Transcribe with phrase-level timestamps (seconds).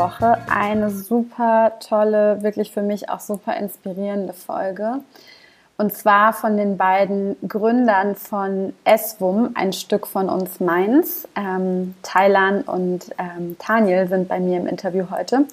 [0.00, 5.00] Woche eine super tolle, wirklich für mich auch super inspirierende Folge.
[5.76, 11.28] Und zwar von den beiden Gründern von SWUM, ein Stück von uns Mainz.
[11.36, 15.44] Ähm, Thailand und ähm, Daniel sind bei mir im Interview heute.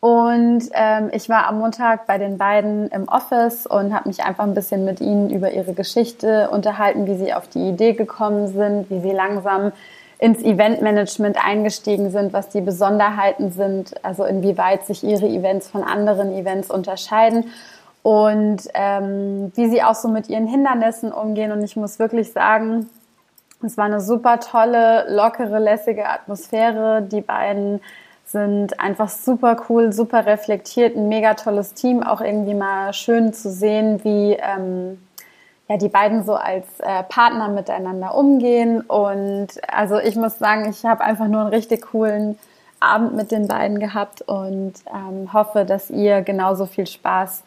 [0.00, 4.44] Und ähm, ich war am Montag bei den beiden im Office und habe mich einfach
[4.44, 8.90] ein bisschen mit ihnen über ihre Geschichte unterhalten, wie sie auf die Idee gekommen sind,
[8.90, 9.72] wie sie langsam
[10.18, 16.32] ins Eventmanagement eingestiegen sind, was die Besonderheiten sind, also inwieweit sich ihre Events von anderen
[16.32, 17.50] Events unterscheiden
[18.02, 21.52] und ähm, wie sie auch so mit ihren Hindernissen umgehen.
[21.52, 22.88] Und ich muss wirklich sagen,
[23.64, 27.02] es war eine super tolle, lockere, lässige Atmosphäre.
[27.02, 27.80] Die beiden
[28.24, 32.02] sind einfach super cool, super reflektiert, ein mega tolles Team.
[32.02, 34.98] Auch irgendwie mal schön zu sehen, wie ähm,
[35.68, 38.80] ja, die beiden so als äh, Partner miteinander umgehen.
[38.82, 42.38] Und also ich muss sagen, ich habe einfach nur einen richtig coolen
[42.78, 47.42] Abend mit den beiden gehabt und ähm, hoffe, dass ihr genauso viel Spaß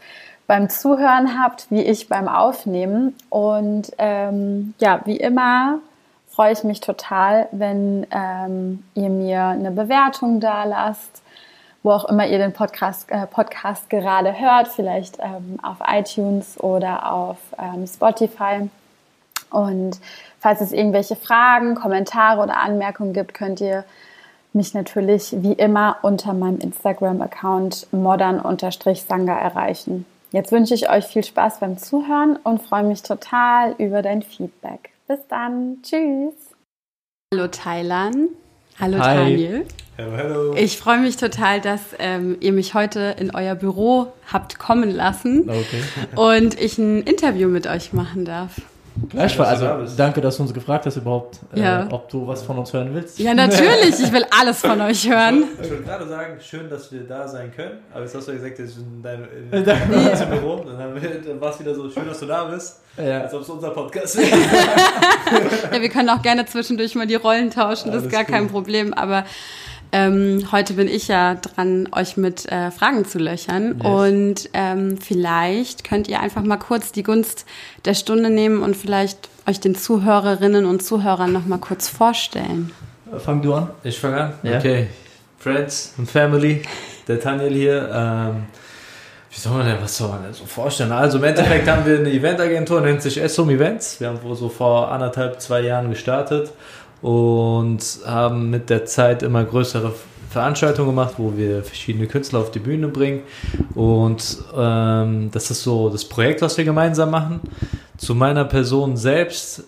[0.48, 3.16] beim Zuhören habt wie ich beim Aufnehmen.
[3.30, 5.80] Und ähm, ja, wie immer
[6.28, 11.22] freue ich mich total, wenn ähm, ihr mir eine Bewertung da lasst
[11.90, 17.12] wo auch immer ihr den Podcast, äh, Podcast gerade hört, vielleicht ähm, auf iTunes oder
[17.12, 18.70] auf ähm, Spotify.
[19.50, 20.00] Und
[20.40, 23.86] falls es irgendwelche Fragen, Kommentare oder Anmerkungen gibt, könnt ihr
[24.54, 30.06] mich natürlich wie immer unter meinem Instagram-Account modern-sanga erreichen.
[30.32, 34.92] Jetzt wünsche ich euch viel Spaß beim Zuhören und freue mich total über dein Feedback.
[35.08, 35.80] Bis dann.
[35.82, 36.36] Tschüss.
[37.34, 38.30] Hallo Thailand.
[38.80, 39.16] Hallo Hi.
[39.16, 39.66] Daniel.
[40.00, 40.54] Hello, hello.
[40.56, 45.50] Ich freue mich total, dass ähm, ihr mich heute in euer Büro habt kommen lassen
[45.50, 45.84] okay.
[46.16, 48.62] und ich ein Interview mit euch machen darf.
[49.10, 49.62] Gleichfalls.
[49.62, 51.88] Also danke, dass du uns gefragt hast überhaupt, äh, ja.
[51.92, 53.20] ob du was von uns hören willst.
[53.20, 54.00] Ja, natürlich.
[54.00, 55.44] Ich will alles von euch hören.
[55.62, 57.80] Ich wollte gerade sagen, schön, dass wir da sein können.
[57.92, 60.64] Aber jetzt hast du ja gesagt, dass ich in deinem in deinem Büro.
[60.66, 62.80] Dann, dann war es wieder so schön, dass du da bist.
[62.98, 63.22] Ja.
[63.24, 64.30] Als ob es unser Podcast wäre.
[65.74, 67.92] ja, wir können auch gerne zwischendurch mal die Rollen tauschen.
[67.92, 68.28] Das ist gar cool.
[68.28, 68.94] kein Problem.
[68.94, 69.26] Aber
[69.92, 73.80] ähm, heute bin ich ja dran, euch mit äh, Fragen zu löchern.
[73.82, 73.86] Yes.
[73.86, 77.46] Und ähm, vielleicht könnt ihr einfach mal kurz die Gunst
[77.86, 82.72] der Stunde nehmen und vielleicht euch den Zuhörerinnen und Zuhörern noch mal kurz vorstellen.
[83.18, 83.70] Fang du an.
[83.84, 84.34] Ich fange an?
[84.44, 84.58] Ja.
[84.58, 84.88] Okay.
[85.40, 86.62] Friends und Family,
[87.08, 87.90] der Daniel hier.
[87.92, 88.44] Ähm,
[89.32, 90.92] wie soll man denn, was soll man denn so vorstellen?
[90.92, 94.00] Also im Endeffekt haben wir eine Eventagentur, nennt sich Essom Events.
[94.00, 96.52] Wir haben so vor anderthalb, zwei Jahren gestartet
[97.02, 99.94] und haben mit der Zeit immer größere
[100.30, 103.22] Veranstaltungen gemacht, wo wir verschiedene Künstler auf die Bühne bringen.
[103.74, 107.40] Und ähm, das ist so das Projekt, was wir gemeinsam machen.
[107.98, 109.64] Zu meiner Person selbst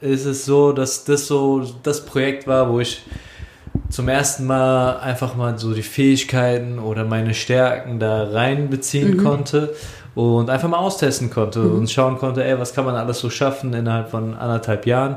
[0.00, 3.02] ist es so, dass das so das Projekt war, wo ich
[3.90, 9.22] zum ersten Mal einfach mal so die Fähigkeiten oder meine Stärken da reinbeziehen mhm.
[9.24, 9.74] konnte
[10.14, 11.78] und einfach mal austesten konnte mhm.
[11.78, 15.16] und schauen konnte, ey, was kann man alles so schaffen innerhalb von anderthalb Jahren.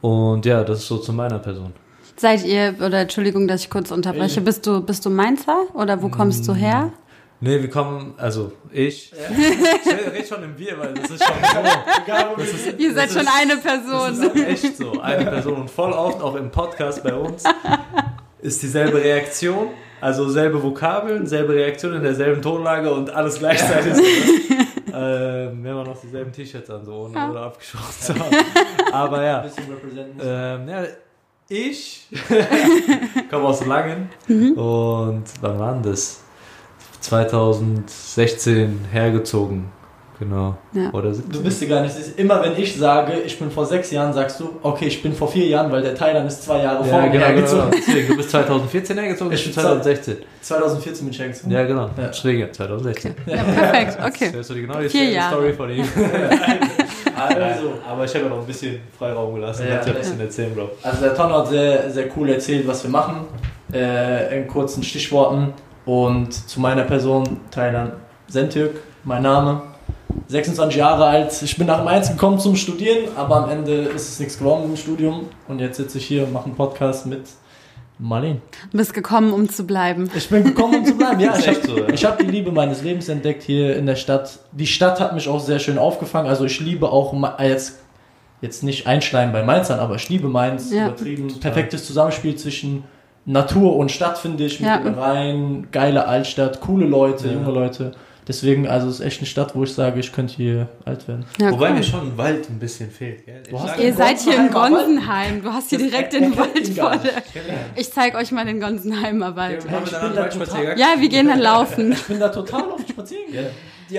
[0.00, 1.72] Und ja, das ist so zu meiner Person.
[2.16, 6.08] Seid ihr, oder Entschuldigung, dass ich kurz unterbreche, bist du, bist du Mainzer oder wo
[6.08, 6.92] kommst du her?
[7.40, 9.12] Mm, nee, wir kommen, also ich.
[9.30, 9.36] Ja.
[9.82, 12.36] Ich rede schon im Bier, weil das ist schon so.
[12.36, 14.20] Das ist, Ihr seid schon ist, eine Person.
[14.20, 15.62] Das ist echt so, eine Person.
[15.62, 17.44] Und voll oft auch im Podcast bei uns
[18.42, 19.68] ist dieselbe Reaktion,
[20.00, 23.92] also selbe Vokabeln, selbe Reaktion in derselben Tonlage und alles gleichzeitig.
[24.94, 27.30] ähm, wir haben noch dieselben T-Shirts an, so ohne ja.
[27.30, 28.36] oder abgeschossen zu haben.
[28.92, 29.44] Aber ja.
[30.22, 30.84] Ähm, ja
[31.48, 32.06] ich
[33.30, 34.52] komme aus Langen mhm.
[34.52, 36.22] und wann war das?
[37.00, 39.72] 2016 hergezogen
[40.20, 40.54] Genau.
[40.74, 40.90] Ja.
[40.92, 41.94] Oder du bist ja gar nicht.
[42.18, 45.28] Immer wenn ich sage, ich bin vor sechs Jahren, sagst du, okay, ich bin vor
[45.28, 47.70] vier Jahren, weil der Thailand ist zwei Jahre ja, vor mir genau, hergezogen.
[47.70, 47.82] Genau.
[47.86, 50.16] Deswegen, du bist 2014 hergezogen, ich bin 2016.
[50.42, 51.50] 2014 bin ich hergezogen.
[51.50, 51.90] Ja, genau.
[51.96, 52.12] Ja.
[52.12, 53.12] Schräger, 2016.
[53.12, 53.34] Okay.
[53.34, 54.26] Ja, perfekt, okay.
[54.26, 55.84] Das hörst du die genau die vier Story von ihm.
[57.16, 59.66] also, aber ich habe ja noch ein bisschen Freiraum gelassen.
[59.66, 60.70] Ja, ein bisschen erzählen, Bro.
[60.82, 63.22] Also der Ton hat sehr, sehr cool erzählt, was wir machen.
[63.72, 65.54] Äh, in kurzen Stichworten.
[65.86, 67.94] Und zu meiner Person, Thailand
[68.28, 69.69] Sentürk, mein Name.
[70.28, 71.42] 26 Jahre alt.
[71.42, 74.76] Ich bin nach Mainz gekommen zum Studieren, aber am Ende ist es nichts geworden im
[74.76, 75.26] Studium.
[75.48, 77.22] Und jetzt sitze ich hier und mache einen Podcast mit
[77.98, 78.40] Marlene.
[78.70, 80.10] Du bist gekommen, um zu bleiben.
[80.14, 81.34] Ich bin gekommen, um zu bleiben, ja.
[81.38, 82.10] Ich habe so, ja.
[82.10, 84.38] hab die Liebe meines Lebens entdeckt hier in der Stadt.
[84.52, 86.28] Die Stadt hat mich auch sehr schön aufgefangen.
[86.28, 87.78] Also ich liebe auch jetzt,
[88.40, 90.72] jetzt nicht Einschneiden bei Mainzern, aber ich liebe Mainz.
[90.72, 90.86] Ja.
[90.86, 91.40] Übertrieben.
[91.40, 92.84] Perfektes Zusammenspiel zwischen
[93.26, 94.60] Natur und Stadt, finde ich.
[94.60, 94.80] Mit ja.
[94.80, 97.92] Rhein, geile Altstadt, coole Leute, junge Leute.
[98.28, 101.24] Deswegen, also es ist echt eine Stadt, wo ich sage, ich könnte hier alt werden.
[101.40, 101.76] Ja, Wobei cool.
[101.76, 103.24] mir schon ein Wald ein bisschen fehlt.
[103.26, 103.42] Gell?
[103.50, 104.50] Sage, Ihr seid hier in?
[104.50, 105.42] Gonsenheim.
[105.42, 107.10] Du hast hier direkt den Wald vor dir.
[107.12, 107.20] Ja.
[107.74, 109.68] Ich zeige euch mal den Gonsenheimer Wald.
[109.70, 110.78] Haben wir Ich bin da Waldspaziergang?
[110.78, 111.92] Ja, wir gehen dann laufen.
[111.92, 113.24] Ich bin da total oft spazieren.
[113.32, 113.42] Ja.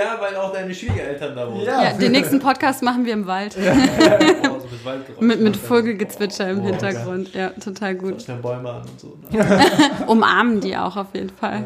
[0.04, 1.66] ja, weil auch deine Schwiegereltern da wohnen.
[1.66, 1.84] Ja.
[1.84, 3.58] Ja, den nächsten Podcast machen wir im Wald.
[3.58, 3.62] Oh,
[4.86, 5.22] mit.
[5.22, 7.34] Mit, mit Vogelgezwitscher im Oh, Hintergrund.
[7.34, 8.28] Ja, total gut.
[8.28, 9.18] Den Bäume an und so.
[10.08, 11.64] Umarmen die auch auf jeden Fall.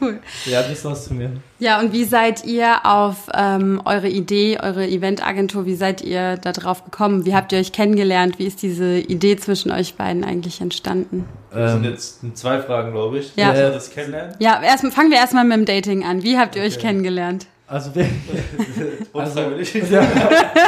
[0.00, 0.18] Cool.
[0.46, 1.30] Ja, das war's zu mir.
[1.58, 6.52] Ja, und wie seid ihr auf ähm, eure Idee, eure Eventagentur, wie seid ihr da
[6.52, 7.24] drauf gekommen?
[7.26, 8.38] Wie habt ihr euch kennengelernt?
[8.38, 11.24] Wie ist diese Idee zwischen euch beiden eigentlich entstanden?
[11.50, 13.32] Das sind Ähm, jetzt zwei Fragen, glaube ich.
[13.36, 13.52] Ja.
[13.52, 14.34] Das kennenlernen.
[14.38, 16.22] Ja, erst, fangen wir erstmal mit dem Dating an.
[16.22, 16.88] Wie habt ihr euch Okay.
[16.88, 17.46] kennengelernt?
[17.68, 18.06] Also, wir,
[19.12, 19.74] Unfreiwillig.
[19.90, 20.00] ja,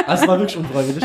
[0.05, 1.03] also war wirklich unfreiwillig,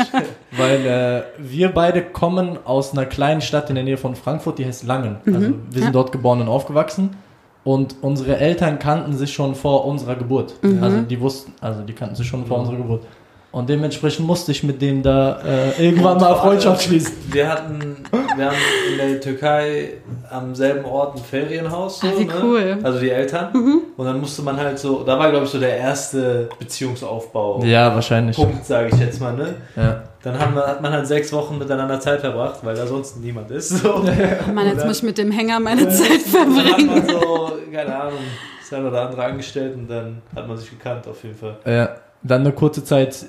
[0.51, 4.65] weil äh, wir beide kommen aus einer kleinen Stadt in der Nähe von Frankfurt, die
[4.65, 5.17] heißt Langen.
[5.25, 5.91] Also wir sind ja.
[5.91, 7.15] dort geboren und aufgewachsen
[7.63, 10.55] und unsere Eltern kannten sich schon vor unserer Geburt.
[10.81, 12.63] Also die wussten, also die kannten sich schon vor Mhm.
[12.63, 13.03] unserer Geburt.
[13.51, 17.13] Und dementsprechend musste ich mit denen da äh, irgendwann mal Freundschaft schließen.
[17.31, 17.95] Wir hatten,
[18.35, 18.55] wir haben
[18.91, 19.93] in der Türkei
[20.29, 22.01] am selben Ort ein Ferienhaus.
[22.01, 22.33] So, Ah, wie ne?
[22.43, 22.77] cool.
[22.83, 23.49] Also die Eltern.
[23.95, 27.63] Und dann musste man halt so, da war glaube ich so der erste Beziehungsaufbau.
[27.63, 28.35] Ja, wahrscheinlich.
[28.35, 29.55] Punkt, sage ich jetzt mal, ne?
[29.75, 30.03] Ja.
[30.23, 33.49] Dann haben wir, hat man halt sechs Wochen miteinander Zeit verbracht, weil da sonst niemand
[33.51, 33.69] ist.
[33.69, 33.95] So.
[34.47, 36.87] Oh Mann, jetzt muss ich mit dem Hänger meine Zeit Dann hat verbringen.
[36.87, 38.19] man so, keine Ahnung,
[38.59, 41.57] das eine oder andere angestellt und dann hat man sich gekannt auf jeden Fall.
[41.65, 41.89] Ja,
[42.23, 43.25] dann eine kurze Zeit.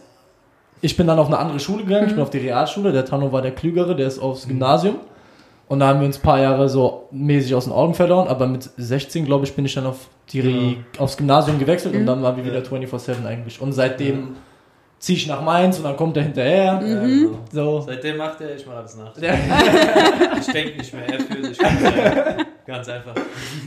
[0.80, 2.92] Ich bin dann auf eine andere Schule gegangen, ich bin auf die Realschule.
[2.92, 4.96] Der Tano war der Klügere, der ist aufs Gymnasium.
[5.69, 8.28] Und da haben wir uns ein paar Jahre so mäßig aus den Augen verloren.
[8.28, 12.22] Aber mit 16, glaube ich, bin ich dann auf die, aufs Gymnasium gewechselt und dann
[12.22, 13.60] waren wir wieder 24-7 eigentlich.
[13.60, 14.36] Und seitdem
[14.98, 16.64] ziehe ich nach Mainz und dann kommt er hinterher.
[16.64, 17.38] Ja, genau.
[17.52, 17.80] So.
[17.82, 19.16] Seitdem macht er, ich mache alles nach.
[19.20, 19.34] Ja.
[20.40, 21.58] Ich denke nicht mehr, er fühlt sich.
[22.66, 23.14] Ganz einfach.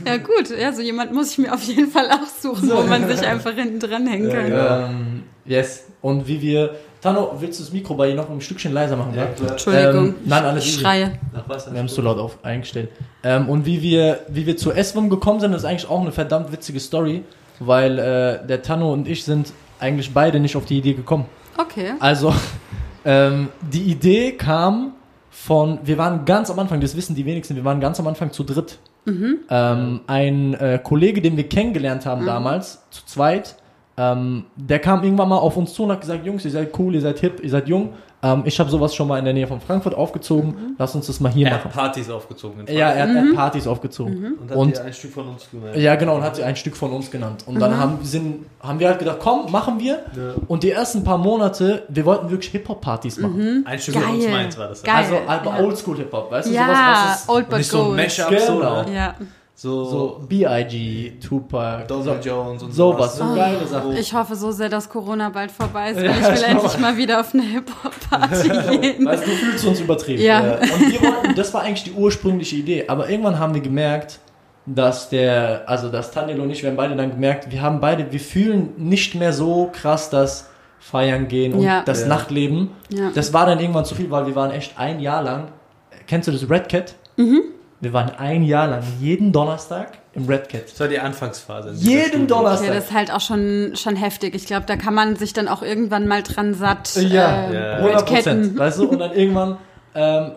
[0.06, 3.06] Ja gut, ja, so jemand muss ich mir auf jeden Fall auch suchen, wo man
[3.08, 4.50] sich einfach hinten dran hängen Ja, kann.
[4.50, 4.86] ja.
[4.88, 5.84] Ähm, yes.
[6.00, 6.74] Und wie wir.
[7.02, 9.12] Tano, willst du das Mikro bei dir noch ein Stückchen leiser machen?
[9.14, 9.24] Ja.
[9.24, 11.18] Entschuldigung, Ähm, nein, alles ich schreie.
[11.32, 11.70] Nach was?
[11.70, 12.90] Wir haben es so laut auf eingestellt.
[13.24, 16.52] Ähm, und wie wir, wie wir zu SWM gekommen sind, ist eigentlich auch eine verdammt
[16.52, 17.24] witzige Story,
[17.58, 21.26] weil äh, der Tano und ich sind eigentlich beide nicht auf die Idee gekommen.
[21.58, 21.94] Okay.
[21.98, 22.32] Also,
[23.04, 24.92] ähm, die Idee kam
[25.28, 28.30] von, wir waren ganz am Anfang, das wissen die wenigsten, wir waren ganz am Anfang
[28.30, 28.78] zu dritt.
[29.50, 33.56] Ähm, ein äh, Kollege, den wir kennengelernt haben damals, zu zweit,
[33.96, 36.94] ähm, der kam irgendwann mal auf uns zu und hat gesagt, Jungs, ihr seid cool,
[36.94, 37.90] ihr seid hip, ihr seid jung.
[38.24, 41.18] Ähm, ich habe sowas schon mal in der Nähe von Frankfurt aufgezogen, lasst uns das
[41.18, 41.64] mal hier Er machen.
[41.64, 42.64] hat Partys aufgezogen.
[42.66, 44.34] in Ja, er hat, er hat Partys aufgezogen.
[44.40, 45.76] Und hat Und- dir ein Stück von uns gemerkt.
[45.76, 47.42] Ja, genau, und hat sie ein Stück von uns genannt.
[47.46, 49.94] Und dann haben, sind, haben wir halt gedacht, komm, machen wir.
[50.16, 50.34] Ja.
[50.46, 53.64] Und die ersten paar Monate, wir wollten wirklich Hip-Hop-Partys machen.
[53.66, 54.32] Ein Stück von uns Geil.
[54.32, 54.82] meins war das.
[54.84, 54.94] Geil.
[54.94, 55.64] Also aber ja.
[55.64, 56.78] Oldschool-Hip-Hop, weißt du, Ja, sowas,
[57.10, 57.96] was ist Old But nicht so ein Gold.
[57.96, 58.82] Mashup, so, Genau.
[58.84, 58.94] ne?
[58.94, 59.14] Ja.
[59.62, 63.96] So, so B.I.G., Tupac, so, Jones und sowas, so geile Sachen.
[63.96, 66.78] Ich hoffe so sehr, dass Corona bald vorbei ist, weil Ja, ich will ich endlich
[66.80, 68.48] mal wieder auf eine Hip-Hop-Party
[68.80, 69.06] gehen.
[69.06, 70.20] Weißt du, du fühlst uns übertrieben.
[70.20, 70.40] Ja.
[70.56, 72.86] Und wir wollten, das war eigentlich die ursprüngliche Idee.
[72.88, 74.18] Aber irgendwann haben wir gemerkt,
[74.66, 78.10] dass der, also dass Daniel und ich, wir haben beide dann gemerkt, wir haben beide,
[78.10, 80.50] wir fühlen nicht mehr so krass das
[80.80, 81.82] Feiern gehen und Ja.
[81.84, 82.08] das Ja.
[82.08, 82.70] Nachtleben.
[82.88, 83.12] Ja.
[83.14, 85.52] Das war dann irgendwann zu viel, weil wir waren echt ein Jahr lang.
[86.08, 86.94] Kennst du das Red Cat?
[87.82, 90.70] Wir waren ein Jahr lang jeden Donnerstag im Red Cat.
[90.70, 91.72] Das war die Anfangsphase.
[91.74, 92.28] Jeden.
[92.28, 92.68] Donnerstag.
[92.68, 94.36] Okay, das ist halt auch schon, schon heftig.
[94.36, 96.94] Ich glaube, da kann man sich dann auch irgendwann mal dran satt.
[96.94, 97.76] Ja, äh, Ja.
[97.78, 98.42] 100 Prozent.
[98.44, 98.58] Ketten.
[98.58, 99.56] Weißt du, und dann irgendwann,
[99.96, 100.30] ähm,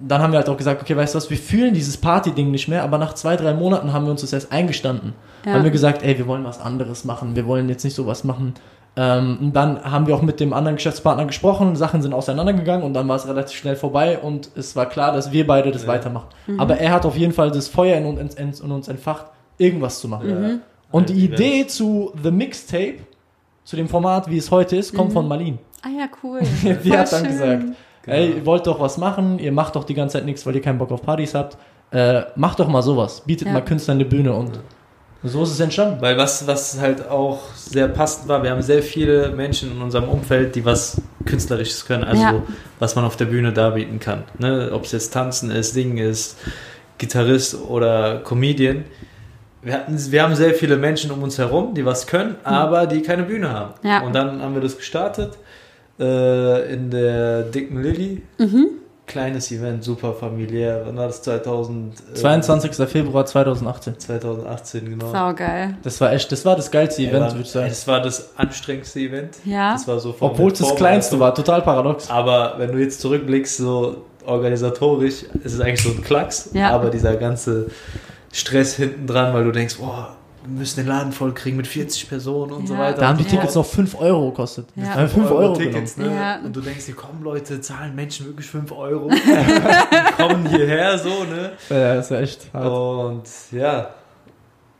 [0.00, 2.66] dann haben wir halt auch gesagt, okay, weißt du was, wir fühlen dieses Party-Ding nicht
[2.66, 5.12] mehr, aber nach zwei, drei Monaten haben wir uns das erst eingestanden.
[5.46, 5.52] Ja.
[5.52, 8.54] Haben wir gesagt, ey, wir wollen was anderes machen, wir wollen jetzt nicht sowas machen.
[9.00, 12.94] Ähm, und dann haben wir auch mit dem anderen Geschäftspartner gesprochen, Sachen sind auseinandergegangen und
[12.94, 15.88] dann war es relativ schnell vorbei und es war klar, dass wir beide das Ja.
[15.88, 16.26] weitermachen.
[16.48, 16.58] Mhm.
[16.58, 19.26] Aber er hat auf jeden Fall das Feuer in uns, in, in uns entfacht,
[19.56, 20.28] irgendwas zu machen.
[20.28, 20.50] Ja.
[20.90, 22.96] Und die Ja, Idee zu The Mixtape,
[23.62, 25.58] zu dem Format, wie es heute ist, kommt von Marlene.
[25.82, 26.40] Ah ja, cool.
[26.82, 27.30] Die Voll hat dann schön.
[27.32, 27.62] gesagt,
[28.02, 28.16] Genau.
[28.16, 30.62] ey, ihr wollt doch was machen, ihr macht doch die ganze Zeit nichts, weil ihr
[30.62, 31.56] keinen Bock auf Partys habt.
[31.92, 33.52] Äh, macht doch mal sowas, bietet Ja.
[33.54, 34.58] mal Künstlern eine Bühne und
[35.24, 36.00] so ist es entstanden.
[36.00, 40.08] Weil was, was halt auch sehr passend war, wir haben sehr viele Menschen in unserem
[40.08, 42.42] Umfeld, die was Künstlerisches können, also Ja.
[42.78, 44.24] was man auf der Bühne darbieten kann.
[44.38, 44.70] Ne?
[44.72, 46.36] Ob es jetzt Tanzen ist, Singen ist,
[46.98, 48.84] Gitarrist oder Comedian.
[49.62, 53.02] Wir, hatten, wir haben sehr viele Menschen um uns herum, die was können, aber die
[53.02, 53.74] keine Bühne haben.
[53.82, 54.02] Ja.
[54.02, 55.36] Und dann haben wir das gestartet
[55.98, 58.22] äh, in der Dicken Lilly.
[59.08, 60.82] Kleines Event, super familiär.
[60.86, 61.22] Wann war das?
[61.22, 62.86] 2000, äh, 22.
[62.88, 63.98] Februar 2018.
[63.98, 65.10] 2018, genau.
[65.10, 65.76] Saugeil.
[65.82, 67.66] Das war echt, das war das geilste Ja, Event, war- würde ich sagen.
[67.70, 69.36] Es war das anstrengendste Event.
[69.44, 69.72] Ja.
[69.72, 72.08] Das war so Obwohl es das kleinste war, total paradox.
[72.10, 76.50] Aber wenn du jetzt zurückblickst, so organisatorisch, ist es eigentlich so ein Klacks.
[76.52, 76.70] Ja.
[76.70, 77.66] Aber dieser ganze
[78.32, 80.16] Stress hinten dran, weil du denkst, boah,
[80.48, 82.80] müssen den Laden voll kriegen mit 40 Personen und so Ja.
[82.80, 83.00] weiter.
[83.00, 83.30] Da haben die Ja.
[83.30, 84.66] Tickets noch 5 Euro gekostet.
[84.76, 84.84] Ja.
[84.84, 86.14] Da haben wir 5 Euro, Tickets, genommen.
[86.14, 86.20] ne?
[86.20, 86.38] Ja.
[86.44, 89.08] Und du denkst dir, komm Leute, zahlen Menschen wirklich 5 Euro?
[90.16, 91.52] kommen hierher so, ne?
[91.70, 92.66] Ja, das ist ja echt hart.
[92.66, 93.90] Und ja.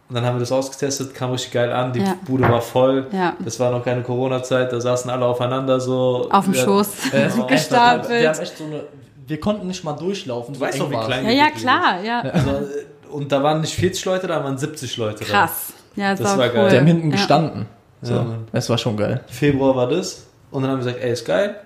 [0.08, 2.14] Und dann haben wir das ausgetestet, kam richtig geil an, die Ja.
[2.24, 3.06] Bude war voll.
[3.12, 3.34] Ja.
[3.44, 6.26] Das war noch keine Corona-Zeit, da saßen alle aufeinander so.
[6.30, 7.12] Auf dem Schoß.
[7.12, 8.08] Äh, echt- gestapelt.
[8.22, 8.84] Wir haben echt so eine.
[9.26, 10.54] Wir konnten nicht mal durchlaufen.
[10.54, 12.20] Du weißt doch, wie klein Ja, ja, klar, ja.
[12.20, 15.30] Also, äh, und da waren nicht 40 Leute, da waren 70 Leute da.
[15.30, 15.72] Krass.
[15.96, 16.54] Ja, Das sau war cool.
[16.54, 16.70] geil.
[16.70, 17.16] Die haben hinten ja.
[17.16, 17.66] gestanden.
[18.02, 18.14] So.
[18.14, 19.20] Ja, es war schon geil.
[19.28, 20.26] Februar war das.
[20.50, 21.56] Und dann haben wir gesagt, ey, ist geil.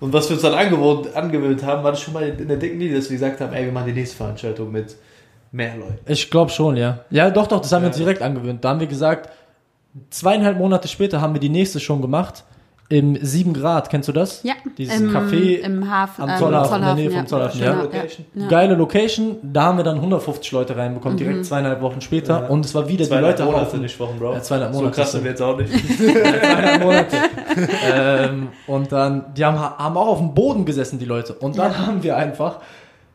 [0.00, 2.78] Und was wir uns dann angewohnt, angewöhnt haben, war das schon mal in der dicken
[2.78, 4.94] Linie, dass wir gesagt haben, ey, wir machen die nächste Veranstaltung mit
[5.50, 5.98] mehr Leuten.
[6.06, 7.00] Ich glaube schon, ja.
[7.10, 7.88] Ja, doch, doch, das haben wir Ja.
[7.88, 8.62] uns direkt angewöhnt.
[8.64, 9.30] Da haben wir gesagt,
[10.10, 12.44] zweieinhalb Monate später haben wir die nächste schon gemacht.
[12.90, 14.42] Im 7 Grad, kennst du das?
[14.44, 17.18] Ja, Dieses im, Café im Hafen, am ähm, Zollhafen, in der Nähe ja.
[17.18, 17.82] vom Zollhafen, Genau, ja.
[17.82, 18.26] Location.
[18.34, 18.48] Ja.
[18.48, 22.40] Geile Location, da haben wir dann 150 Leute reinbekommen, direkt zweieinhalb Wochen später.
[22.40, 22.46] Ja.
[22.46, 23.80] Und es war wieder die Zweieinhalb Leute Monate, haufen.
[23.82, 24.32] nicht Wochen, Bro.
[24.32, 24.96] Ja, zweieinhalb So Monate.
[24.96, 25.70] krass sind wir jetzt auch nicht.
[25.98, 27.16] zweieinhalb Monate.
[27.92, 31.34] ähm, und dann, die haben, haben auch auf dem Boden gesessen, die Leute.
[31.34, 32.60] Und dann haben wir einfach,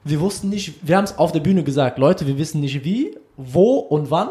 [0.04, 3.18] wir wussten nicht, wir haben es auf der Bühne gesagt, Leute, wir wissen nicht wie,
[3.38, 4.30] wo und wann,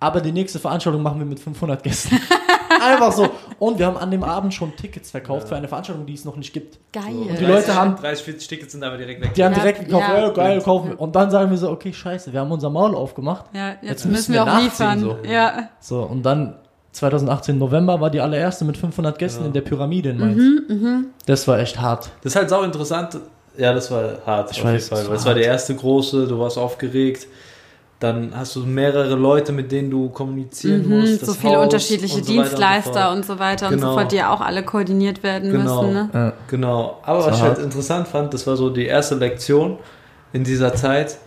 [0.00, 2.18] aber die nächste Veranstaltung machen wir mit 500 Gästen.
[2.82, 3.28] einfach so.
[3.58, 6.36] Und wir haben an dem Abend schon Tickets verkauft für eine Veranstaltung, die es noch
[6.36, 6.78] nicht gibt.
[6.92, 7.04] Geil.
[7.38, 9.34] die Leute haben- 30, 40 Tickets sind aber direkt weg.
[9.34, 10.18] Die haben Ja, direkt gekauft, ja.
[10.20, 11.00] ja, geil, kaufen wir.
[11.00, 13.46] Und dann sagen wir so, okay, scheiße, wir haben unser Maul aufgemacht.
[13.52, 15.00] Ja, jetzt, Jetzt müssen müssen wir wir auch nachziehen, liefern.
[15.00, 15.18] so.
[15.30, 15.68] Ja.
[15.80, 16.54] So, und dann
[16.92, 20.38] 2018 November war die allererste mit 500 Gästen in der Pyramide in Mainz.
[20.68, 22.10] Mhm, Das war echt hart.
[22.22, 23.18] Das ist halt sau interessant.
[23.56, 24.50] Ja, das war hart.
[24.52, 24.98] Ich auf weiß, jeden Fall.
[24.98, 27.26] das war Das war der erste große, du warst aufgeregt.
[28.00, 31.20] Dann hast du mehrere Leute, mit denen du kommunizieren Mhm, musst.
[31.20, 33.88] so das viele Haus unterschiedliche und so weiter Dienstleister und und so weiter und Genau.
[33.90, 35.82] so fort, die ja auch alle koordiniert werden Genau.
[35.82, 35.94] müssen.
[35.94, 36.10] Ne?
[36.14, 36.28] Ja.
[36.28, 36.34] so.
[36.48, 36.98] Genau.
[37.02, 39.78] Aber Das was ich halt interessant fand, das war so die erste Lektion
[40.32, 41.18] in dieser Zeit.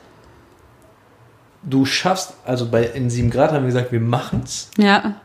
[1.63, 5.15] Du schaffst, also bei in 7 Grad haben wir gesagt, wir machen's Ja,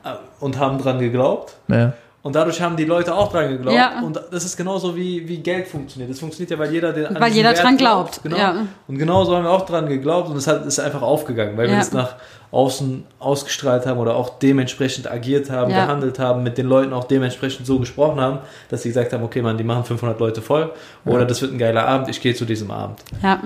[0.40, 1.54] und haben dran geglaubt.
[1.68, 1.92] Ja.
[2.26, 3.76] Und dadurch haben die Leute auch dran geglaubt.
[3.76, 4.00] Ja.
[4.02, 6.10] Und das ist genauso wie, wie Geld funktioniert.
[6.10, 8.20] Das funktioniert ja, weil jeder den weil jeder Wert dran glaubt.
[8.22, 8.36] Genau.
[8.36, 8.54] Ja.
[8.88, 11.74] Und genauso haben wir auch dran geglaubt und es hat, ist einfach aufgegangen, weil wir
[11.74, 11.80] Ja.
[11.80, 12.16] es nach
[12.50, 15.84] außen ausgestrahlt haben oder auch dementsprechend agiert haben, Ja.
[15.86, 18.38] gehandelt haben, mit den Leuten auch dementsprechend so gesprochen haben,
[18.70, 20.72] dass sie gesagt haben, okay, man, die machen 500 Leute voll
[21.04, 22.98] oder das wird ein geiler Abend, ich gehe zu diesem Abend.
[23.22, 23.40] ja.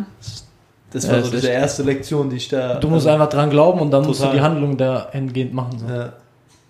[0.93, 2.75] Das war so diese echt- erste Lektion, die ich da...
[2.75, 4.39] Du musst also, einfach dran glauben und dann musst du Total.
[4.39, 5.79] die Handlung dahingehend machen.
[5.79, 5.87] So.
[5.95, 6.13] Ja.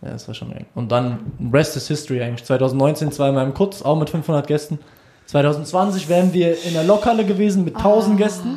[0.02, 0.66] Ja, das war schon eng.
[0.74, 1.18] Und dann
[1.52, 2.44] Rest is History eigentlich.
[2.44, 4.78] 2019 zweimal im Kutz, auch mit 500 Gästen.
[5.26, 8.56] 2020 wären wir in der Lokhalle gewesen mit 1000 Gästen.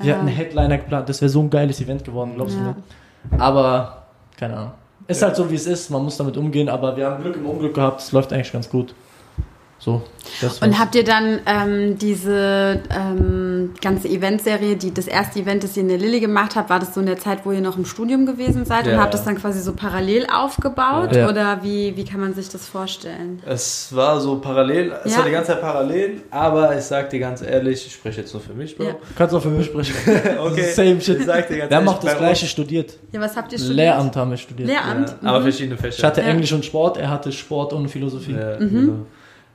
[0.00, 1.08] Wir hatten einen Headliner geplant.
[1.08, 2.74] Das wäre so ein geiles Event geworden, glaubst Ja.
[3.30, 3.40] du mir?
[3.42, 4.02] Aber,
[4.36, 4.72] keine Ahnung.
[5.06, 5.90] Ist halt so, wie es ist.
[5.90, 6.68] Man muss damit umgehen.
[6.68, 8.00] Aber wir haben Glück im Unglück gehabt.
[8.00, 8.94] Es läuft eigentlich ganz gut.
[9.84, 10.00] So.
[10.40, 15.76] Das Und habt ihr dann ähm, diese ähm, ganze Eventserie, die das erste Event, das
[15.76, 17.76] ihr in der Lilly gemacht habt, war das so in der Zeit, wo ihr noch
[17.76, 19.00] im Studium gewesen seid und Ja.
[19.00, 21.16] habt das dann quasi so parallel aufgebaut?
[21.16, 21.28] Ja.
[21.28, 23.42] Oder wie, wie kann man sich das vorstellen?
[23.44, 25.18] es war so parallel, es Ja.
[25.18, 28.40] war die ganze Zeit parallel, aber ich sag dir ganz ehrlich, ich spreche jetzt nur
[28.42, 28.84] für mich, Bro.
[28.84, 28.94] Ja.
[29.18, 29.94] Kannst auch für mich sprechen.
[30.38, 30.72] Okay.
[30.74, 31.18] Same shit.
[31.18, 32.96] Ich sag dir ganz Der ehrlich, macht das gleiche studiert.
[33.10, 33.76] Ja, was habt ihr studiert?
[33.78, 34.68] Lehramt haben wir studiert.
[34.68, 35.08] Lehramt?
[35.20, 35.42] Ja, aber Mhm.
[35.42, 35.98] verschiedene Fächer.
[35.98, 36.28] Ich hatte Ja.
[36.28, 38.32] Englisch und Sport, er hatte Sport und Philosophie.
[38.34, 39.06] Ja, genau.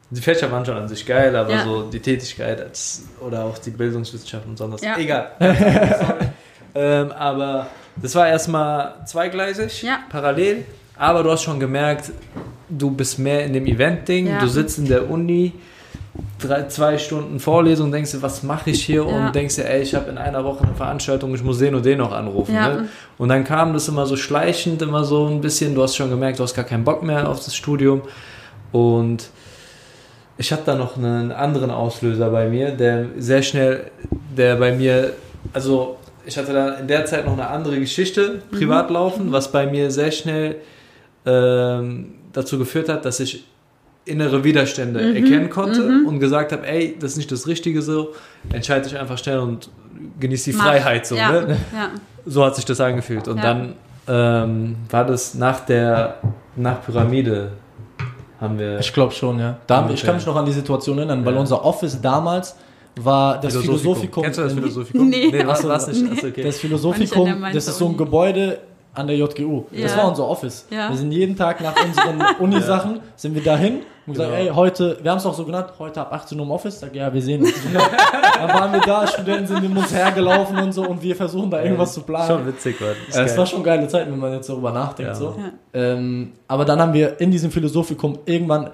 [0.10, 1.64] Die Fächer waren schon an sich geil, aber Ja.
[1.66, 4.84] so die Tätigkeit als, oder auch die Bildungswissenschaften und sonst.
[4.84, 4.98] Ja.
[4.98, 5.32] Egal.
[6.76, 10.00] Ähm, aber das war erstmal zweigleisig, Ja.
[10.12, 10.64] parallel.
[10.96, 12.12] Aber du hast schon gemerkt,
[12.70, 14.28] du bist mehr in dem Event-Ding.
[14.28, 14.40] Ja.
[14.40, 15.54] Du sitzt in der Uni,
[16.40, 19.08] drei, zwei Stunden Vorlesung, denkst du, was mache ich hier?
[19.08, 19.26] Ja.
[19.28, 21.84] Und denkst dir, ey, ich habe in einer Woche eine Veranstaltung, ich muss den und
[21.84, 22.54] den noch anrufen.
[22.54, 22.68] Ja.
[22.70, 22.90] Ne?
[23.18, 25.74] Und dann kam das immer so schleichend, immer so ein bisschen.
[25.74, 28.04] Du hast schon gemerkt, du hast gar keinen Bock mehr auf das Studium.
[28.72, 29.30] Und
[30.38, 33.90] ich hatte da noch einen anderen Auslöser bei mir, der sehr schnell,
[34.36, 35.14] der bei mir,
[35.54, 39.66] also ich hatte da in der Zeit noch eine andere Geschichte privat laufen, was bei
[39.66, 40.58] mir sehr schnell
[41.26, 43.44] ähm, dazu geführt hat, dass ich
[44.06, 48.14] innere Widerstände erkennen konnte und gesagt habe, ey, das ist nicht das Richtige so,
[48.54, 49.70] entscheide dich einfach schnell und
[50.20, 50.64] genieß die Mach.
[50.66, 51.16] Freiheit so.
[51.16, 51.32] ja.
[51.32, 51.58] Ne?
[51.74, 51.90] Ja.
[52.26, 53.28] So hat sich das angefühlt.
[53.28, 53.44] Und Ja.
[53.44, 53.74] dann
[54.08, 56.20] ähm, war das nach der
[56.56, 57.52] nach Pyramide
[58.40, 59.58] haben wir Ich glaube schon, ja.
[59.68, 61.40] Da, ich kann mich noch an die Situation erinnern, weil Ja.
[61.40, 62.56] unser Office damals
[63.00, 64.24] war das Philosophikum.
[64.24, 65.10] Kennst du das Philosophikum?
[65.10, 65.30] Nee.
[65.32, 66.02] nee was Achso, war's nicht?
[66.24, 66.30] nee.
[66.30, 66.44] Okay.
[66.44, 67.98] Das War Philosophikum, das ist so ein.
[67.98, 68.60] Gebäude
[68.94, 69.66] an der JGU.
[69.72, 69.98] Das Ja.
[69.98, 70.66] war unser Office.
[70.72, 70.90] Ja.
[70.90, 74.42] Wir sind jeden Tag nach unseren Unisachen, sind wir dahin und gesagt, Genau.
[74.42, 76.80] ey, heute, wir haben es auch so genannt, heute ab 18 Uhr im Office.
[76.80, 77.54] Sag, ja, wir sehen uns.
[78.40, 81.62] Dann waren wir da, Studenten sind um uns hergelaufen und so und wir versuchen da
[81.62, 82.28] irgendwas zu planen.
[82.28, 82.80] Schon witzig.
[82.82, 83.38] Äh, Es Geil.
[83.38, 85.12] war schon geile Zeit, wenn man jetzt darüber nachdenkt.
[85.12, 85.16] Ja.
[85.16, 85.36] So.
[85.38, 85.52] Ja.
[85.80, 88.70] Ähm, aber dann haben wir in diesem Philosophikum irgendwann,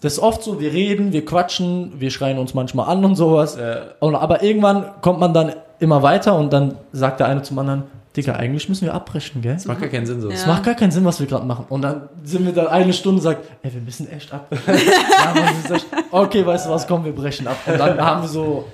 [0.00, 3.58] das ist oft so, wir reden, wir quatschen, wir schreien uns manchmal an und sowas.
[3.60, 3.78] Ja.
[4.00, 7.84] Und, aber irgendwann kommt man dann immer weiter und dann sagt der eine zum anderen,
[8.18, 9.54] Digga, eigentlich müssen wir abbrechen, gell?
[9.54, 10.28] Das macht gar keinen Sinn so.
[10.28, 10.34] Ja.
[10.34, 11.66] Es macht gar keinen Sinn, was wir gerade machen.
[11.68, 14.48] Und dann sind wir da eine Stunde und sagt, ey, wir müssen echt ab.
[14.66, 17.56] ja, Mann, echt, okay, weißt du was, komm, wir brechen ab.
[17.64, 18.66] Und dann haben wir so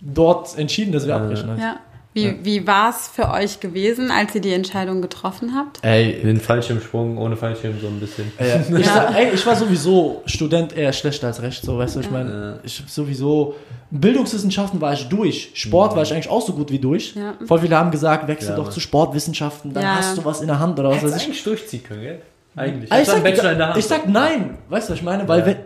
[0.00, 1.50] dort entschieden, dass wir abbrechen.
[1.50, 1.60] Halt.
[1.60, 1.76] Ja.
[2.12, 5.78] Wie, wie war es für euch gewesen, als ihr die Entscheidung getroffen habt?
[5.82, 8.32] Ey, Den Fallschirmsprung ohne Fallschirm so ein bisschen.
[8.36, 8.94] äh, ich, Ja.
[8.94, 12.30] sag, ey, ich war sowieso Student eher schlechter als recht, so, weißt du, ich meine,
[12.30, 12.58] Ja.
[12.64, 13.54] ich hab sowieso,
[13.92, 17.14] Bildungswissenschaften war ich durch, Sport war ich eigentlich auch so gut wie durch.
[17.14, 17.34] Ja.
[17.46, 19.94] Voll viele haben gesagt, wechsel Ja, doch zu Sportwissenschaften, dann Ja.
[19.96, 21.28] hast du was in der Hand oder was Hättest weiß ich.
[21.28, 22.22] eigentlich durchziehen können, gell?
[22.60, 22.84] Eigentlich.
[22.84, 23.76] Ich, einen sag, Bachelor in der Hand.
[23.78, 25.26] ich sag nein, weißt du, was ich meine?
[25.28, 25.46] Weil Ja.
[25.46, 25.56] wenn,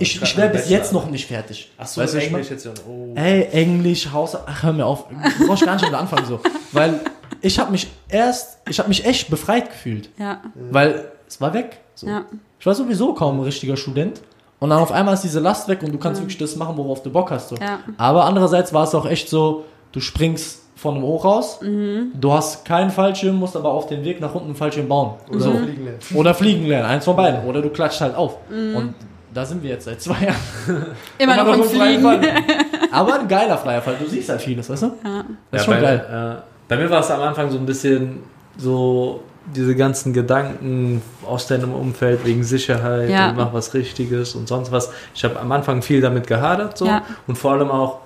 [0.00, 1.70] ich, ich wäre bis jetzt noch nicht fertig.
[1.78, 2.72] Achso, weißt was ich Englisch jetzt ja.
[2.88, 3.12] Oh.
[3.14, 5.06] Ey, Englisch, Haus, ach hör mir auf,
[5.38, 6.40] du brauchst gar nicht wieder anfangen so.
[6.72, 7.00] Weil
[7.40, 10.08] ich habe mich erst, ich habe mich echt befreit gefühlt.
[10.18, 10.40] Ja.
[10.70, 11.78] Weil es war weg.
[11.94, 12.08] So.
[12.08, 12.24] Ja.
[12.58, 14.20] Ich war sowieso kaum ein richtiger Student.
[14.58, 17.02] Und dann auf einmal ist diese Last weg und du kannst wirklich das machen, worauf
[17.02, 17.50] du Bock hast.
[17.50, 17.56] So.
[17.56, 17.80] Ja.
[17.98, 22.12] Aber andererseits war es auch echt so, du springst von einem Hochhaus, Mhm.
[22.20, 25.14] du hast keinen Fallschirm, musst aber auf den Weg nach unten einen Fallschirm bauen.
[25.30, 25.50] Oder So.
[25.52, 25.98] fliegen lernen.
[26.14, 27.44] Oder fliegen lernen, eins von beiden.
[27.44, 28.36] Oder du klatscht halt auf.
[28.50, 28.76] Mhm.
[28.76, 28.94] Und
[29.32, 30.86] da sind wir jetzt seit zwei Jahren.
[31.18, 32.02] Immer noch im Fliegen.
[32.02, 32.20] Fall.
[32.92, 33.96] Aber ein geiler freie Fall.
[34.00, 34.86] Du siehst halt vieles, weißt du?
[34.86, 35.24] Ja.
[35.50, 36.06] Das ist Ja, schon bei, geil.
[36.10, 36.42] Ja.
[36.68, 38.20] Bei mir war es am Anfang so ein bisschen
[38.56, 39.20] so
[39.54, 43.28] diese ganzen Gedanken aus deinem Umfeld wegen Sicherheit Ja.
[43.30, 44.90] und mach was Richtiges und sonst was.
[45.14, 47.02] Ich habe am Anfang viel damit gehadert so Ja.
[47.26, 47.98] und vor allem auch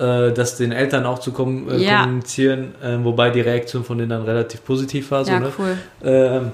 [0.00, 2.00] äh, das den Eltern auch zu kom äh, Ja.
[2.02, 5.24] kommunizieren, äh, wobei die Reaktion von denen dann relativ positiv war.
[5.24, 5.52] So, Ja, ne?
[5.58, 5.76] cool.
[6.04, 6.52] ähm,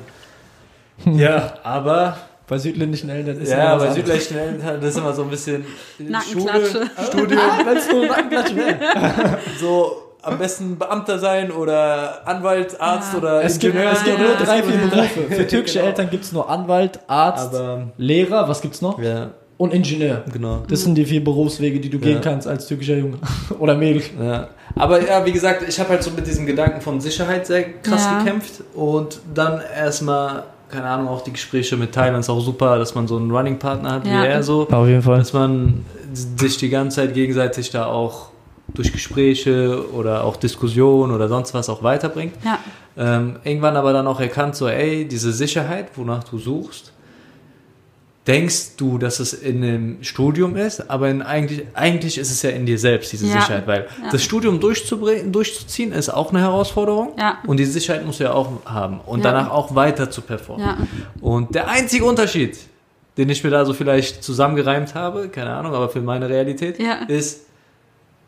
[1.19, 2.17] ja, aber
[2.49, 5.65] Bei südländischen Eltern ist ja, immer bei südlichen Eltern, das ist immer so ein bisschen
[5.99, 6.69] Nackenklatsche.
[6.71, 8.79] Schule, Studium, Wenn es nur Nackenklatsche wäre.
[9.61, 13.19] so am besten Beamter sein oder Anwalt, Arzt Ja.
[13.19, 13.93] oder Es gibt, Ingenieur.
[13.93, 14.25] es gibt Ja.
[14.27, 15.23] nur drei, vier Berufe.
[15.35, 15.89] Für türkische Genau.
[15.89, 19.01] Eltern gibt es nur Anwalt, Arzt, Aber Lehrer, was gibt's noch?
[19.01, 20.23] ja, Und Ingenieur.
[20.33, 20.65] genau.
[20.69, 22.21] Das sind die vier Berufswege, die du gehen Ja.
[22.21, 23.17] kannst als türkischer Junge.
[23.59, 24.03] Oder Mädel.
[24.23, 24.49] Ja.
[24.75, 28.05] Aber ja, wie gesagt, ich habe halt so mit diesem Gedanken von Sicherheit sehr krass
[28.05, 28.19] Ja.
[28.19, 32.95] gekämpft und dann erstmal, keine Ahnung, auch die Gespräche mit Thailand ist auch super, dass
[32.95, 34.23] man so einen Running Partner hat Ja.
[34.23, 35.19] wie er so, Auf jeden Fall.
[35.21, 38.29] dass man sich die ganze Zeit gegenseitig da auch
[38.75, 42.35] durch Gespräche oder auch Diskussionen oder sonst was auch weiterbringt.
[42.45, 42.59] Ja.
[42.99, 46.93] Ähm, irgendwann aber dann auch erkannt, so, ey, diese Sicherheit, wonach du suchst,
[48.27, 52.51] denkst du, dass es in dem Studium ist, aber in eigentlich, eigentlich ist es ja
[52.51, 53.41] in dir selbst, diese Ja.
[53.41, 54.11] Sicherheit, weil Ja.
[54.11, 57.39] das Studium durchzuziehen ist auch eine Herausforderung Ja.
[57.47, 60.89] und die Sicherheit musst du ja auch haben und danach auch weiter zu performen.
[61.21, 62.59] Und der einzige Unterschied,
[63.17, 67.43] den ich mir da so vielleicht zusammengereimt habe, keine Ahnung, aber für meine Realität, ist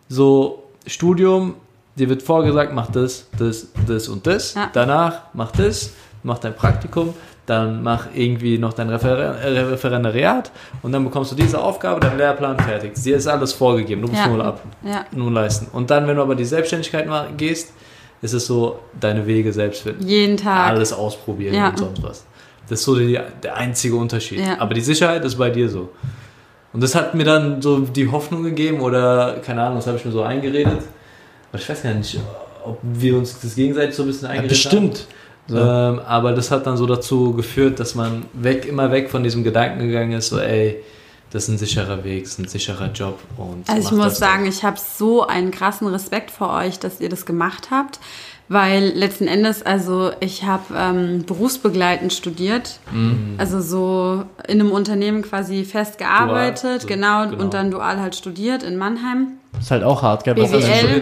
[0.09, 1.55] so Studium,
[1.97, 4.55] dir wird vorgesagt, mach das, das, das und das.
[4.73, 5.91] Danach mach das,
[6.23, 7.15] mach dein Praktikum,
[7.49, 10.51] dann mach irgendwie noch dein Refer äh, Referendariat
[10.83, 12.95] und dann bekommst du diese Aufgabe, dein Lehrplan fertig.
[12.95, 14.29] Dir ist alles vorgegeben, du musst Ja.
[14.29, 15.07] nur ab, Ja.
[15.13, 15.67] nur leisten.
[15.73, 17.07] Und dann, wenn du aber die Selbstständigkeit
[17.37, 17.73] gehst,
[18.21, 20.69] ist es so, deine Wege selbst finden Jeden Tag.
[20.71, 21.69] alles ausprobieren Ja.
[21.71, 22.25] und sonst was.
[22.69, 24.41] Das ist so die, der einzige Unterschied.
[24.41, 24.57] Ja.
[24.61, 25.89] Aber die Sicherheit ist bei dir so.
[26.75, 30.05] Und das hat mir dann so die Hoffnung gegeben oder keine Ahnung, das habe ich
[30.05, 30.83] mir so eingeredet.
[31.51, 32.21] Aber ich weiß gar nicht,
[32.63, 35.07] ob wir uns das gegenseitig so ein bisschen Ja, eingeredet bestimmt.
[35.49, 35.57] So.
[35.59, 39.45] Ähm, aber das hat dann so dazu geführt, dass man weg, immer weg von diesem
[39.45, 40.77] Gedanken gegangen ist, so ey,
[41.31, 43.19] das ist ein sicherer Weg, das ist ein sicherer Job.
[43.37, 47.09] Und Also ich muss sagen, ich habe so einen krassen Respekt vor euch, dass ihr
[47.09, 47.99] das gemacht habt,
[48.51, 53.35] weil letzten Endes, also ich habe ähm, berufsbegleitend studiert, Mhm.
[53.39, 57.43] also so in einem Unternehmen quasi fest gearbeitet, so, genau, genau.
[57.43, 59.33] und dann dual halt studiert in Mannheim.
[59.59, 60.35] Ist halt auch hart, gell?
[60.35, 60.55] BWL.
[60.55, 60.59] Also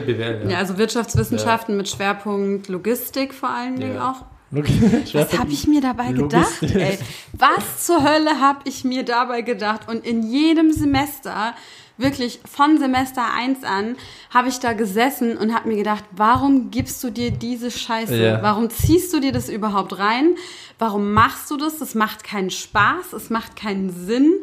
[0.07, 0.51] BWL, ja.
[0.51, 4.11] Ja, also Wirtschaftswissenschaften mit Schwerpunkt Logistik vor allen Dingen Ja.
[4.11, 4.36] auch.
[4.51, 6.63] Was habe ich mir dabei gedacht?
[6.63, 6.99] Ey,
[7.33, 9.89] was zur Hölle habe ich mir dabei gedacht?
[9.89, 11.55] Und in jedem Semester,
[11.99, 13.97] wirklich von Semester 1 an,
[14.31, 18.17] habe ich da gesessen und habe mir gedacht, warum gibst du dir diese Scheiße?
[18.17, 18.43] Ja.
[18.43, 20.37] Warum ziehst du dir das überhaupt rein?
[20.79, 21.79] Warum machst du das?
[21.79, 24.35] Das macht keinen Spaß, es macht keinen Sinn.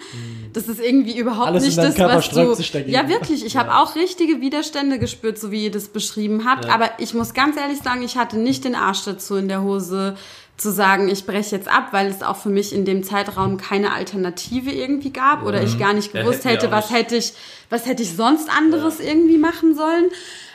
[0.51, 2.55] Das ist irgendwie überhaupt Alles nicht das, Körper was du.
[2.55, 2.91] sich dagegen.
[2.91, 3.45] Ja, wirklich.
[3.45, 6.65] Ich habe auch richtige Widerstände gespürt, so wie ihr das beschrieben habt.
[6.65, 10.15] Aber ich muss ganz ehrlich sagen, ich hatte nicht den Arsch dazu in der Hose
[10.57, 13.93] zu sagen, ich breche jetzt ab, weil es auch für mich in dem Zeitraum keine
[13.93, 17.33] Alternative irgendwie gab oder ich gar nicht Ja, gewusst wir hätte, auch was hätte ich,
[17.69, 20.05] was hätte ich sonst anderes irgendwie machen sollen.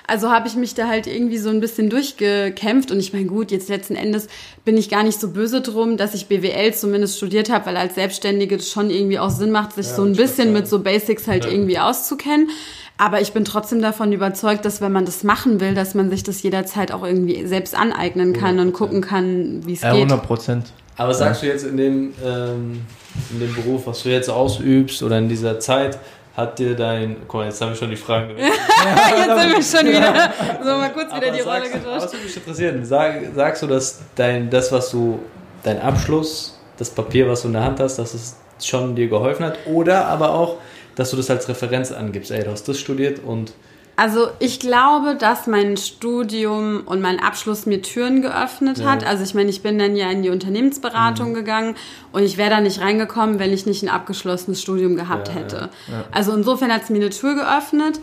[0.08, 3.50] Also habe ich mich da halt irgendwie so ein bisschen durchgekämpft und ich meine, gut,
[3.50, 4.26] jetzt letzten Endes
[4.64, 7.94] bin ich gar nicht so böse drum, dass ich BWL zumindest studiert habe, weil als
[7.94, 11.44] Selbstständige es schon irgendwie auch Sinn macht, sich so ein bisschen mit so Basics halt
[11.44, 12.48] irgendwie auszukennen.
[12.96, 16.24] Aber ich bin trotzdem davon überzeugt, dass wenn man das machen will, dass man sich
[16.24, 20.04] das jederzeit auch irgendwie selbst aneignen kann und gucken kann, wie es Ja, geht.
[20.04, 20.72] 100 Prozent.
[20.96, 22.80] Aber sagst du jetzt in dem, ähm,
[23.30, 25.98] in dem Beruf, was du jetzt ausübst oder in dieser Zeit,
[26.38, 27.16] hat dir dein.
[27.26, 28.30] Guck mal, jetzt haben wir schon die Fragen.
[28.38, 28.46] Jetzt
[29.60, 30.32] sind wir schon wieder.
[30.62, 32.04] So, mal kurz wieder Aber die Rolle getauscht.
[32.04, 32.84] Was würde mich interessieren?
[32.84, 35.18] Sag, sagst du, dass dein, das, was du,
[35.64, 39.46] dein Abschluss, das Papier, was du in der Hand hast, dass es schon dir geholfen
[39.46, 39.58] hat?
[39.66, 40.58] Oder aber auch,
[40.94, 42.30] dass du das als Referenz angibst?
[42.30, 43.52] Ey, du hast das studiert und.
[43.98, 49.04] Also ich glaube, dass mein Studium und mein Abschluss mir Türen geöffnet hat.
[49.04, 50.34] Also ich meine, ich bin dann ja in die Mhm.
[50.34, 51.74] Unternehmensberatung gegangen
[52.12, 55.68] und ich wäre da nicht reingekommen, wenn ich nicht ein abgeschlossenes Studium gehabt Ja, hätte.
[56.12, 57.98] Also insofern hat es mir eine Tür geöffnet.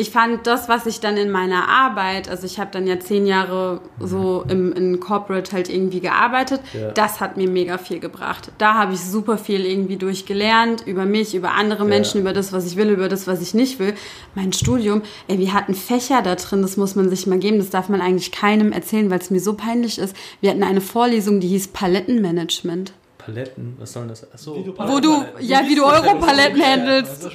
[0.00, 3.26] Ich fand das, was ich dann in meiner Arbeit, also ich habe dann ja zehn
[3.26, 6.90] Jahre so im in Corporate halt irgendwie gearbeitet, Ja.
[6.92, 8.50] das hat mir mega viel gebracht.
[8.56, 12.64] Da habe ich super viel irgendwie durchgelernt, über mich, über andere Menschen, über das, was
[12.64, 13.92] ich will, über das, was ich nicht will.
[14.34, 17.68] Mein Studium, ey, wir hatten Fächer da drin, das muss man sich mal geben, das
[17.68, 20.16] darf man eigentlich keinem erzählen, weil es mir so peinlich ist.
[20.40, 22.94] Wir hatten eine Vorlesung, die hieß Palettenmanagement.
[23.24, 24.26] Paletten, was soll das?
[24.32, 24.56] Achso.
[24.76, 27.28] Wo du, ja, wie du Europaletten handelst.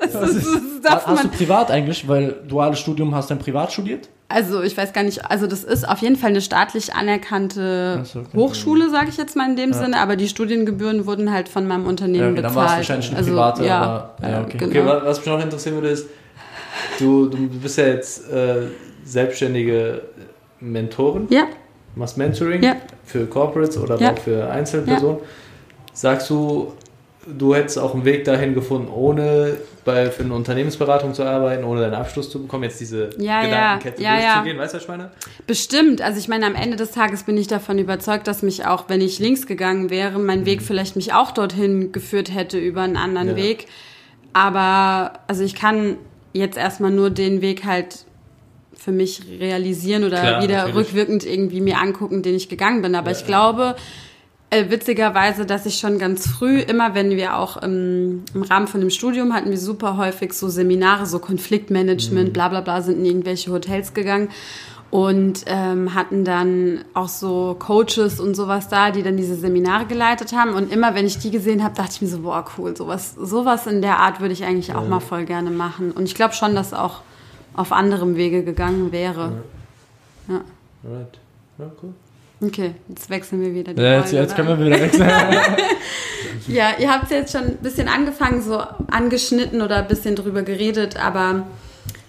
[0.00, 1.36] Das, ist, das darf Hast du man.
[1.36, 4.08] privat eigentlich, weil duales Studium hast du dann privat studiert?
[4.28, 8.20] Also ich weiß gar nicht, also das ist auf jeden Fall eine staatlich anerkannte so,
[8.20, 8.28] okay.
[8.36, 11.86] Hochschule, sage ich jetzt mal in dem Sinne, aber die Studiengebühren wurden halt von meinem
[11.86, 12.56] Unternehmen Ja, dann bezahlt.
[12.56, 14.58] war es wahrscheinlich eine also, private, ja, aber- ja, ja, okay.
[14.58, 14.70] genau.
[14.70, 16.06] Okay, wa- was mich noch interessieren würde, ist,
[16.98, 18.62] du, du bist ja jetzt äh,
[19.04, 20.02] selbstständige
[20.60, 21.44] Mentorin, ja,
[21.96, 22.76] machst Mentoring Ja.
[23.04, 24.12] für Corporates oder Ja.
[24.12, 25.18] auch für Einzelpersonen.
[25.92, 26.72] Sagst du,
[27.26, 31.80] du hättest auch einen Weg dahin gefunden, ohne bei, für eine Unternehmensberatung zu arbeiten, ohne
[31.80, 34.20] deinen Abschluss zu bekommen, jetzt diese Ja, ja, Gedankenkette ja, ja.
[34.34, 35.10] durchzugehen, weißt du, was ich meine?
[35.46, 36.02] bestimmt.
[36.02, 39.00] Also ich meine, am Ende des Tages bin ich davon überzeugt, dass mich auch, wenn
[39.00, 43.28] ich links gegangen wäre, mein Weg vielleicht mich auch dorthin geführt hätte über einen anderen
[43.32, 43.36] Mhm.
[43.38, 43.42] Ja.
[43.44, 43.66] Weg.
[44.32, 45.96] Aber also ich kann
[46.32, 48.04] jetzt erstmal nur den Weg halt
[48.76, 50.76] für mich realisieren oder Klar, wieder natürlich.
[50.76, 52.94] rückwirkend irgendwie mir angucken, den ich gegangen bin.
[52.94, 53.76] Aber ich glaube,
[54.50, 58.80] äh, witzigerweise, dass ich schon ganz früh, immer wenn wir auch im, im Rahmen von
[58.80, 61.22] dem Studium hatten wir super häufig so Seminare, so Mhm.
[61.22, 64.28] Konfliktmanagement, bla bla bla, sind in irgendwelche Hotels gegangen
[64.90, 70.32] und ähm, hatten dann auch so Coaches und sowas da, die dann diese Seminare geleitet
[70.32, 70.54] haben.
[70.54, 73.66] Und immer wenn ich die gesehen habe, dachte ich mir so, boah, cool, sowas, sowas
[73.66, 75.90] in der Art würde ich eigentlich auch mal voll gerne machen.
[75.90, 77.00] Und ich glaube schon, dass auch
[77.56, 79.32] auf anderem Wege gegangen wäre.
[80.28, 80.40] Ja.
[80.84, 81.18] Alright.
[81.58, 81.94] Ja, cool.
[82.40, 85.10] Okay, jetzt wechseln wir wieder die Ja, jetzt, Folge, jetzt können wir wieder wechseln.
[86.48, 90.96] Ja, ihr habt jetzt schon ein bisschen angefangen, so angeschnitten oder ein bisschen drüber geredet,
[90.96, 91.46] aber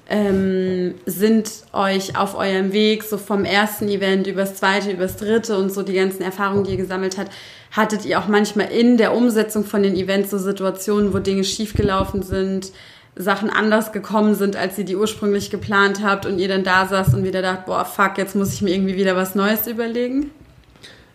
[0.09, 5.71] ähm, sind euch auf eurem Weg, so vom ersten Event übers zweite, übers dritte und
[5.71, 7.31] so die ganzen Erfahrungen, die ihr gesammelt habt,
[7.71, 12.21] hattet ihr auch manchmal in der Umsetzung von den Events so Situationen, wo Dinge schiefgelaufen
[12.21, 12.71] sind,
[13.17, 17.13] Sachen anders gekommen sind, als ihr die ursprünglich geplant habt und ihr dann da saßt
[17.13, 20.31] und wieder dacht, boah, fuck, jetzt muss ich mir irgendwie wieder was Neues überlegen?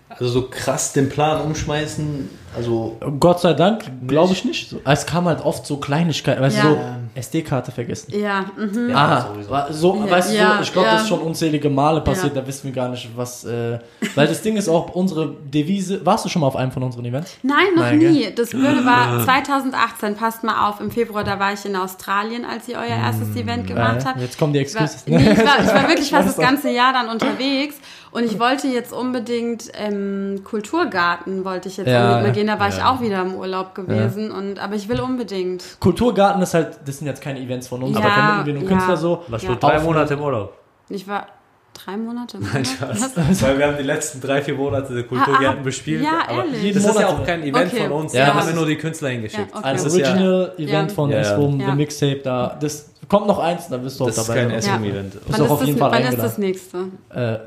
[0.09, 4.75] Also so krass den Plan umschmeißen, also Gott sei Dank, glaube ich nicht.
[4.85, 6.63] Es kam halt oft so Kleinigkeiten, weißt Ja.
[6.65, 6.79] du, so
[7.15, 8.13] SD-Karte vergessen.
[8.19, 8.91] Ja, mhm.
[8.95, 9.51] Ah, sowieso.
[9.51, 10.95] war so, Ja, weißt du, ja, so, ich glaube, ja.
[10.95, 12.41] das ist schon unzählige Male passiert, Ja.
[12.41, 13.45] da wissen wir gar nicht, was.
[13.45, 13.79] Äh,
[14.15, 16.05] weil das Ding ist auch, unsere Devise.
[16.07, 17.37] Warst du schon mal auf einem von unseren Events?
[17.43, 18.29] Nein, noch Nein, nie.
[18.35, 22.69] Das Blöde war 2018, passt mal auf, im Februar, da war ich in Australien, als
[22.69, 24.21] ihr euer erstes Event gemacht habt.
[24.21, 26.93] jetzt kommen die Ich war, nee, ich, war, ich war wirklich fast das ganze Jahr
[26.93, 27.77] dann unterwegs
[28.11, 32.59] und ich wollte jetzt unbedingt ähm, Kulturgarten, wollte ich jetzt Ja, unbedingt mal gehen, da
[32.61, 32.91] war ich ja.
[32.91, 35.63] auch wieder im Urlaub gewesen, und, aber ich will unbedingt.
[35.81, 38.63] Kulturgarten ist halt, das sind jetzt keine Events von uns, Ja, aber vermitteln wir nur
[38.63, 38.69] ja.
[38.69, 39.23] Künstler so.
[39.29, 39.51] was Ja.
[39.51, 40.55] für drei Monate im Urlaub.
[40.89, 41.27] Ich war
[41.75, 42.97] drei Monate im Nein, Urlaub.
[42.97, 43.43] Spaß.
[43.43, 46.03] Weil wir haben die letzten drei, vier Monate der Kulturgärten Ah, ah, bespielt.
[46.05, 46.75] ja, aber ehrlich?
[46.75, 47.83] Das ist ja auch kein Event Okay.
[47.85, 48.13] von uns.
[48.13, 49.51] Ja, da haben wir nur die Künstler hingeschickt.
[49.53, 49.73] Ja, okay.
[49.73, 50.95] Das ja- Original-Event Ja.
[50.95, 51.23] von Ja, ja.
[51.23, 51.71] Esrum, Ja.
[51.71, 52.57] The Mixtape, da.
[52.61, 54.41] Das kommt noch eins, da bist du auch Das ist dabei.
[54.41, 54.59] kein oder?
[54.63, 55.13] SM-Event.
[55.13, 56.79] Bist Wann, auch ist auf das, jeden Fall wann ist das nächste?
[57.15, 57.39] Äh,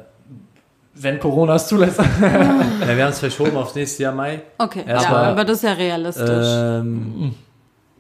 [0.96, 2.00] wenn Corona es zulässt.
[2.00, 4.42] Ja, wir haben es verschoben aufs nächste Jahr Mai.
[4.58, 6.48] Okay, Erst ja, aber das ist ja realistisch.
[6.48, 7.36] Ähm,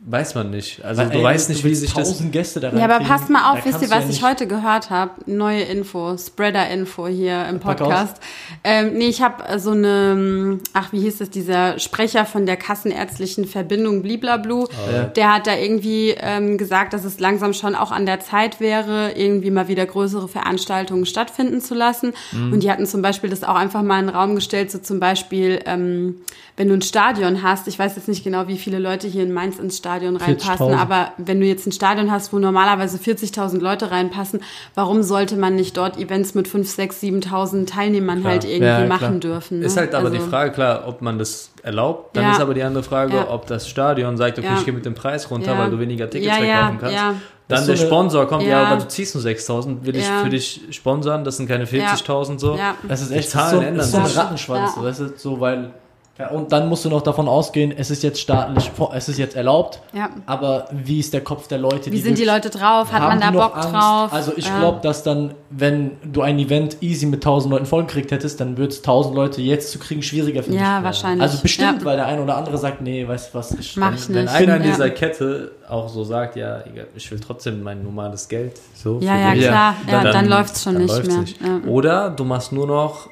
[0.07, 0.83] weiß man nicht.
[0.85, 2.09] Also Weil, du ey, weißt nicht, wie willst sich das...
[2.09, 4.09] tausend Gäste da Ja, aber reinkriegen, passt mal da auf, wisst ihr, du ja was
[4.09, 5.11] ich heute gehört habe?
[5.25, 7.59] Neue Info, Spreader-Info hier im.
[7.59, 8.17] Podcast.
[8.63, 13.45] Ähm, nee, ich habe so eine, ach, wie hieß es, dieser Sprecher von der Kassenärztlichen
[13.45, 15.03] Verbindung Bliblablu, Ja.
[15.05, 19.13] der hat da irgendwie ähm, gesagt, dass es langsam schon auch an der Zeit wäre,
[19.15, 22.13] irgendwie mal wieder größere Veranstaltungen stattfinden zu lassen.
[22.31, 22.53] Mhm.
[22.53, 24.99] Und die hatten zum Beispiel das auch einfach mal in den Raum gestellt, so zum
[24.99, 26.17] Beispiel, ähm,
[26.57, 29.33] wenn du ein Stadion hast, ich weiß jetzt nicht genau, wie viele Leute hier in
[29.33, 30.77] Mainz ins Stadion reinpassen, 40.000.
[30.77, 34.41] aber wenn du jetzt ein Stadion hast, wo normalerweise 40.000 Leute reinpassen,
[34.73, 38.31] warum sollte man nicht dort Events mit 5, 6, 7.000 Teilnehmern Klar.
[38.33, 39.59] halt irgendwie Ja, machen dürfen?
[39.59, 39.65] Ne?
[39.65, 42.15] Ist halt aber Also, die Frage, klar, ob man das erlaubt.
[42.15, 42.31] Dann Ja.
[42.31, 43.29] ist aber die andere Frage, Ja.
[43.29, 44.57] ob das Stadion sagt, okay, Ja.
[44.57, 45.59] ich gehe mit dem Preis runter, Ja.
[45.59, 46.95] weil du weniger Tickets Ja, ja, verkaufen kannst.
[46.95, 47.15] ja.
[47.47, 48.49] Dann Das der so eine- Sponsor kommt, ja.
[48.61, 48.63] Ja.
[48.65, 50.23] aber du ziehst nur 6.000, will ich Ja.
[50.23, 52.55] für dich sponsern, das sind keine 40.000 so.
[52.55, 52.75] Ja.
[52.87, 54.05] Das ist echt Zahlen so, ändern ist so ein.
[54.05, 54.83] Rattenschwanz, Ja.
[54.83, 55.71] weißt du, so, weil
[56.17, 59.35] Ja, und dann musst du noch davon ausgehen, es ist jetzt staatlich, es ist jetzt
[59.35, 60.09] erlaubt, Ja.
[60.25, 61.91] aber wie ist der Kopf der Leute?
[61.91, 62.93] Wie sind die Leute drauf?
[62.93, 63.73] Hat man da Bock Angst?
[63.73, 64.13] drauf?
[64.13, 64.59] Also ich Ja.
[64.59, 68.69] glaube, dass dann, wenn du ein Event easy mit 1000 Leuten vollgekriegt hättest, dann würde
[68.71, 70.61] es 1000 Leute jetzt zu kriegen schwieriger für dich.
[70.61, 71.21] Ja, wahrscheinlich.
[71.21, 71.85] Also bestimmt, Ja.
[71.85, 74.33] weil der eine oder andere sagt, nee, weißt du was, ich Mach ich Wenn nicht.
[74.33, 74.69] einer in Ja.
[74.69, 76.59] dieser Kette auch so sagt, ja,
[76.95, 78.99] ich will trotzdem mein normales Geld, so.
[79.01, 79.75] Ja, ja, klar.
[79.91, 81.17] Ja, dann läuft's schon dann nicht mehr.
[81.17, 81.41] nicht.
[81.41, 81.59] Ja.
[81.69, 83.09] Oder du machst nur noch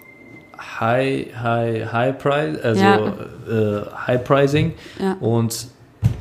[0.60, 2.98] High, High, High Price, also Ja.
[3.50, 5.18] äh, High Pricing Ja.
[5.20, 5.68] und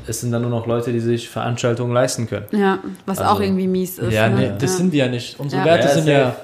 [0.07, 2.47] es sind dann nur noch Leute, die sich Veranstaltungen leisten können.
[2.53, 4.13] Ja, was Also- auch irgendwie mies ist.
[4.13, 4.37] Ja, ne?
[4.37, 4.77] nee, das ja.
[4.79, 5.39] sind wir ja nicht.
[5.39, 5.67] Unsere Ja.
[5.67, 6.37] Werte Ja, sind ja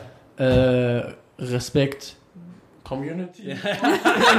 [0.45, 1.03] äh,
[1.39, 2.15] Respekt,
[2.85, 3.49] Community.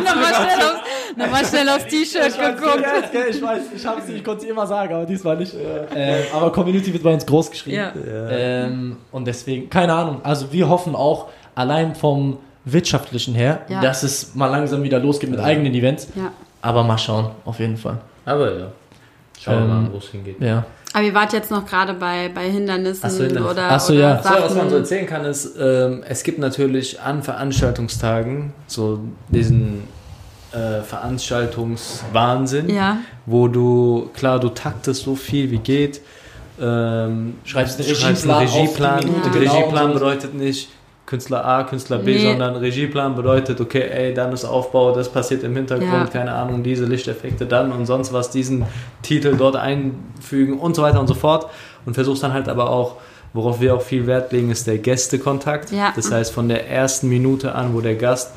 [0.04, 2.84] nochmal schnell aufs, nochmal schnell aufs T-Shirt geguckt.
[3.30, 5.54] ich weiß, ich habe es, ich konnte es immer sagen, aber diesmal nicht.
[5.54, 7.78] Äh, aber Community wird bei uns groß geschrieben.
[7.78, 7.92] Ja.
[8.32, 10.22] Ähm, und deswegen, keine Ahnung.
[10.24, 12.38] Also wir hoffen auch allein vom
[12.74, 13.82] wirtschaftlichen her, Ja.
[13.82, 15.46] dass es mal langsam wieder losgeht mit Ja.
[15.46, 16.08] eigenen Events.
[16.16, 16.32] Ja.
[16.62, 17.98] Aber mal schauen, auf jeden Fall.
[18.26, 18.68] Aber ja,
[19.40, 20.42] schauen wir Ähm, mal, wo es hingeht.
[20.42, 20.66] Ja.
[20.92, 23.52] Aber ihr wart jetzt noch gerade bei, bei Hindernissen Ach so, Hindernis.
[23.52, 24.24] oder, Ach so, oder ja.
[24.24, 24.74] So, was man so Sachen.
[24.80, 29.84] erzählen kann, ist, ähm, es gibt natürlich an Veranstaltungstagen so diesen
[30.52, 36.02] äh, Veranstaltungswahnsinn, Ja, wo du, klar, du taktest so viel wie geht,
[36.62, 39.00] ähm, Schreibst einen schreibst Regieplan einen auf die Regieplan.
[39.32, 39.94] Genau, Regieplan so.
[39.94, 40.70] bedeutet nicht
[41.10, 42.20] Künstler A, Künstler B, Nee.
[42.20, 46.06] sondern Regieplan bedeutet, okay, ey, dann ist Aufbau, das passiert im Hintergrund, Ja.
[46.06, 48.64] keine Ahnung, diese Lichteffekte dann und sonst was, diesen
[49.02, 51.48] Titel dort einfügen und so weiter und so fort.
[51.88, 52.98] Und versuchst dann halt aber auch,
[53.34, 55.72] worauf wir auch viel Wert legen, ist der Gästekontakt.
[55.72, 55.92] Ja.
[55.96, 58.32] Das heißt, von der ersten Minute an, wo der Gast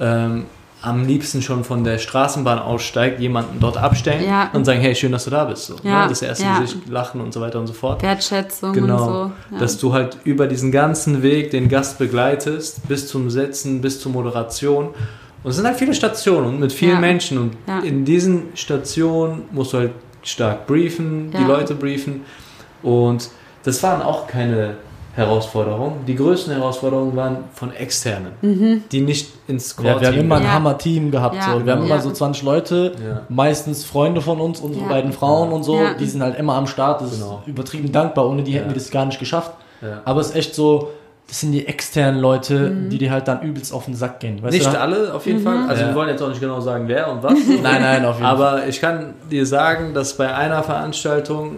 [0.00, 0.44] ähm,
[0.82, 4.50] am liebsten schon von der Straßenbahn aussteigt, jemanden dort abstellen Ja.
[4.52, 5.66] und sagen, hey, schön, dass du da bist.
[5.66, 6.08] So, Ja, ne?
[6.08, 6.58] Das erste ja.
[6.58, 8.02] Gesicht, Lachen und so weiter und so fort.
[8.02, 9.58] Wertschätzung Genau, und so.
[9.58, 14.12] Dass du halt über diesen ganzen Weg den Gast begleitest, bis zum Setzen, bis zur
[14.12, 14.88] Moderation.
[15.44, 17.00] Und es sind halt viele Stationen und mit vielen.
[17.00, 17.38] Menschen.
[17.38, 19.92] Und in diesen Stationen musst du halt
[20.22, 21.42] stark briefen, die.
[21.44, 22.22] Leute briefen.
[22.82, 23.30] Und
[23.64, 24.74] das waren auch keine
[25.14, 26.04] Herausforderungen.
[26.06, 28.32] Die größten Herausforderungen waren von Externen,
[28.90, 30.52] die nicht ins Ja, wir haben immer ein Ja.
[30.52, 31.34] Hammer-Team gehabt.
[31.36, 31.52] Ja.
[31.52, 31.64] So.
[31.66, 31.86] Wir haben Ja.
[31.94, 33.22] immer so 20 Leute, Ja.
[33.28, 34.90] meistens Freunde von uns, unsere Ja.
[34.90, 35.94] beiden Frauen und so, Ja.
[35.94, 37.02] die sind halt immer am Start.
[37.02, 37.40] Das Genau.
[37.42, 39.52] ist übertrieben dankbar, ohne die hätten wir das gar nicht geschafft.
[39.82, 40.00] Ja.
[40.06, 40.90] Aber es ist echt so,
[41.28, 44.42] das sind die externen Leute, die dir halt dann übelst auf den Sack gehen.
[44.42, 44.80] Weißt Nicht du?
[44.80, 45.68] alle, auf jeden Fall.
[45.68, 45.88] Also Ja.
[45.88, 47.34] wir wollen jetzt auch nicht genau sagen, wer und was.
[47.62, 48.34] Nein, nein, auf jeden Fall.
[48.56, 51.56] Aber ich kann dir sagen, dass bei einer Veranstaltung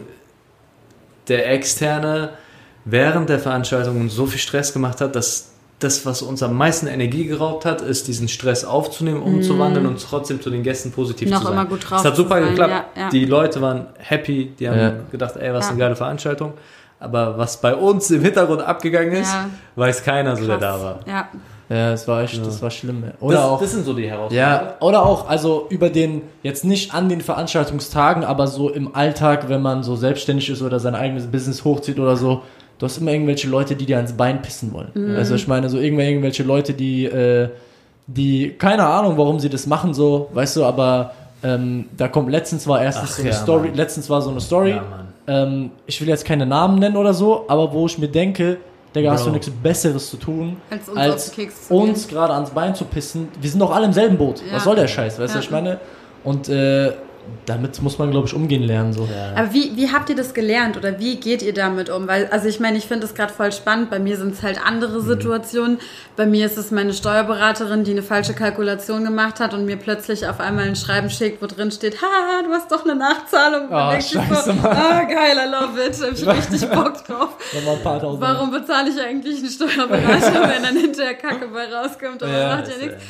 [1.28, 2.30] der Externe
[2.84, 7.26] während der Veranstaltung so viel Stress gemacht hat, dass das, was uns am meisten Energie
[7.26, 11.44] geraubt hat, ist diesen Stress aufzunehmen, umzuwandeln und trotzdem zu den Gästen positiv Noch zu
[11.46, 11.52] sein.
[11.52, 12.72] immer gut drauf Es hat super sein, geklappt.
[12.96, 13.08] ja, ja.
[13.10, 14.92] Die Leute waren happy, die haben Ja.
[15.10, 15.70] gedacht, ey, was Ja.
[15.70, 16.52] eine geile Veranstaltung.
[17.00, 19.50] Aber was bei uns im Hintergrund abgegangen ist, Ja.
[19.76, 21.00] weiß keiner so, der da war.
[21.06, 21.28] Ja,
[21.70, 22.44] Ja, das war echt, Ja.
[22.44, 23.04] das war schlimm.
[23.20, 23.60] Oder das, auch.
[23.60, 24.66] das sind so die Herausforderungen.
[24.66, 29.48] Ja, oder auch, also über den, jetzt nicht an den Veranstaltungstagen, aber so im Alltag,
[29.48, 32.42] wenn man so selbstständig ist oder sein eigenes Business hochzieht oder so,
[32.84, 34.90] du hast immer irgendwelche Leute, die dir ans Bein pissen wollen.
[34.92, 35.16] Mhm.
[35.16, 37.48] Also ich meine, so irgendwelche, irgendwelche Leute, die, äh,
[38.06, 42.66] die, keine Ahnung, warum sie das machen, so, weißt du, aber ähm, da kommt letztens
[42.66, 43.76] war erstens Ach so eine ja, Story, Mann.
[43.76, 44.84] letztens war so eine Story, Ja,
[45.26, 48.58] ähm, ich will jetzt keine Namen nennen oder so, aber wo ich mir denke,
[48.94, 52.84] Digga, hast du nichts Besseres zu tun, als uns als uns gerade ans Bein zu
[52.84, 53.28] pissen.
[53.40, 54.40] Wir sind doch alle im selben Boot.
[54.46, 54.56] Ja.
[54.56, 55.80] Was soll der Scheiß, weißt du, ich meine?
[56.22, 56.92] Und äh,
[57.46, 58.92] damit muss man, glaube ich, umgehen lernen.
[58.92, 59.04] So.
[59.04, 59.14] gehen.
[59.36, 62.08] Aber wie, wie habt ihr das gelernt oder wie geht ihr damit um?
[62.08, 63.90] Weil, also ich meine, ich finde das gerade voll spannend.
[63.90, 65.06] Bei mir sind es halt andere Mhm.
[65.06, 65.78] Situationen.
[66.16, 70.26] Bei mir ist es meine Steuerberaterin, die eine falsche Kalkulation gemacht hat und mir plötzlich
[70.26, 73.68] auf einmal ein Schreiben schickt, wo drin steht, haha, du hast doch eine Nachzahlung.
[73.68, 76.00] Und Ah, denk ich scheiße, so, ah, geil, I love it.
[76.02, 77.36] Hab ich richtig Bock drauf.
[77.54, 78.20] Nochmal ein paar tausend.
[78.22, 82.22] Warum bezahle ich eigentlich einen Steuerberater, wenn dann hinterher Kacke bei rauskommt?
[82.22, 83.02] Aber Ja, macht ja nichts.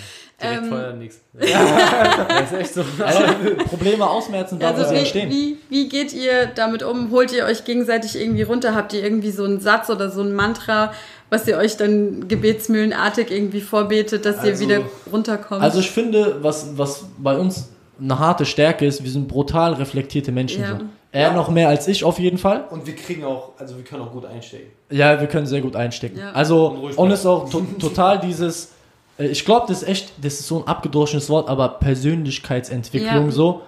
[0.43, 1.21] Direkt Ähm, Feuer, nix.
[1.33, 2.85] das ist echt so.
[3.05, 3.23] Also,
[3.69, 5.31] Probleme ausmerzen, da Also wo sie wie, entstehen.
[5.31, 7.11] wie, wie geht ihr damit um?
[7.13, 8.75] Holt ihr euch gegenseitig irgendwie runter?
[8.75, 10.93] Habt ihr irgendwie so einen Satz oder so ein Mantra,
[11.31, 15.63] was ihr euch dann gebetsmühlenartig irgendwie vorbetet, dass ihr Also- wieder runterkommt?
[15.63, 17.69] Also ich finde, was, was bei uns
[18.01, 20.63] eine harte Stärke ist, wir sind brutal reflektierte Menschen.
[20.63, 20.79] Ja.
[20.79, 20.85] So.
[21.13, 22.65] Er noch mehr als ich auf jeden Fall.
[22.71, 24.67] Und wir kriegen auch, also wir können auch gut einsteigen.
[24.91, 26.19] Ja, wir können sehr gut einstecken.
[26.19, 26.31] Ja.
[26.31, 28.73] Und Also, ruhig und ist auch to total dieses,
[29.19, 33.31] ich glaube, das ist echt, das ist so ein abgedroschenes Wort, aber Persönlichkeitsentwicklung Ja.
[33.31, 33.63] so.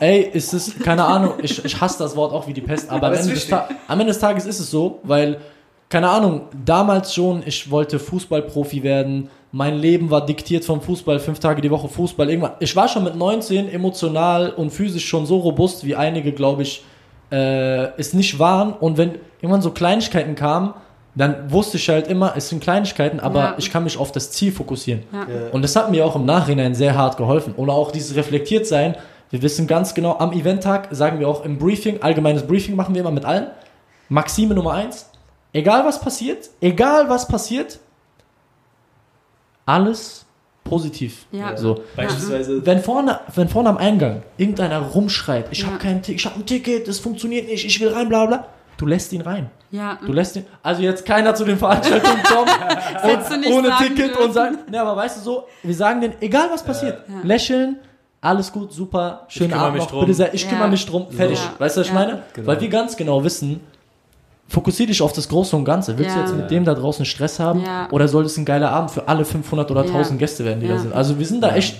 [0.00, 3.08] Ey, ist es, keine Ahnung, ich, ich hasse das Wort auch wie die Pest, aber,
[3.08, 5.38] Aber am, Ende am Ende des Tages ist es so, weil,
[5.88, 11.38] keine Ahnung, damals schon, ich wollte Fußballprofi werden, mein Leben war diktiert vom Fußball, fünf
[11.38, 12.52] Tage die Woche Fußball, irgendwann.
[12.58, 16.82] Ich war schon mit 19 emotional und physisch schon so robust, wie einige, glaube ich,
[17.30, 18.72] äh, es nicht waren.
[18.72, 20.72] Und wenn irgendwann so Kleinigkeiten kamen,
[21.14, 23.54] dann wusste ich halt immer, es sind Kleinigkeiten, aber Ja.
[23.58, 25.02] ich kann mich auf das Ziel fokussieren.
[25.12, 25.26] Ja.
[25.52, 27.54] Und das hat mir auch im Nachhinein sehr hart geholfen.
[27.56, 28.96] Oder auch dieses reflektiert sein.
[29.30, 33.00] Wir wissen ganz genau, am Eventtag sagen wir auch im Briefing, allgemeines Briefing machen wir
[33.02, 33.46] immer mit allen.
[34.08, 35.08] Maxime Nummer eins.
[35.54, 37.78] Egal was passiert, egal was passiert,
[39.66, 40.24] alles
[40.64, 41.26] positiv.
[41.32, 41.56] Ja.
[41.56, 41.82] So.
[41.96, 42.64] Beispielsweise.
[42.64, 45.66] Wenn vorne, wenn vorne am Eingang irgendeiner rumschreit, ich Ja.
[45.68, 48.46] habe kein Ticket, ich habe ein Ticket, das funktioniert nicht, ich will rein, bla bla,
[48.76, 49.50] du lässt ihn rein.
[49.72, 49.98] Ja.
[50.06, 52.50] Du lässt ihn, also jetzt keiner zu den Veranstaltungen kommen
[53.02, 54.22] und nicht ohne sagen Ticket dürfen.
[54.24, 57.14] und sagen, ne, aber weißt du so, wir sagen denen, egal was passiert, Ja.
[57.24, 57.76] lächeln,
[58.20, 60.00] alles gut, super, schönen kümmere Abend mich noch, drum.
[60.00, 60.50] bitte sehr, ich Ja.
[60.50, 61.38] kümmere mich drum, fertig.
[61.38, 61.52] Ja.
[61.58, 61.98] Weißt du, was ich Ja.
[61.98, 62.22] meine?
[62.34, 62.46] Genau.
[62.46, 63.60] Weil wir ganz genau wissen,
[64.48, 65.96] fokussier dich auf das Große und Ganze.
[65.98, 66.22] Willst Ja.
[66.22, 67.88] du jetzt mit dem da draußen Stress haben Ja.
[67.90, 69.90] oder soll es ein geiler Abend für alle 500 oder Ja.
[69.90, 70.74] 1000 Gäste werden, die Ja.
[70.74, 70.92] da sind?
[70.94, 71.76] Also wir sind da echt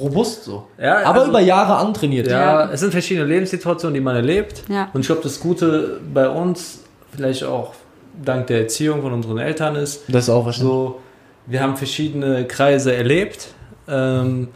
[0.00, 0.66] robust so.
[0.80, 2.26] Ja, aber also- über Jahre antrainiert.
[2.26, 2.70] Ja, Ja.
[2.72, 4.62] es sind verschiedene Lebenssituationen, die man erlebt.
[4.68, 4.88] Ja.
[4.92, 6.80] Und ich glaube, das Gute bei uns,
[7.14, 7.74] vielleicht auch
[8.24, 10.72] dank der Erziehung von unseren Eltern ist, Das ist auch wahrscheinlich.
[10.72, 11.00] so,
[11.46, 13.48] wir haben verschiedene Kreise erlebt.
[13.88, 14.48] Ähm,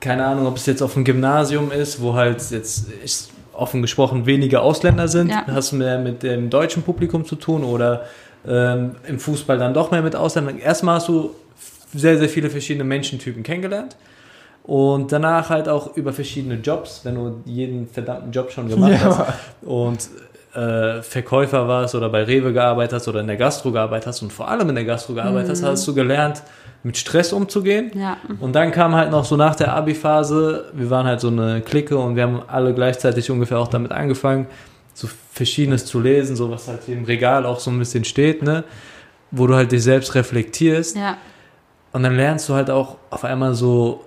[0.00, 4.26] keine Ahnung, ob es jetzt auf dem Gymnasium ist, wo halt jetzt ist offen gesprochen
[4.26, 5.30] weniger Ausländer sind.
[5.30, 5.44] Ja.
[5.46, 8.04] Hast du mehr mit dem deutschen Publikum zu tun oder
[8.46, 10.58] ähm, im Fußball dann doch mehr mit Ausländern.
[10.58, 11.30] Erstmal hast du
[11.94, 13.96] sehr, sehr viele verschiedene Menschentypen kennengelernt.
[14.64, 19.16] Und danach halt auch über verschiedene Jobs, wenn du jeden verdammten Job schon gemacht Ja.
[19.26, 20.08] hast und
[20.56, 24.32] äh, Verkäufer warst oder bei Rewe gearbeitet hast oder in der Gastro gearbeitet hast und
[24.32, 26.42] vor allem in der Gastro gearbeitet hast, hast du gelernt,
[26.82, 27.90] mit Stress umzugehen.
[27.94, 28.16] Ja.
[28.40, 31.98] Und dann kam halt noch so nach der Abi-Phase, wir waren halt so eine Clique
[31.98, 34.46] und wir haben alle gleichzeitig ungefähr auch damit angefangen,
[34.94, 38.42] so Verschiedenes zu lesen, so was halt hier im Regal auch so ein bisschen steht,
[38.42, 38.64] ne?
[39.30, 40.96] Wo du halt dich selbst reflektierst.
[40.96, 41.18] Ja.
[41.92, 44.04] Und dann lernst du halt auch auf einmal so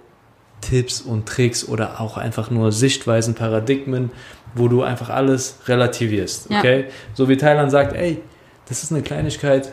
[0.62, 4.12] Tipps und Tricks oder auch einfach nur Sichtweisen, Paradigmen,
[4.56, 6.50] wo du einfach alles relativierst.
[6.50, 6.60] Ja.
[6.60, 6.86] Okay?
[7.14, 8.22] So wie Thailand sagt, ey,
[8.68, 9.72] das ist eine Kleinigkeit,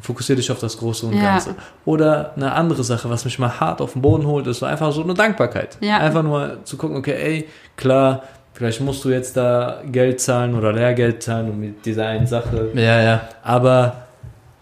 [0.00, 1.32] fokussiere dich auf das Große und Ja.
[1.32, 1.54] Ganze.
[1.84, 4.92] Oder eine andere Sache, was mich mal hart auf den Boden holt, ist so einfach
[4.92, 5.78] so eine Dankbarkeit.
[5.80, 5.98] Ja.
[5.98, 8.22] Einfach nur zu gucken, okay, ey, klar,
[8.52, 12.70] vielleicht musst du jetzt da Geld zahlen oder Lehrgeld zahlen und mit dieser einen Sache.
[12.74, 13.20] Ja, ja.
[13.42, 14.06] Aber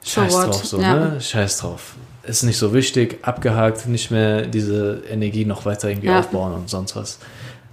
[0.02, 0.46] So scheiß what?
[0.46, 0.94] drauf, so, Ja.
[0.94, 1.20] ne?
[1.20, 1.94] Scheiß drauf.
[2.26, 6.20] Ist nicht so wichtig, abgehakt, nicht mehr diese Energie noch weiter irgendwie Ja.
[6.20, 7.18] aufbauen und sonst was.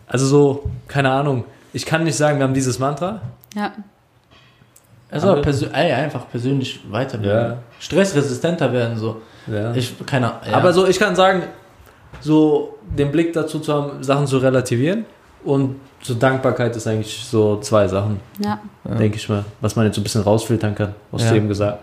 [0.08, 1.46] Also so, keine Ahnung.
[1.74, 3.22] Ich kann nicht sagen, wir haben dieses Mantra.
[3.56, 3.72] Ja.
[5.10, 7.38] Also Aber- persö ey, einfach persönlich weiterbilden.
[7.52, 7.58] Ja.
[7.80, 9.22] Stressresistenter werden so.
[9.48, 9.74] Ja.
[9.74, 10.42] Ich, keine Ahnung.
[10.50, 10.58] Ja.
[10.58, 11.44] Aber so, ich kann sagen,
[12.20, 15.06] so den Blick dazu zu haben, Sachen zu relativieren
[15.46, 18.60] und so Dankbarkeit ist eigentlich so zwei Sachen, Ja.
[18.84, 21.32] Denke ich mal, was man jetzt so ein bisschen rausfiltern kann, aus Ja.
[21.32, 21.80] dem gesagt.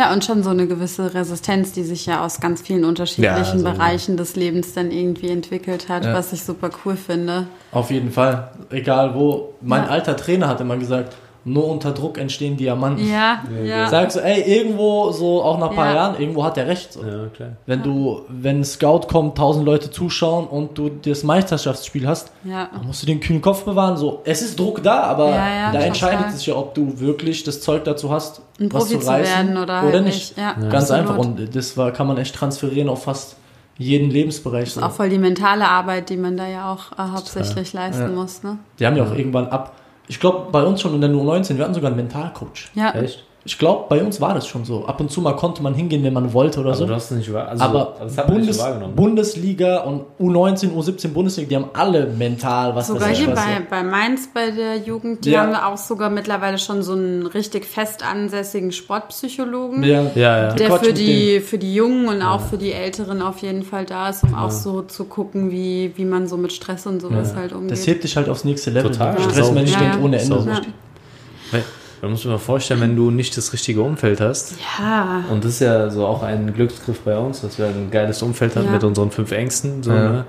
[0.00, 3.52] Ja, und schon so eine gewisse Resistenz, die sich ja aus ganz vielen unterschiedlichen Ja,
[3.52, 6.14] also- Bereichen des Lebens dann irgendwie entwickelt hat, Ja.
[6.14, 7.48] was ich super cool finde.
[7.70, 8.50] Auf jeden Fall.
[8.70, 9.52] Egal wo.
[9.60, 9.88] Mein Ja.
[9.90, 13.06] alter Trainer hat immer gesagt, nur unter Druck entstehen Diamanten.
[13.10, 13.88] Ja, Ja, ja.
[13.88, 15.94] Sagst du, ey, irgendwo so, auch nach ein paar Ja.
[15.94, 16.92] Jahren, irgendwo hat er recht.
[16.92, 17.00] So.
[17.00, 17.50] Ja, klar.
[17.66, 22.68] Wenn du, wenn ein Scout kommt, tausend Leute zuschauen und du das Meisterschaftsspiel hast, Ja.
[22.72, 23.96] dann musst du den kühlen Kopf bewahren.
[23.96, 25.86] So, es ist Druck da, aber Ja, ja, da total.
[25.86, 29.10] entscheidet sich ja, ob du wirklich das Zeug dazu hast, Ein was Profi zu zu
[29.10, 30.36] reißen werden oder, oder halt nicht.
[30.36, 30.38] nicht.
[30.38, 31.00] Ja, Ganz absolut.
[31.10, 31.18] einfach.
[31.18, 33.36] Und das war, kann man echt transferieren auf fast
[33.78, 34.72] jeden Lebensbereich.
[34.74, 34.82] So.
[34.82, 38.08] Auch voll die mentale Arbeit, die man da ja auch äh, hauptsächlich leisten Ja.
[38.08, 38.42] muss.
[38.42, 38.58] Ne?
[38.78, 39.72] Die haben ja auch irgendwann ab.
[40.10, 42.72] Ich glaube, bei uns schon in der U19, wir hatten sogar einen Mentalcoach.
[42.74, 42.90] Ja.
[42.90, 43.24] Echt?
[43.50, 44.84] Ich glaube, bei uns war das schon so.
[44.86, 46.86] Ab und zu mal konnte man hingehen, wenn man wollte oder Also so.
[46.86, 47.48] du hast es nicht wahr.
[47.48, 48.94] Also, aber das hat Bundes, nicht wahrgenommen.
[48.94, 53.60] Bundesliga und U19, U17 Bundesliga, die haben alle mental was Sogar weiß ich hier bei,
[53.68, 55.40] bei Mainz, bei der Jugend, die Ja.
[55.42, 59.82] haben auch sogar mittlerweile schon so einen richtig fest ansässigen Sportpsychologen.
[59.82, 60.02] Ja.
[60.14, 60.52] Ja, ja.
[60.54, 64.10] Der für die, für die Jungen und auch für die Älteren auf jeden Fall da
[64.10, 67.52] ist, um auch so zu gucken, wie, wie man so mit Stress und sowas halt
[67.52, 67.72] umgeht.
[67.72, 68.92] Das hebt dich halt aufs nächste Level.
[68.92, 69.18] Total.
[69.20, 70.40] Stressmanagement ohne Ende.
[70.40, 71.58] So.
[72.02, 75.52] Man muss sich mal vorstellen, wenn du nicht das richtige Umfeld hast, ja, und das
[75.52, 78.72] ist ja so auch ein Glücksgriff bei uns, dass wir ein geiles Umfeld haben Ja.
[78.72, 80.08] mit unseren fünf Ängsten, so, Ja.
[80.12, 80.24] ne?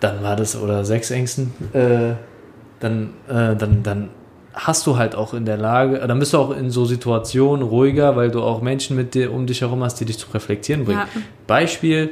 [0.00, 2.14] dann war das, oder sechs Ängsten, äh,
[2.80, 4.08] dann, äh, dann, dann
[4.52, 8.16] hast du halt auch in der Lage, dann bist du auch in so Situationen ruhiger,
[8.16, 10.98] weil du auch Menschen mit dir um dich herum hast, die dich zum Reflektieren bringen.
[11.00, 11.20] Ja.
[11.46, 12.10] Beispiel,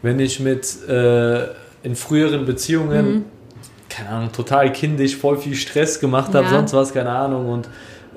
[0.00, 1.42] wenn ich mit äh,
[1.82, 3.24] in früheren Beziehungen, Mhm.
[3.94, 6.50] Keine Ahnung, total kindisch, voll viel Stress gemacht habe, Ja.
[6.50, 7.68] sonst was, keine Ahnung, und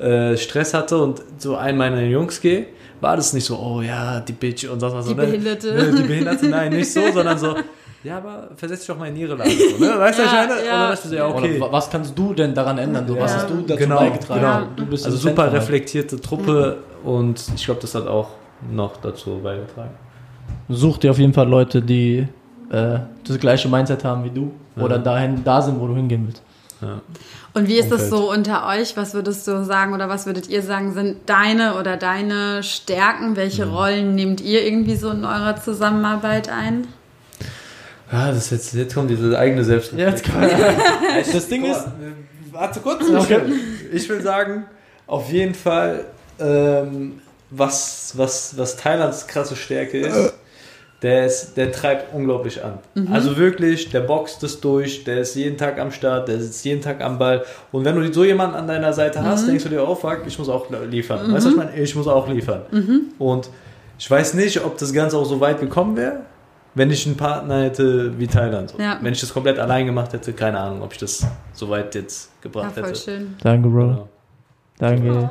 [0.04, 2.68] äh, Stress hatte und zu einem meiner Jungs gehe,
[3.02, 5.06] war das nicht so, oh ja, die Bitch und sonst was.
[5.06, 5.26] Die so, ne?
[5.28, 5.74] Behinderte.
[5.74, 7.56] Ne, die Behinderte, nein, nicht so, sondern so,
[8.04, 9.52] ja, aber versetz dich doch mal in ihre Lage.
[9.52, 10.00] So, ne?
[10.00, 10.66] Weißt du, Ja, was ich meine?
[10.66, 10.74] ja.
[10.76, 11.58] Und dann dachte ich so, ja, okay.
[11.58, 13.06] Oder wa- was kannst du denn daran ändern?
[13.08, 13.38] So, was Ja.
[13.38, 14.40] hast du dazu Genau, beigetragen?
[14.42, 14.62] genau.
[14.76, 15.60] Du bist Also super Zentrum.
[15.60, 18.30] reflektierte Truppe und ich glaube, das hat auch
[18.72, 19.92] noch dazu beigetragen.
[20.70, 22.28] Such dir auf jeden Fall Leute, die
[22.72, 26.42] äh, das gleiche Mindset haben wie du oder dahin da sind, wo du hingehen willst.
[26.82, 27.02] Ja.
[27.54, 28.10] Und wie ist das Umfeld.
[28.22, 28.98] so unter euch?
[28.98, 33.36] Was würdest du sagen oder was würdet ihr sagen, sind deine oder deine Stärken?
[33.38, 33.74] Welche Mhm.
[33.74, 36.88] Rollen nehmt ihr irgendwie so in eurer Zusammenarbeit ein?
[38.12, 40.32] Ah, das jetzt, jetzt kommt diese eigene Selbstreflexion.
[41.18, 41.88] Jetzt Das Ding ist,
[42.52, 43.04] Warte kurz.
[43.10, 43.42] Okay.
[43.92, 44.66] Ich will sagen,
[45.08, 46.06] auf jeden Fall,
[46.40, 50.34] ähm, was, was, was Thailands krasse Stärke ist,
[51.02, 52.80] der, ist, der treibt unglaublich an.
[53.12, 56.82] Also wirklich, der boxt es durch, der ist jeden Tag am Start, der sitzt jeden
[56.82, 57.44] Tag am Ball.
[57.72, 60.40] Und wenn du so jemanden an deiner Seite hast, denkst du dir, oh fuck, ich
[60.40, 61.20] muss auch liefern.
[61.34, 61.76] Weißt du, was ich meine?
[61.80, 62.62] Ich muss auch liefern.
[63.20, 63.50] Und
[64.00, 66.22] ich weiß nicht, ob das Ganze auch so weit gekommen wäre,
[66.74, 68.72] wenn ich einen Partner hätte wie Thailand.
[68.72, 68.80] So.
[68.80, 68.98] Ja.
[69.02, 72.26] Wenn ich das komplett allein gemacht hätte, keine Ahnung, ob ich das so weit jetzt
[72.26, 72.96] Ja, gebracht voll hätte.
[73.00, 73.36] schön.
[73.42, 73.80] Danke, Bro.
[73.80, 74.10] Genau.
[74.78, 75.30] Danke.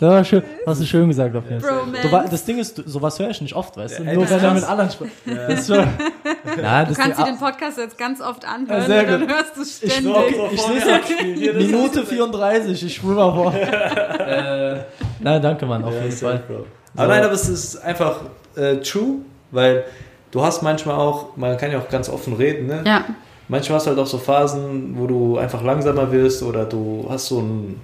[0.00, 0.42] Ja, schön.
[0.64, 1.80] Hast du schön gesagt auf jeden Fall.
[2.10, 4.02] Wei- das Ding ist, sowas höre ich nicht oft, weißt du?
[4.04, 5.12] Ja, ey, Nur das wenn er mit anderen spricht.
[5.26, 9.02] Das schon, Nein, Du das kannst dir den Podcast jetzt ganz oft anhören Ja, sehr
[9.02, 10.14] und dann hörst du es Ich, ständig.
[10.14, 13.54] okay, ich es Minute 34, ich schwöre mal vor.
[14.20, 14.76] äh,
[15.20, 16.42] nein, danke, Mann, auf Ja, jeden Fall.
[16.46, 16.66] Bro.
[16.96, 18.20] Aber nein, aber es ist einfach
[18.56, 19.16] äh, true,
[19.50, 19.84] weil
[20.30, 22.82] du hast manchmal auch, man kann ja auch ganz offen reden, ne?
[22.86, 23.04] Ja,
[23.50, 27.26] Manchmal hast du halt auch so Phasen, wo du einfach langsamer wirst oder du hast
[27.28, 27.80] so einen,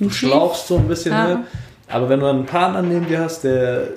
[0.00, 1.28] du schlauchst so ein bisschen, Ja.
[1.28, 1.44] ne?
[1.88, 3.88] Aber wenn du einen Partner neben dir hast, der,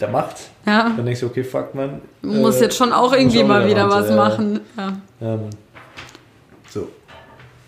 [0.00, 0.90] der macht, ja.
[0.96, 2.00] dann denkst du, okay, fuck, man.
[2.22, 4.16] Du musst äh, jetzt schon auch irgendwie auch mal wieder ran, was ja.
[4.16, 4.60] machen.
[4.76, 5.50] Mann.
[6.68, 6.88] So.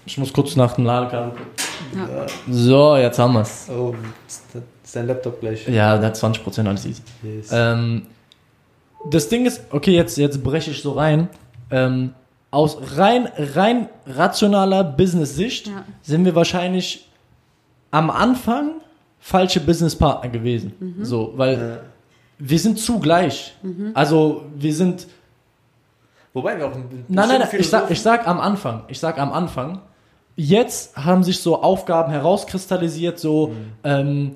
[0.06, 1.46] Ich muss kurz nach dem Ladekabel gucken.
[1.94, 2.26] Ja.
[2.48, 3.68] So, jetzt haben wir's.
[3.70, 3.94] Oh,
[4.26, 5.66] ist das- ist dein Laptop gleich?
[5.68, 7.02] Ja, der hat 20% alles easy.
[7.22, 7.48] Yes.
[7.52, 8.06] Ähm,
[9.10, 11.28] das Ding ist, okay, jetzt, jetzt breche ich so rein.
[11.70, 12.12] Ähm,
[12.50, 15.84] aus rein, rein rationaler Business-Sicht Ja.
[16.02, 17.08] sind wir wahrscheinlich
[17.92, 18.72] am Anfang
[19.20, 20.72] falsche Businesspartner gewesen.
[20.80, 21.04] Mhm.
[21.04, 21.78] So, weil Ja.
[22.38, 23.54] wir sind zugleich.
[23.94, 25.06] Also wir sind.
[26.34, 28.82] Wobei wir auch ein Nein, nein, nein, ich sag, ich sag am Anfang.
[28.88, 29.80] Ich sag am Anfang.
[30.34, 33.54] Jetzt haben sich so Aufgaben herauskristallisiert, so Mhm.
[33.84, 34.34] ähm,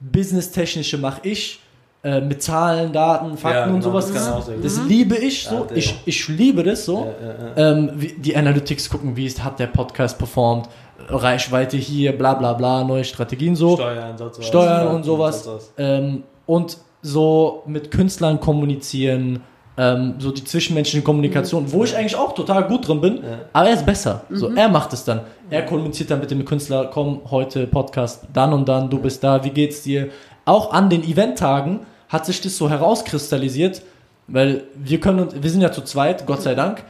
[0.00, 1.60] businesstechnische mache ich,
[2.04, 4.12] äh, mit Zahlen, Daten, Fakten Ja, und genau, sowas.
[4.12, 5.66] das Das, liebe ich so.
[5.70, 7.06] Ja, ich, ich liebe das so.
[7.20, 7.72] Ja, ja, ja.
[7.72, 10.68] Ähm, wie, die Analytics gucken, wie ist, hat der Podcast performt,
[11.08, 13.74] Reichweite hier, bla bla bla, neue Strategien so.
[13.76, 14.46] Steuern, was.
[14.46, 15.48] Steuern und sowas.
[15.78, 19.40] Ähm, und so mit Künstlern kommunizieren,
[19.76, 23.22] ähm, so die zwischenmenschliche Kommunikation, wo ich eigentlich auch total gut drin bin, Ja.
[23.52, 24.22] aber er ist besser.
[24.30, 25.20] So, er macht es dann.
[25.50, 29.42] Er kommuniziert dann mit dem Künstler, komm, heute Podcast, dann und dann, du bist da,
[29.44, 30.08] wie geht's dir?
[30.44, 33.82] Auch an den Eventtagen hat sich das so herauskristallisiert,
[34.26, 36.84] weil wir können uns, wir sind ja zu zweit, Gott sei Dank.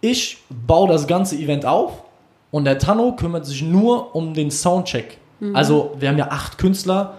[0.00, 2.02] Ich baue das ganze Event auf
[2.50, 5.18] und der Tanno kümmert sich nur um den Soundcheck.
[5.54, 7.14] Also wir haben ja acht Künstler,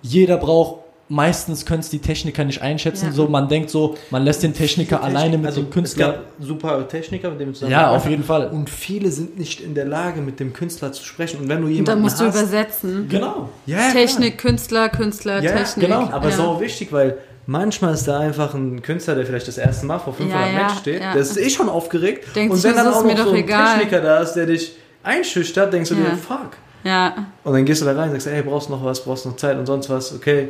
[0.00, 3.12] jeder braucht, meistens können es die Techniker nicht einschätzen, Ja.
[3.12, 6.06] so man denkt so, man lässt den Techniker alleine mit also, dem Künstler.
[6.08, 8.48] Es gab super Techniker, mit dem zusammen Ja, auf jeden Fall.
[8.48, 11.40] Und viele sind nicht in der Lage, mit dem Künstler zu sprechen.
[11.40, 13.06] Und wenn du Und jemanden dann musst du hast, übersetzen.
[13.08, 13.48] Genau.
[13.66, 15.86] ja, Technik, Künstler, Künstler, Ja, Technik.
[15.88, 16.36] genau, Aber ja.
[16.36, 20.12] so wichtig, weil manchmal ist da einfach ein Künstler, der vielleicht das erste Mal vor
[20.12, 21.12] 500 Ja, ja, Menschen steht, ja.
[21.12, 22.36] der ist eh schon aufgeregt.
[22.36, 23.76] Denkt und wenn dann das auch noch so ein egal.
[23.78, 26.10] Techniker da ist, der dich einschüchtert, denkst du Ja.
[26.10, 26.50] dir, fuck.
[26.84, 29.36] Ja, Und dann gehst du da rein und sagst, ey, brauchst noch was, brauchst noch
[29.36, 30.48] Zeit und sonst was, okay,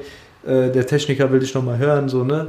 [0.49, 2.49] äh, der Techniker will dich noch mal hören, so, ne?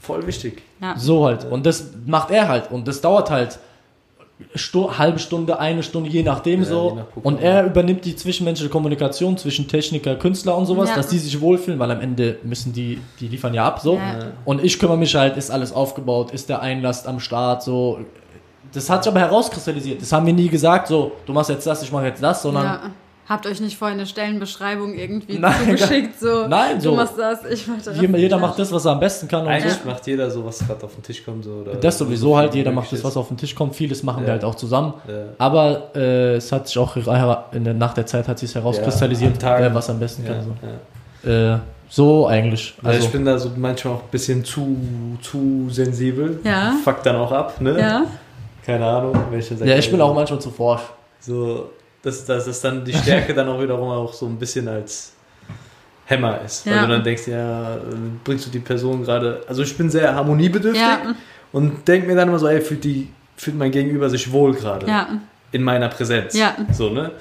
[0.00, 0.62] Voll wichtig.
[0.80, 0.94] ja.
[0.96, 1.44] So halt.
[1.50, 2.70] Und das macht er halt.
[2.70, 3.58] Und das dauert halt
[4.54, 6.88] Stu halbe Stunde, eine Stunde, je nachdem Ja, so.
[6.88, 10.96] je nach und er übernimmt die zwischenmenschliche Kommunikation zwischen Techniker, Künstler und sowas, Ja.
[10.96, 13.96] dass die sich wohlfühlen, weil am Ende müssen die, die liefern ja ab so.
[13.96, 14.28] Ja.
[14.46, 17.98] Und ich kümmere mich halt, ist alles aufgebaut, ist der Einlass am Start, so.
[18.72, 20.00] Das hat sich aber herauskristallisiert.
[20.00, 22.64] Das haben wir nie gesagt, so, du machst jetzt das, ich mache jetzt das, sondern
[22.64, 22.80] ja.
[23.30, 26.48] Habt euch nicht vorher eine Stellenbeschreibung irgendwie Nein, zugeschickt, so.
[26.48, 26.94] Nein, Du so.
[26.96, 27.96] machst das, ich mach das.
[28.00, 28.42] jeder, jeder Ja.
[28.42, 29.42] macht das, was er am besten kann.
[29.42, 29.88] Und Eigentlich so.
[29.88, 31.44] macht jeder so, was gerade auf den Tisch kommt.
[31.44, 33.76] So, oder Das sowieso halt, jeder macht das, was auf den Tisch kommt.
[33.76, 34.32] Vieles machen wir Ja.
[34.32, 34.94] halt auch zusammen.
[35.06, 35.14] Ja.
[35.38, 36.96] Aber äh, es hat sich auch
[37.52, 40.44] in der, nach der Zeit hat sich herauskristallisiert, Ja, wer was am besten Ja, kann.
[41.22, 41.30] So.
[41.30, 41.54] ja.
[41.54, 41.58] Äh,
[41.88, 42.74] so eigentlich.
[42.78, 44.76] Also Also, ich bin da so manchmal auch ein bisschen zu,
[45.22, 46.40] zu sensibel.
[46.42, 46.74] Ja.
[46.84, 47.78] Fuck dann auch ab, ne?
[47.78, 48.06] Ja,
[48.66, 49.14] Keine Ahnung.
[49.30, 50.82] Welche ja, ich bin auch manchmal zu forsch.
[51.20, 51.70] So,
[52.02, 55.12] dass, dass das dann die Stärke dann auch wiederum auch so ein bisschen als
[56.06, 56.66] Hämmer ist.
[56.66, 56.82] Weil Ja.
[56.82, 57.78] du dann denkst, ja,
[58.24, 59.42] bringst du die Person gerade.
[59.46, 61.14] Also ich bin sehr harmoniebedürftig ja,
[61.52, 64.86] und denk mir dann immer so, ey, fühlt, die, fühlt mein Gegenüber sich wohl gerade
[64.86, 65.08] ja,
[65.52, 66.34] in meiner Präsenz.
[66.34, 66.56] Ja.
[66.72, 67.12] So, ne?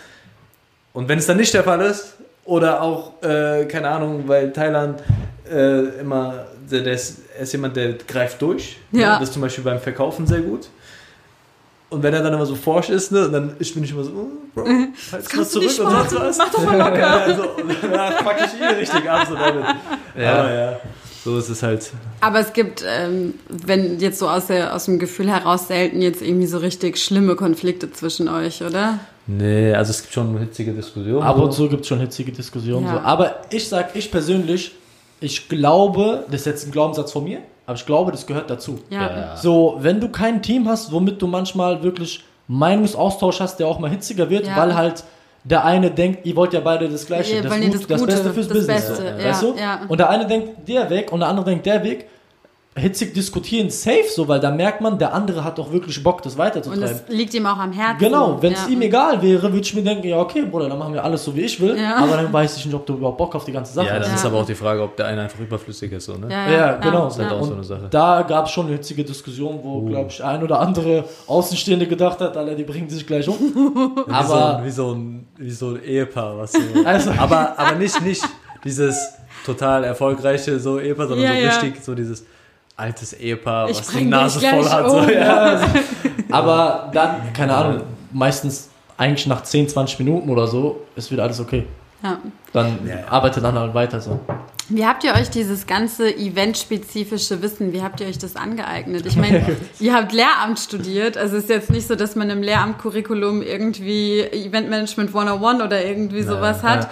[0.94, 2.16] Und wenn es dann nicht der Fall ist,
[2.46, 5.04] oder auch, äh, keine Ahnung, weil Thailand
[5.52, 8.78] äh, immer, der, der ist, er ist jemand, der greift durch.
[8.92, 9.00] Ja.
[9.00, 9.06] Ne?
[9.20, 10.68] Das ist zum Beispiel beim Verkaufen sehr gut.
[11.90, 14.12] Und wenn er dann immer so forsch ist, ne, dann ich bin ich immer so,
[14.12, 14.90] oh, Bro, mal
[15.28, 16.18] kannst du nicht zurück und machen.
[16.20, 16.38] was.
[16.38, 17.00] Mach doch mal locker.
[17.00, 19.64] Ja, also, und danach fuck ich ihn richtig ab so damit.
[20.16, 20.34] Ja.
[20.34, 20.80] Aber ja.
[21.24, 21.92] So ist es halt.
[22.22, 26.22] Aber es gibt, ähm, wenn jetzt so aus, der, aus dem Gefühl heraus selten jetzt
[26.22, 29.00] irgendwie so richtig schlimme Konflikte zwischen euch, oder?
[29.28, 31.22] Nee, also es gibt schon hitzige Diskussionen.
[31.22, 32.86] Ab und zu gibt es schon hitzige Diskussionen.
[32.86, 32.94] Ja.
[32.94, 33.00] So.
[33.00, 34.72] Aber ich sag, ich persönlich,
[35.20, 38.80] ich glaube, das ist jetzt ein Glaubenssatz von mir, aber ich glaube, das gehört dazu.
[38.90, 39.02] Ja.
[39.02, 39.38] Ja.
[39.38, 43.92] So, wenn du kein Team hast, womit du manchmal wirklich Meinungsaustausch hast, der auch mal
[43.92, 44.58] hitziger wird, Ja.
[44.58, 45.04] weil halt
[45.44, 48.00] der eine denkt, ihr wollt ja beide das Gleiche, Ihr das, ja Gut, das das,
[48.02, 48.88] Gute, Beste fürs das Business.
[48.88, 49.56] Beste, so, ja, weißt du?
[49.56, 49.80] ja.
[49.88, 52.08] Und der eine denkt der Weg und der andere denkt der Weg.
[52.80, 56.34] Hitzig diskutieren, safe so, weil da merkt man, der andere hat doch wirklich Bock, das
[56.34, 56.82] Und weiterzutreiben.
[57.08, 58.00] das liegt ihm auch am Herzen.
[58.00, 58.70] Genau, wenn es ja.
[58.70, 61.36] ihm egal wäre, würde ich mir denken, ja okay, Bruder, dann machen wir alles so
[61.36, 61.98] wie ich will, Ja.
[61.98, 64.02] aber dann weiß ich nicht, ob du überhaupt Bock auf die ganze Sache Ja, dann
[64.04, 64.10] hast.
[64.10, 64.16] Ja.
[64.16, 66.28] ist aber auch die Frage, ob der eine einfach überflüssig ist, so, ne?
[66.32, 67.06] Ja, Ja, genau.
[67.06, 67.38] Das ist halt ja.
[67.38, 67.88] auch so Und eine Sache.
[67.90, 72.20] Da gab es schon eine hitzige Diskussion, wo, glaube ich, ein oder andere Außenstehende gedacht
[72.22, 74.06] hat, Alter, die bringen sich gleich um.
[74.10, 76.60] aber wie so, ein, wie so ein Ehepaar, was so.
[76.86, 78.24] Also- aber, aber nicht, nicht
[78.64, 78.98] dieses
[79.46, 81.50] total erfolgreiche so Ehepaar, sondern Ja, so ja.
[81.62, 82.26] richtig so dieses
[82.80, 84.86] altes Ehepaar, Ich was die Nase voll hat.
[84.86, 85.04] um.
[85.04, 85.62] So, ja.
[86.32, 91.40] Aber dann, keine Ahnung, meistens eigentlich nach 10, 20 Minuten oder so ist wieder alles
[91.40, 91.66] okay.
[92.04, 92.18] Ja.
[92.54, 93.08] Dann Ja, ja.
[93.10, 94.20] arbeitet dann halt weiter so.
[94.70, 99.06] Wie habt ihr euch dieses ganze eventspezifische Wissen, wie habt ihr euch das angeeignet?
[99.06, 102.42] Ich meine, ihr habt Lehramt studiert, also es ist jetzt nicht so, dass man im
[102.44, 106.84] Lehramtcurriculum irgendwie Eventmanagement 101 oder irgendwie sowas hat.
[106.86, 106.90] ja.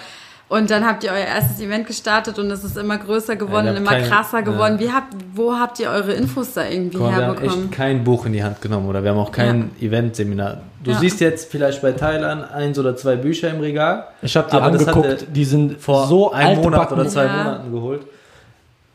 [0.50, 3.74] Und dann habt ihr euer erstes Event gestartet und es ist immer größer geworden Ja,
[3.74, 4.76] immer habt kein- krasser geworden.
[4.76, 4.80] ja.
[4.80, 7.66] Wie habt, wo habt ihr eure Infos da irgendwie Guck mal, wir haben herbekommen?
[7.66, 10.62] echt kein Buch in die Hand genommen oder wir haben auch kein Eventseminar.
[10.82, 11.00] Du Ja.
[11.00, 14.06] siehst jetzt vielleicht bei Thailand eins oder zwei Bücher im Regal.
[14.22, 17.38] Ich habe die angeguckt, die sind Vor so einem Monat oder zwei Ja.
[17.44, 18.02] Monaten geholt.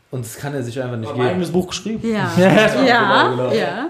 [0.09, 1.27] Und das kann er sich einfach nicht ein geben.
[1.27, 2.01] eigenes Buch geschrieben.
[2.11, 2.31] Ja.
[2.35, 2.51] Ja,
[2.83, 3.53] Ja, genau, genau.
[3.53, 3.87] ja.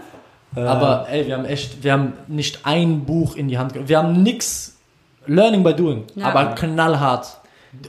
[0.56, 3.88] Äh, Aber ey, wir haben echt, wir haben nicht ein Buch in die Hand genommen.
[3.88, 4.76] Wir haben nix
[5.28, 6.26] Learning by Doing, Ja.
[6.28, 7.38] aber knallhart.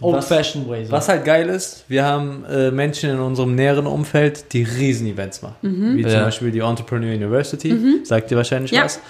[0.00, 0.84] Old Was- fashioned way.
[0.84, 0.92] So.
[0.92, 5.56] Was halt geil ist, wir haben äh, Menschen in unserem näheren Umfeld, die Riesen-Events machen.
[5.96, 6.24] Wie zum Ja.
[6.24, 7.74] Beispiel die Entrepreneur University,
[8.04, 8.84] sagt dir wahrscheinlich Ja.
[8.84, 9.00] was.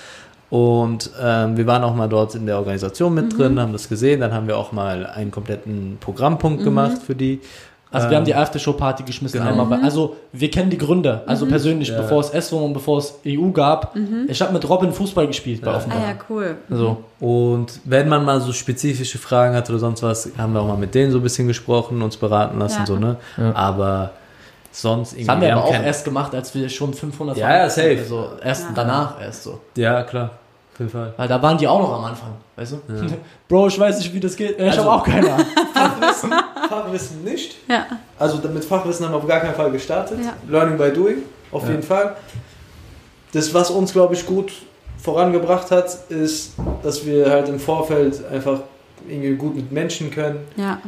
[0.51, 3.37] Und ähm, wir waren auch mal dort in der Organisation mit Mhm.
[3.39, 4.21] drin, haben das gesehen.
[4.21, 6.65] Dann haben wir auch mal einen kompletten Programmpunkt Mhm.
[6.65, 7.41] gemacht für die.
[7.95, 9.51] Also Ähm, wir haben die Aftershow-Party geschmissen genau.
[9.63, 9.67] einmal.
[9.79, 11.99] Bei, also wir kennen die Gründer, also persönlich, Ja.
[12.03, 13.95] bevor es SWOM und bevor es EU gab.
[14.29, 15.75] Ich habe mit Robin Fußball gespielt bei Ja.
[15.75, 15.99] Ah Offenbach.
[16.01, 16.57] ja, cool.
[16.71, 16.99] So.
[17.21, 20.77] Und wenn man mal so spezifische Fragen hat oder sonst was, haben wir auch mal
[20.77, 22.87] mit denen so ein bisschen gesprochen, uns beraten lassen, Ja.
[22.87, 23.17] so, ne?
[23.37, 23.55] Ja.
[23.55, 24.11] Aber
[24.73, 25.27] sonst irgendwie.
[25.27, 27.57] Das haben wir aber auch erst gemacht, als wir schon 500 Ja, waren.
[27.59, 27.99] ja, safe.
[27.99, 28.69] Also erst Ja.
[28.75, 29.61] danach erst so.
[29.77, 30.31] Ja, klar.
[30.75, 31.15] Auf jeden Fall.
[31.17, 32.81] Weil da waren die auch noch am Anfang, weißt du?
[33.49, 34.59] Bro, ich weiß nicht, wie das geht.
[34.59, 35.47] Ich Also- habe auch keine Ahnung.
[35.75, 36.33] Fachwissen,
[36.69, 37.57] Fachwissen nicht.
[37.69, 37.87] Ja.
[38.19, 40.19] Also mit Fachwissen haben wir auf gar keinen Fall gestartet.
[40.25, 40.33] Ja.
[40.49, 41.19] Learning by doing,
[41.53, 41.71] auf Ja.
[41.71, 42.17] jeden Fall.
[43.33, 44.53] Das, was uns, glaube ich, gut
[44.99, 48.61] vorangebracht hat, ist, dass wir halt im Vorfeld einfach
[49.09, 50.41] irgendwie gut mit Menschen können.
[50.57, 50.79] Ja.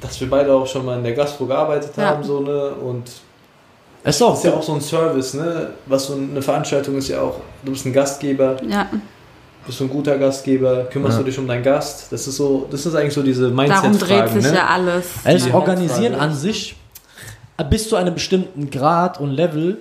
[0.00, 2.06] Dass wir beide auch schon mal in der Gastro gearbeitet Ja.
[2.10, 2.70] haben, so ne.
[2.74, 3.10] Und
[4.02, 5.70] Ist auch, das ist ja auch so ein Service, ne?
[5.86, 8.88] Was so eine Veranstaltung ist ja auch, du bist ein Gastgeber, Ja.
[9.66, 11.18] Bist du ein guter Gastgeber, kümmerst Ja.
[11.20, 12.12] du dich um deinen Gast.
[12.12, 14.58] Das ist so, das ist eigentlich so diese Darum Mindset-Fragen, dreht sich ne?
[14.58, 15.06] ja alles.
[15.24, 16.76] Also organisieren an sich
[17.70, 19.78] bis zu einem bestimmten Grad und Level,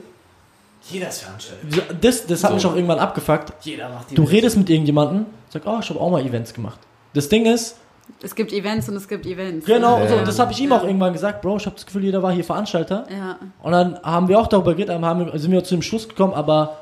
[0.90, 1.84] Jeder ist veranstaltet.
[2.02, 2.56] das, das hat So.
[2.56, 3.54] mich auch irgendwann abgefuckt.
[3.66, 6.80] Jeder macht die Du redest mit irgendjemandem, sag, oh, ich habe auch mal Events gemacht.
[7.14, 7.78] Das Ding ist,
[8.22, 9.66] Es gibt Events und es gibt Events.
[9.66, 10.08] genau, Ja.
[10.10, 10.78] so, das habe ich ihm Ja.
[10.78, 13.06] auch irgendwann gesagt, Bro, ich habe das Gefühl, jeder war hier Veranstalter.
[13.10, 13.38] Ja.
[13.62, 16.08] Und dann haben wir auch darüber geredet, dann haben wir, sind wir zu dem Schluss
[16.10, 16.78] gekommen, aber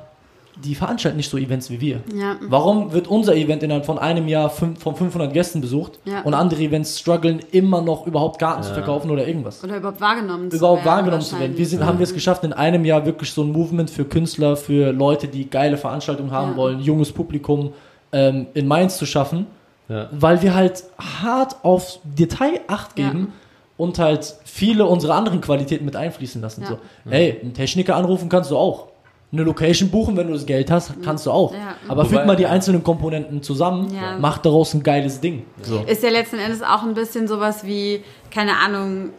[0.64, 2.02] die veranstalten nicht so Events wie wir.
[2.16, 2.36] Ja.
[2.47, 6.22] Warum wird unser Event innerhalb von einem Jahr fünf, von 500 Gästen besucht Ja.
[6.22, 8.76] und andere Events strugglen immer noch überhaupt Karten zu Ja.
[8.76, 9.64] verkaufen oder irgendwas?
[9.64, 10.95] Oder überhaupt wahrgenommen zu überhaupt werden.
[10.97, 11.58] wahrgenommen zu werden.
[11.58, 14.56] Wir sind, haben wir es geschafft, in einem Jahr wirklich so ein Movement für Künstler,
[14.58, 16.58] für Leute, die geile Veranstaltungen haben Ja.
[16.58, 17.74] wollen, junges Publikum
[18.14, 19.47] ähm, in Mainz zu schaffen,
[19.89, 20.10] Ja.
[20.12, 23.08] weil wir halt hart auf Detail Acht Ja.
[23.10, 23.34] geben
[23.78, 26.62] und halt viele unserer anderen Qualitäten mit einfließen lassen.
[26.64, 26.68] Ja.
[26.68, 26.78] So,
[27.10, 28.88] ey, einen Techniker anrufen kannst du auch.
[29.34, 31.53] Eine Location buchen, wenn du das Geld hast, kannst du auch.
[31.53, 31.75] Ja.
[31.88, 34.17] Aber Wobei- füg mal die einzelnen Komponenten zusammen, Ja.
[34.19, 35.45] mach daraus ein geiles Ding.
[35.61, 35.79] So.
[35.88, 39.11] Ist ja letzten Endes auch ein bisschen sowas wie, keine Ahnung,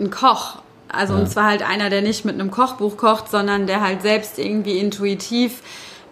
[0.00, 0.56] ein Koch.
[0.88, 4.38] Also und zwar halt einer, der nicht mit einem Kochbuch kocht, sondern der halt selbst
[4.38, 5.62] irgendwie intuitiv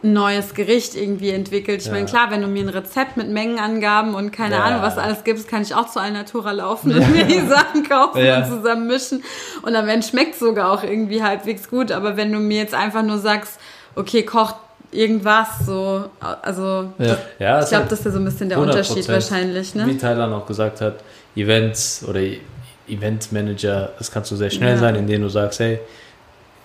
[0.05, 1.81] ein neues Gericht irgendwie entwickelt.
[1.81, 1.93] Ich Ja.
[1.93, 4.65] meine, klar, wenn du mir ein Rezept mit Mengenangaben und keine Ja.
[4.65, 8.25] Ahnung, was alles gibst, kann ich auch zu Alnatura laufen und mir die Sachen kaufen
[8.25, 8.39] Ja.
[8.39, 9.23] und zusammen mischen.
[9.63, 11.93] Und am Ende schmeckt sogar auch irgendwie halbwegs gut.
[11.93, 13.61] Aber wenn du mir jetzt einfach nur sagst,
[13.95, 14.57] okay, kocht
[14.91, 17.17] irgendwas so, also Ja.
[17.39, 18.61] Ja, ich es glaube, das ist ja so ein bisschen der 100%.
[18.91, 19.87] Unterschied wahrscheinlich, ne?
[19.87, 20.97] Wie Tyler noch gesagt hat,
[21.37, 22.21] Events oder
[22.89, 24.79] Eventmanager, das kannst du sehr schnell Ja.
[24.79, 25.79] sein, indem du sagst, hey,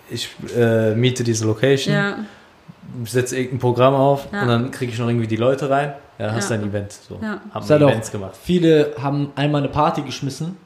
[0.10, 2.18] ich äh, miete diese Location, Ja,
[3.06, 4.42] setze irgendein Programm auf Ja.
[4.44, 5.94] und dann kriege ich noch irgendwie die Leute rein.
[6.20, 6.60] Ja, dann hast du Ja.
[6.62, 6.92] ein Event.
[6.94, 7.20] So.
[7.22, 7.42] Ja.
[7.54, 8.36] Haben Ist halt auch- Events gemacht.
[8.42, 10.58] Viele haben einmal eine Party geschmissen,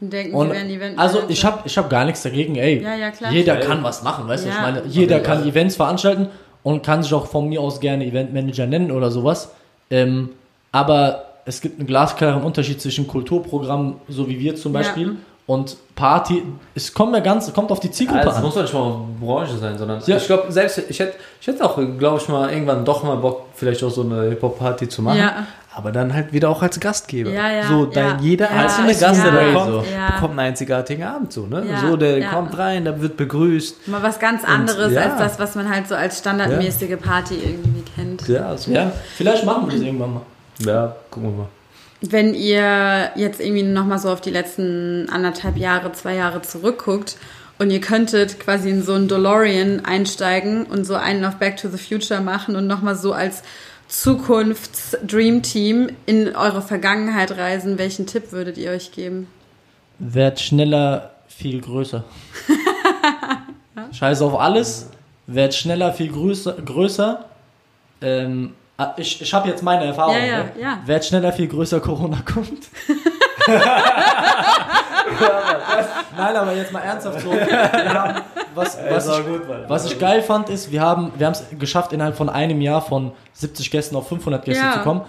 [0.00, 2.82] Und denken, Und sie wären Event also ich habe ich hab gar nichts dagegen, ey.
[2.82, 3.30] Ja, ja, klar.
[3.30, 4.48] Jeder kann was machen, weißt du?
[4.48, 4.54] Ja.
[4.56, 5.22] Ich meine, jeder Ja.
[5.22, 6.26] kann Events veranstalten
[6.64, 9.52] und kann sich auch von mir aus gerne Eventmanager nennen oder sowas.
[9.90, 10.30] Ähm,
[10.72, 14.80] aber es gibt einen glasklaren Unterschied zwischen Kulturprogrammen, so wie wir zum Ja.
[14.80, 16.42] Beispiel, und Party.
[16.74, 18.42] Es kommt ja ganz, kommt auf die Zielgruppe Also, es an.
[18.44, 20.16] muss doch nicht mal Branche sein, sondern Ja.
[20.16, 23.46] ich glaube, selbst ich hätte, ich hätte auch, glaube ich, mal irgendwann doch mal Bock,
[23.54, 25.18] vielleicht auch so eine Hip-Hop-Party zu machen.
[25.18, 25.46] Ja.
[25.74, 27.30] Aber dann halt wieder auch als Gastgeber.
[27.30, 28.18] Ja, ja, so, dein, ja.
[28.20, 29.80] jeder einzelne Gast, der ja, da kommt, so.
[29.80, 31.64] Bekommt einen einzigartigen Abend so, ne?
[31.66, 32.28] Ja, so, der ja.
[32.28, 33.88] kommt rein, der wird begrüßt.
[33.88, 35.00] Mal was ganz anderes ja.
[35.00, 38.28] als das, was man halt so als standardmäßige Party irgendwie kennt.
[38.28, 38.70] Ja, so.
[38.70, 40.22] Ja, vielleicht machen wir das irgendwann mal.
[40.58, 41.48] ja, gucken wir mal.
[42.02, 47.16] Wenn ihr jetzt irgendwie nochmal so auf die letzten anderthalb Jahre, zwei Jahre zurückguckt
[47.58, 51.68] und ihr könntet quasi in so einen DeLorean einsteigen und so einen auf Back to
[51.68, 53.44] the Future machen und nochmal so als
[53.86, 59.28] Zukunfts-Dream-Team in eure Vergangenheit reisen, welchen Tipp würdet ihr euch geben?
[59.98, 62.02] Werd schneller, viel größer.
[63.92, 64.88] Scheiß auf alles.
[65.26, 66.54] Werd schneller, viel größer.
[66.54, 67.26] größer.
[68.00, 68.54] Ähm,
[68.96, 70.14] ich ich habe jetzt meine Erfahrung.
[70.16, 70.52] Ja, ja, ne?
[70.60, 70.78] ja.
[70.84, 72.68] Werd schneller, viel größer, Corona kommt.
[76.16, 77.32] Nein, aber jetzt mal ernsthaft so.
[77.40, 78.22] Haben,
[78.54, 79.24] was, was, ich,
[79.68, 83.12] was ich geil fand, ist, wir haben wir es geschafft, innerhalb von einem Jahr von
[83.32, 84.72] 70 Gästen auf 500 Gäste Ja.
[84.74, 85.02] zu kommen.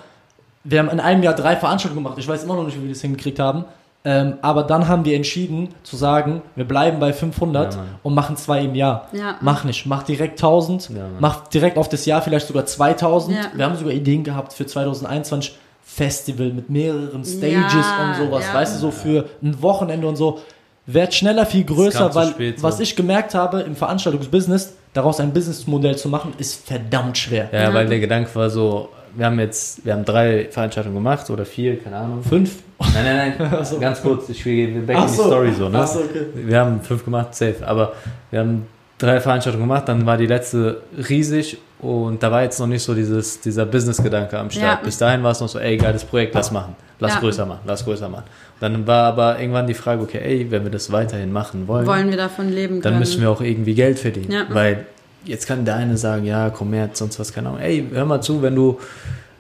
[0.64, 2.18] Wir haben in einem Jahr drei Veranstaltungen gemacht.
[2.20, 3.66] Ich weiß immer noch nicht, wie wir das hingekriegt haben.
[4.06, 8.36] Ähm, aber dann haben wir entschieden zu sagen, wir bleiben bei 500 Ja, und machen
[8.36, 9.08] zwei im Jahr.
[9.14, 9.38] Ja.
[9.40, 13.36] Mach nicht, mach direkt 1000, Ja, mach direkt auf das Jahr vielleicht sogar 2000.
[13.38, 13.44] Ja.
[13.56, 18.54] Wir haben sogar Ideen gehabt für 2021 Festival mit mehreren Stages Ja, und sowas, ja.
[18.54, 20.40] weißt du, so für ein Wochenende und so.
[20.86, 25.96] Werd schneller, viel größer, weil spät, was ich gemerkt habe im Veranstaltungsbusiness, daraus ein Businessmodell
[25.98, 27.48] zu machen, ist verdammt schwer.
[27.54, 27.74] Ja, Ja.
[27.74, 31.80] weil der Gedanke war so, wir haben jetzt, wir haben drei Veranstaltungen gemacht oder vier,
[31.80, 32.24] keine Ahnung.
[32.24, 32.56] Fünf.
[32.80, 33.80] Nein, nein, nein, so.
[33.80, 35.24] ganz kurz, ich will back Ach in die so.
[35.26, 35.80] Story so, ne?
[35.82, 36.26] Ach so, okay.
[36.34, 37.94] Wir haben fünf gemacht, safe, aber
[38.32, 38.66] wir haben
[38.98, 42.94] drei Veranstaltungen gemacht, dann war die letzte riesig und da war jetzt noch nicht so
[42.94, 44.80] dieses, dieser Business-Gedanke am Start.
[44.80, 44.86] Ja.
[44.86, 47.20] Bis dahin war es noch so, ey, geiles Projekt, lass machen, lass Ja.
[47.20, 48.24] größer machen, lass größer machen.
[48.60, 52.10] Dann war aber irgendwann die Frage, okay, ey, wenn wir das weiterhin machen wollen, Wollen
[52.10, 52.82] wir davon leben können?
[52.84, 54.32] dann müssen wir auch irgendwie Geld verdienen.
[54.32, 54.46] Ja.
[54.50, 54.86] Weil
[55.26, 57.62] jetzt kann der eine sagen, ja, Kommerz, sonst was, keine Ahnung.
[57.62, 58.80] Ey, hör mal zu, wenn du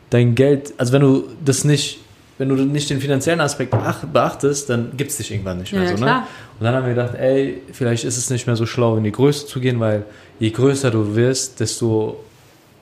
[0.09, 1.99] dein Geld, also wenn du das nicht,
[2.37, 5.83] wenn du nicht den finanziellen Aspekt ach- beachtest, dann gibt es dich irgendwann nicht mehr
[5.83, 6.21] Ja, so, klar.
[6.21, 6.27] ne?
[6.59, 9.11] Und dann haben wir gedacht, ey, vielleicht ist es nicht mehr so schlau, in die
[9.11, 10.03] Größe zu gehen, weil
[10.39, 12.17] je größer du wirst, desto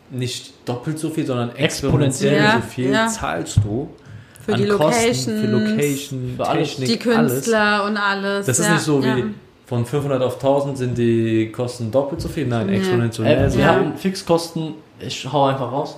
[0.09, 3.07] nicht doppelt so viel, sondern exponentiell Ja, so viel ja.
[3.07, 3.89] zahlst du
[4.45, 6.69] Für an die Kosten, Locations, für Location, für alles.
[6.75, 7.33] Technik, die alles.
[7.33, 8.45] Künstler und alles.
[8.45, 9.15] Das ist ja, nicht so wie ja.
[9.71, 12.75] Von 500 auf 1000 sind die Kosten doppelt so viel, nein, Nee.
[12.75, 13.25] exponentiell.
[13.47, 13.67] Äh, wir Ja.
[13.67, 15.97] hatten Fixkosten, ich hau einfach raus.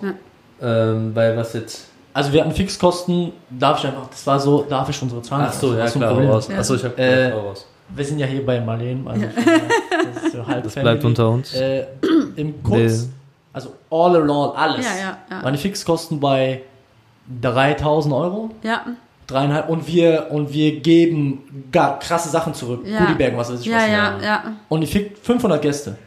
[0.62, 1.88] ähm, weil was jetzt?
[2.14, 5.54] Also wir hatten Fixkosten, darf ich einfach, das war so, darf ich unsere Zahlen Ach
[5.54, 6.48] so, ja klar, raus.
[6.52, 6.60] Ja.
[6.60, 7.66] Achso, ich hab Äh, raus.
[7.90, 10.92] Wir sind ja hier bei Marleen, also das, ist so halb Das Family.
[10.92, 11.56] bleibt unter uns.
[11.56, 11.86] Äh,
[12.36, 13.10] Im Kurz, Nee.
[13.54, 14.86] also all around alles.
[14.86, 15.42] Ja, ja, ja.
[15.42, 16.62] Meine Fixkosten bei
[17.42, 18.86] 3000 Euro, Ja,
[19.34, 22.82] dreieinhalb und wir und wir geben gar krasse Sachen zurück.
[22.86, 23.00] Ja.
[23.00, 23.88] Goodiebagen, was weiß ich ja, was.
[23.90, 24.44] ja, ja.
[24.70, 25.98] Und ich fick 500 Gäste.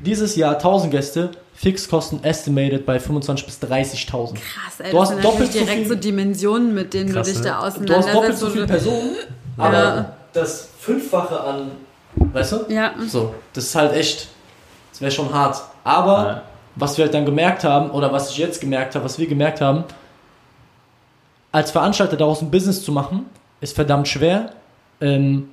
[0.00, 4.34] Dieses Jahr 1000 Gäste, Fixkosten estimated bei 25 bis 30.000.
[4.34, 4.90] Krass, ey.
[4.90, 7.42] Du das hast sind doppelt so direkt viel- so Dimensionen, mit denen Krass, du dich
[7.42, 7.48] ne?
[7.48, 8.14] da Du hast auseinandersetzt.
[8.14, 9.10] doppelt so viele Personen,
[9.56, 10.12] aber Ja.
[10.32, 11.70] das Fünffache an,
[12.16, 12.56] weißt du?
[12.68, 14.28] Ja, So, das ist halt echt,
[14.92, 15.62] das wäre schon hart.
[15.84, 16.42] Aber Ja.
[16.76, 19.60] was wir halt dann gemerkt haben, oder was ich jetzt gemerkt habe, was wir gemerkt
[19.60, 19.84] haben,
[21.54, 23.26] als Veranstalter daraus ein Business zu machen,
[23.60, 24.50] ist verdammt schwer.
[25.00, 25.48] Ähm,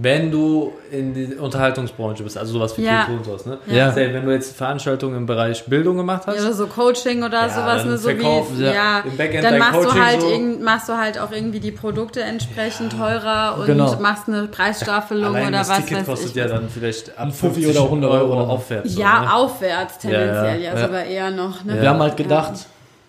[0.00, 2.98] Wenn du in die Unterhaltungsbranche bist, also sowas wie Ja.
[3.04, 3.58] Kultur und sowas, ne?
[3.66, 3.90] Ja.
[3.90, 7.42] Say, Wenn du jetzt Veranstaltungen im Bereich Bildung gemacht hast, Ja, oder so Coaching oder
[7.42, 10.20] Ja, sowas, dann ne, so verkaufen wie, ja, im Backend dann machst du Coaching halt
[10.20, 10.28] so.
[10.30, 13.96] irgend, machst du halt auch irgendwie die Produkte entsprechend teurer und Genau.
[14.00, 16.36] machst eine Preisstaffelung allein oder das was Ticket weiß kostet ich.
[16.36, 18.40] ja dann vielleicht ab Ein Fuffi 50 oder 100 Euro.
[18.44, 18.92] aufwärts.
[18.94, 19.34] so, ja, ne?
[19.34, 20.86] aufwärts tendenziell, ja, ja.
[20.86, 21.64] sogar eher noch.
[21.64, 21.74] Ne?
[21.74, 21.82] Ja.
[21.82, 22.52] Wir haben halt gedacht,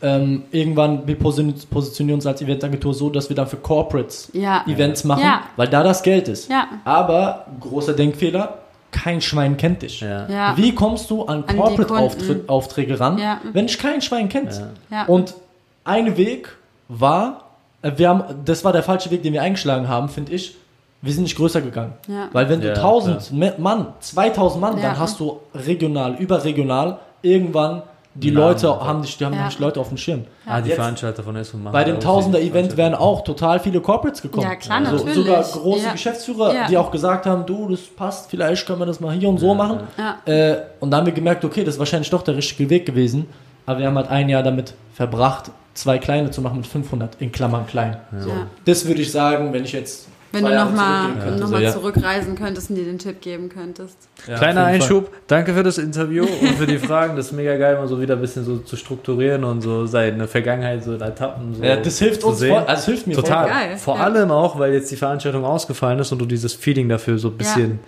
[0.02, 4.64] ähm, irgendwann, wir posi- positionieren uns als Eventagentur so, dass wir dann für Corporates Ja.
[4.68, 5.42] Events machen, Ja.
[5.58, 6.50] weil da das Geld ist.
[6.50, 6.68] Ja.
[6.86, 8.60] Aber, großer Denkfehler,
[8.92, 10.02] kein Schwein kennt dich.
[10.02, 10.28] Ja.
[10.30, 10.58] Ja.
[10.58, 13.40] Wie kommst du an die Corporate-Aufträge ran, Ja.
[13.54, 14.52] wenn dich kein Schwein kennt?
[14.54, 14.68] Ja.
[14.90, 15.06] Ja.
[15.06, 15.36] Und
[15.84, 16.56] ein Weg
[16.88, 17.42] war,
[17.82, 20.56] äh, wir haben, das war der falsche Weg, den wir eingeschlagen haben, finde ich.
[21.02, 21.94] Wir sind nicht größer gegangen.
[22.08, 22.28] Ja.
[22.34, 24.84] Weil wenn du Ja, 1000 Me- Mann, 2000 Mann, Ja.
[24.84, 27.84] dann hast du regional, überregional irgendwann
[28.20, 29.46] die Namen Leute haben dich, die haben Ja.
[29.46, 30.26] nicht Leute auf dem Schirm.
[30.46, 31.74] Ah, die Jetzt- Veranstalter von SO machen.
[31.74, 34.48] Bei dem Tausender-Event wären auch total viele Corporates gekommen.
[34.48, 35.16] Ja, klar, so, natürlich.
[35.16, 35.92] Sogar große Ja.
[35.94, 36.68] Geschäftsführer, Ja.
[36.68, 39.54] die auch gesagt haben, du, das passt, vielleicht können wir das mal hier und so
[39.56, 39.80] machen.
[39.98, 40.18] Ja.
[40.26, 43.28] Äh, und dann haben wir gemerkt, okay, das ist wahrscheinlich doch der richtige Weg gewesen.
[43.66, 47.32] Aber wir haben halt ein Jahr damit verbracht, zwei kleine zu machen mit 500, in
[47.32, 47.98] Klammern klein.
[48.20, 48.30] So.
[48.30, 48.48] Ja.
[48.66, 51.40] Das würde ich sagen, wenn ich jetzt Wenn du nochmal könntest.
[51.40, 51.72] noch mal Ja.
[51.74, 53.98] zurückreisen könntest und dir den Tipp geben könntest.
[54.28, 54.98] Ja, Kleiner jeden Fall.
[54.98, 55.12] Einschub.
[55.28, 57.16] Danke für das Interview und für die Fragen.
[57.16, 60.28] Das ist mega geil, mal so wieder ein bisschen so zu strukturieren und so seine
[60.28, 62.54] Vergangenheit so in Etappen so Ja, das hilft zu uns sehen.
[62.54, 63.48] voll, also es hilft mir Total.
[63.48, 63.54] voll.
[63.58, 64.04] Geil, Vor ja.
[64.04, 67.38] allem auch, weil jetzt die Veranstaltung ausgefallen ist und du dieses Feeling dafür so ein
[67.38, 67.80] bisschen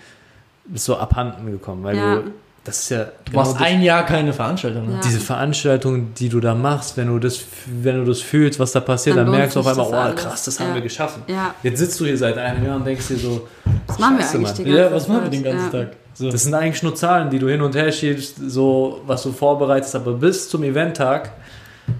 [0.65, 2.15] bist so abhanden gekommen, weil Ja.
[2.15, 2.31] du
[2.63, 4.87] das ist ja Du machst genau das- ein Jahr keine Veranstaltung.
[4.87, 4.93] Ne?
[4.95, 4.99] Ja.
[5.03, 8.79] diese Veranstaltung, die du da machst, wenn du das, wenn du das fühlst, was da
[8.81, 10.21] passiert, Dann dann, merkst du auf einmal, oh alles.
[10.21, 10.65] krass, das Ja.
[10.65, 11.23] haben wir geschaffen.
[11.27, 13.47] Ja, Jetzt sitzt du hier seit einem Jahr und denkst dir so,
[13.87, 14.55] was machen wir eigentlich Mann.
[14.55, 15.85] die ganze Ja, was machen wir den ganzen ja.
[15.85, 15.91] Tag?
[16.13, 16.29] So.
[16.29, 19.95] das sind eigentlich nur Zahlen, die du hin und her schiebst, so was du vorbereitest,
[19.95, 21.31] aber bis zum Eventtag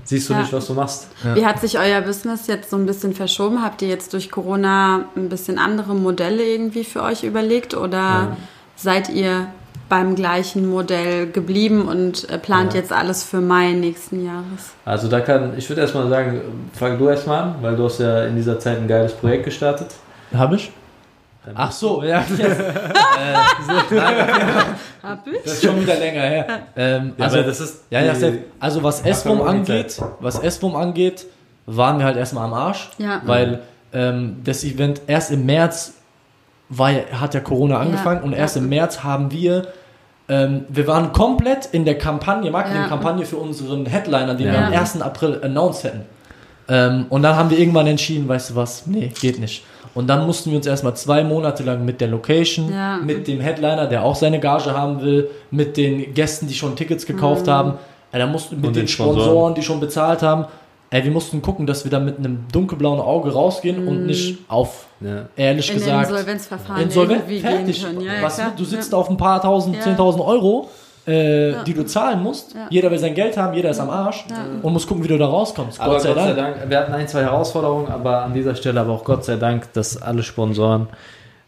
[0.03, 0.41] siehst du Ja.
[0.41, 1.07] nicht, was du machst.
[1.33, 3.63] Wie hat sich euer Business jetzt so ein bisschen verschoben?
[3.63, 8.37] Habt ihr jetzt durch Corona ein bisschen andere Modelle irgendwie für euch überlegt oder
[8.75, 9.47] seid ihr
[9.91, 12.79] beim gleichen Modell geblieben und äh, plant Ja.
[12.79, 14.71] jetzt alles für Mai nächsten Jahres?
[14.85, 16.39] Also da kann, ich würde erstmal sagen,
[16.73, 19.87] fang du erstmal an, weil du hast ja in dieser Zeit ein geiles Projekt gestartet.
[20.33, 20.71] Hab ich?
[21.55, 22.23] Ach so, ja.
[22.37, 22.57] Yes.
[25.03, 25.43] Hab ich?
[25.43, 26.47] Das ist schon wieder länger her.
[26.75, 31.25] Ähm, Ja, also, das ist ja, Steph, also was Macaroni angeht, was S-Wum angeht,
[31.65, 33.21] waren wir halt erstmal am Arsch, Ja.
[33.25, 33.59] weil
[33.93, 35.93] ähm, das Event erst im März
[36.69, 38.61] war, ja- hat ja Corona angefangen Ja, und erst ja.
[38.61, 39.67] im März haben wir
[40.31, 45.01] ähm, wir waren komplett in der Kampagne, Marketingkampagne für unseren Headliner, den wir am 1.
[45.01, 46.01] April announced hätten.
[46.69, 49.63] Ähm, und dann haben wir irgendwann entschieden, weißt du was, nee, geht nicht.
[49.93, 52.97] Und dann mussten wir uns erstmal zwei Monate lang mit der Location, Ja.
[52.97, 57.05] mit dem Headliner, der auch seine Gage haben will, mit den Gästen, die schon Tickets
[57.05, 57.51] gekauft Mhm.
[57.51, 57.73] haben,
[58.13, 59.21] äh, da mussten mit den den Sponsoren.
[59.25, 60.45] Sponsoren, die schon bezahlt haben,
[60.91, 64.85] ey, wir mussten gucken, dass wir da mit einem dunkelblauen Auge rausgehen und nicht auf,
[65.01, 65.25] Ja.
[65.35, 65.69] ehrlich.
[65.71, 67.81] In gesagt, Insolvenzverfahren Insolvent, irgendwie fertig.
[67.81, 68.01] gehen können.
[68.05, 68.51] Ja, Was, klar.
[68.55, 68.97] du sitzt ja.
[68.97, 69.81] auf ein paar tausend, Ja.
[69.83, 70.69] 10.000 Euro,
[71.07, 71.63] äh, Ja.
[71.63, 72.53] die du zahlen musst.
[72.53, 72.67] Ja.
[72.69, 74.35] Jeder will sein Geld haben, jeder ist am Arsch Ja.
[74.61, 75.79] und muss gucken, wie du da rauskommst.
[75.81, 76.55] Aber Gott sei Dank.
[76.67, 80.01] Wir hatten ein, zwei Herausforderungen, aber an dieser Stelle aber auch Gott sei Dank, dass
[80.01, 80.87] alle Sponsoren,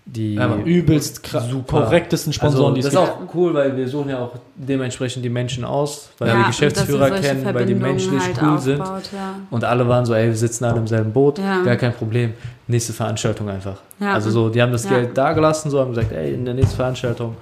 [0.05, 1.81] die Ja, aber übelst Super.
[1.85, 3.29] korrektesten Sponsoren, also, die es das ist gibt.
[3.29, 7.09] auch cool, weil wir suchen ja auch dementsprechend die Menschen aus, weil Ja, wir Geschäftsführer
[7.11, 8.81] kennen, weil die menschlich halt cool sind.
[8.81, 9.35] aufbaut, Ja.
[9.49, 11.63] Und alle waren so, ey, wir sitzen alle im selben Boot, Ja.
[11.63, 12.33] gar kein Problem.
[12.67, 13.77] Nächste Veranstaltung einfach.
[13.99, 14.13] Ja.
[14.13, 14.89] Also so, die haben das Ja.
[14.91, 17.35] Geld da gelassen, so haben gesagt, ey, in der nächsten Veranstaltung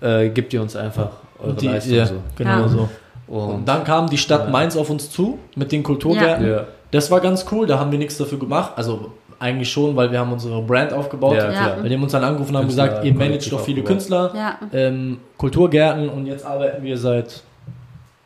[0.00, 1.10] äh, gebt ihr uns einfach
[1.42, 1.94] eure Die, Leistung.
[1.94, 2.14] ja, So.
[2.36, 2.68] genau Ja.
[2.68, 2.88] so.
[3.28, 4.50] Und, Und dann kam die Stadt Ja.
[4.50, 6.46] Mainz auf uns zu mit den Kulturgärten.
[6.48, 6.64] ja.
[6.90, 8.72] Das war ganz cool, da haben wir nichts dafür gemacht.
[8.76, 11.36] Also eigentlich schon, weil wir haben unsere Brand aufgebaut.
[11.36, 11.76] Ja, Ja.
[11.82, 13.82] Bei dem uns dann angerufen haben und Künstler- gesagt, ihr managt doch viele.
[13.82, 14.58] Künstler, Ja.
[14.72, 17.42] ähm, Kulturgärten und jetzt arbeiten wir seit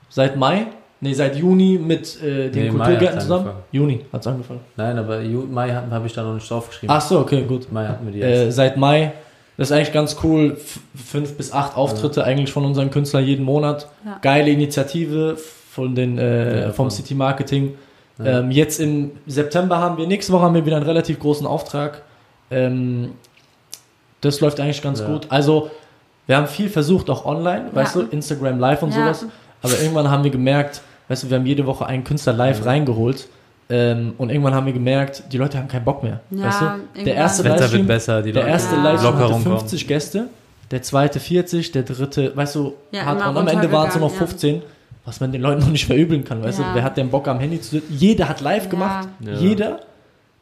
[0.09, 0.67] seit Mai,
[1.01, 3.41] nee, seit Juni mit äh, den Nee, Kulturgärten zusammen.
[3.47, 3.65] angefangen.
[3.73, 4.61] Juni hat es angefangen.
[4.77, 6.95] Nein, aber Ju- Mai hatten- habe ich da noch nicht draufgeschrieben.
[6.95, 7.71] Ach so, okay, gut.
[7.73, 8.41] Mai hatten wir die jetzt.
[8.49, 9.13] Äh, seit Mai.
[9.59, 10.53] Das ist eigentlich ganz cool.
[10.57, 13.87] F fünf bis acht Auftritte eigentlich von unseren Künstlern jeden Monat.
[14.05, 14.19] Ja.
[14.23, 15.37] Geile Initiative
[15.71, 16.91] von den, äh, Ja, vom.
[16.91, 17.75] City Marketing.
[18.19, 18.41] Ja.
[18.41, 22.03] Ähm, jetzt im September haben wir, nächste Woche haben wir wieder einen relativ großen Auftrag.
[22.51, 23.13] Ähm,
[24.21, 25.07] das läuft eigentlich ganz Ja.
[25.07, 25.27] gut.
[25.31, 25.71] Also,
[26.27, 27.75] wir haben viel versucht, auch online, Ja.
[27.75, 28.97] weißt du, Instagram Live und Ja.
[29.15, 29.27] sowas.
[29.63, 32.65] Aber irgendwann haben wir gemerkt, weißt du, wir haben jede Woche einen Künstler live Ja.
[32.67, 33.29] reingeholt.
[33.71, 36.21] Ähm, und irgendwann haben wir gemerkt, die Leute haben keinen Bock mehr.
[36.31, 37.05] Ja, weißt du?
[37.05, 38.83] Der erste Wetter Livestream, wird besser, die der erste Ja.
[38.83, 39.59] Livestream hatte rumkommen.
[39.61, 40.27] 50 Gäste,
[40.71, 44.03] der zweite 40, der dritte, weißt du, Ja, hat, und am Ende waren es nur
[44.09, 44.63] noch runtergegangen, 15,
[45.05, 46.69] was man den Leuten noch nicht verübeln kann, weißt Ja.
[46.71, 47.93] du, wer hat denn Bock am Handy zu sitzen?
[47.93, 48.71] Jeder hat live Ja.
[48.71, 49.33] gemacht, Ja.
[49.35, 49.81] jeder,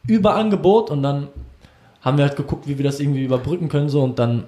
[0.07, 1.29] über Angebot und dann
[2.03, 4.45] haben wir halt geguckt, wie wir das irgendwie überbrücken können so und dann,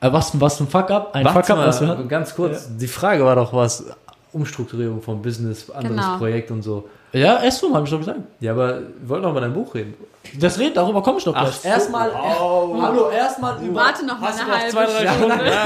[0.00, 2.08] äh, was, was ein Fuck-up, ein Warte Fuck-up, mal, was wir hatten.
[2.08, 3.84] ganz kurz, die Frage war doch was,
[4.32, 6.18] Umstrukturierung vom Business, anderes Genau.
[6.18, 6.88] Projekt und so.
[7.16, 8.20] Ja, Essrum, habe ich doch gesagt.
[8.40, 9.94] Ja, aber wir wollten doch mal dein Buch reden.
[10.40, 11.54] Das red, darüber komme ich doch gleich.
[11.54, 11.68] So.
[11.68, 12.76] erstmal, Wow.
[12.82, 13.80] hallo, erstmal über...
[13.80, 15.44] Warte noch mal eine noch halbe zwei, Stunde.
[15.46, 15.64] Ja,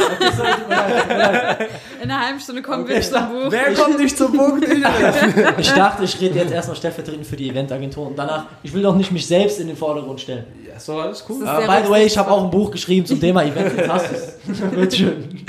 [1.56, 1.66] okay.
[2.02, 2.94] In einer halben Stunde kommen Okay.
[2.96, 3.50] wir zum Buch.
[3.50, 4.66] Wer kommt nicht zum Punkt?
[5.58, 8.94] Ich dachte, ich rede jetzt erstmal stellvertretend für die Eventagentur und danach, ich will doch
[8.94, 10.44] nicht mich selbst in den Vordergrund stellen.
[10.66, 11.38] ja, doch alles cool.
[11.38, 13.42] Sehr by the way, ich habe auch ein Buch geschrieben zum Thema
[14.12, 14.36] es.
[14.72, 15.44] Wird schön.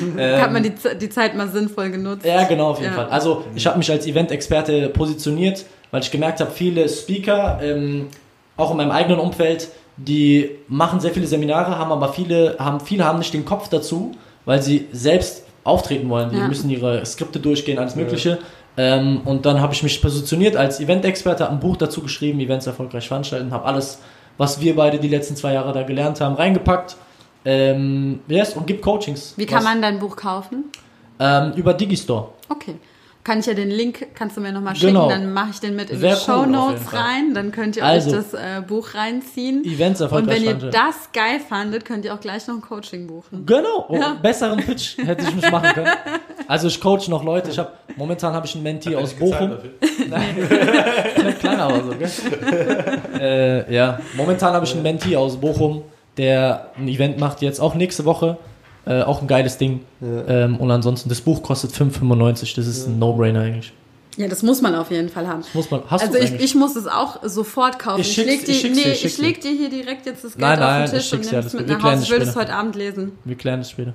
[0.40, 2.24] Hat man die, Z- die Zeit mal sinnvoll genutzt?
[2.24, 3.02] Ja, genau, auf jeden Ja.
[3.02, 3.10] Fall.
[3.10, 8.08] Also, ich habe mich als Event-Experte positioniert, weil ich gemerkt habe, viele Speaker, ähm,
[8.56, 13.04] auch in meinem eigenen Umfeld, die machen sehr viele Seminare, haben aber viele haben, viele
[13.04, 14.12] haben nicht den Kopf dazu,
[14.44, 16.30] weil sie selbst auftreten wollen.
[16.30, 16.48] Die Ja.
[16.48, 18.38] müssen ihre Skripte durchgehen, alles Mögliche.
[18.76, 22.66] Ähm, und dann habe ich mich positioniert als Event-Experte, habe ein Buch dazu geschrieben, Events
[22.66, 23.98] erfolgreich veranstalten, habe alles,
[24.36, 26.96] was wir beide die letzten zwei Jahre da gelernt haben, reingepackt.
[27.46, 29.34] Ähm, yes, und gibt Coachings.
[29.36, 30.64] Wie kann Was- man dein Buch kaufen?
[31.18, 32.28] Ähm, über Digistore.
[32.48, 32.74] Okay.
[33.24, 35.08] Kann ich ja den Link, kannst du mir nochmal schicken, Genau.
[35.08, 37.84] dann mache ich den mit in Wär die cool, Show Notes rein, dann könnt ihr
[37.84, 38.10] Also.
[38.10, 39.64] euch das äh, Buch reinziehen.
[39.64, 43.08] Events Und erfolgreich wenn ihr das geil fandet, könnt ihr auch gleich noch ein Coaching
[43.08, 43.44] buchen.
[43.44, 44.14] Genau, oh, Ja.
[44.22, 45.88] besseren Pitch hätte ich mich machen können.
[46.48, 49.50] Also ich coach noch Leute, ich habe Momentan habe ich einen Mentee aus nicht Bochum.
[49.50, 49.70] dafür?
[51.16, 52.10] Klingt klein, aber so, gell?
[53.68, 55.82] äh, ja, momentan habe ich einen Mentee aus Bochum,
[56.16, 58.36] der ein Event macht jetzt auch nächste Woche.
[58.86, 59.80] Äh, auch ein geiles Ding.
[60.00, 60.44] Ja.
[60.44, 62.54] Ähm, und ansonsten, das Buch kostet 5,95.
[62.54, 63.72] Das ist ein No-Brainer eigentlich.
[64.16, 65.42] Ja, das muss man auf jeden Fall haben.
[65.42, 65.82] Das muss man.
[65.88, 66.44] Hast Also du ich, eigentlich?
[66.44, 68.00] ich muss es auch sofort kaufen.
[68.00, 70.40] Ich Ich, dir, ich nee, dir, ich ich leg dir hier direkt jetzt das Geld
[70.40, 72.02] Nein, auf nein, den ich Tisch und nimm's das- mit wir nach Hause.
[72.04, 72.40] Ich will das später.
[72.40, 73.12] heute Abend lesen.
[73.24, 73.92] Wir klären das später.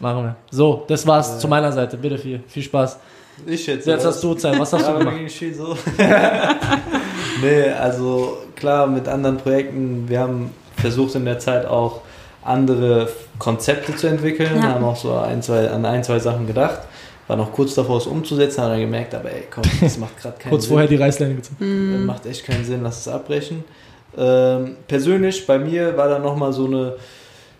[0.00, 0.36] Machen wir.
[0.50, 1.96] So, das war's zu meiner Seite.
[1.96, 2.98] Bitte viel, viel Spaß.
[3.46, 3.86] Ich jetzt.
[3.86, 4.58] Jetzt hast du Zeit.
[4.58, 5.16] Was hast Ja, du gemacht?
[5.56, 5.76] so.
[7.42, 12.00] nee, also klar, mit anderen Projekten, wir haben versucht in der Zeit auch
[12.44, 13.08] andere
[13.38, 14.74] Konzepte zu entwickeln, Ja.
[14.74, 16.80] haben auch so ein, zwei, an ein, zwei Sachen gedacht,
[17.26, 20.38] war noch kurz davor, es umzusetzen, haben dann gemerkt, aber ey, komm, das macht gerade
[20.38, 20.70] keinen Kurz Sinn.
[20.72, 21.92] vorher die Reißleine gezogen.
[21.96, 23.64] Das macht echt keinen Sinn, lass es abbrechen.
[24.16, 26.94] Ähm, persönlich, bei mir war da nochmal so eine,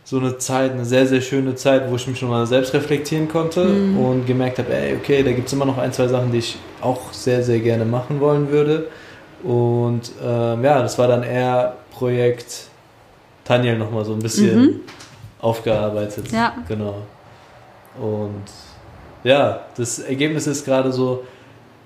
[0.05, 3.65] so eine Zeit, eine sehr, sehr schöne Zeit, wo ich mich nochmal selbst reflektieren konnte
[3.65, 3.99] Mhm.
[3.99, 6.57] und gemerkt habe, ey, okay, da gibt es immer noch ein, zwei Sachen, die ich
[6.81, 8.87] auch sehr, sehr gerne machen wollen würde.
[9.43, 12.69] Und ähm, ja, das war dann eher Projekt
[13.47, 14.81] Tanja nochmal so ein bisschen Mhm.
[15.41, 16.31] aufgearbeitet.
[16.33, 16.55] Ja.
[16.69, 16.97] Genau.
[18.01, 18.43] Und
[19.25, 21.25] ja, das Ergebnis ist gerade so,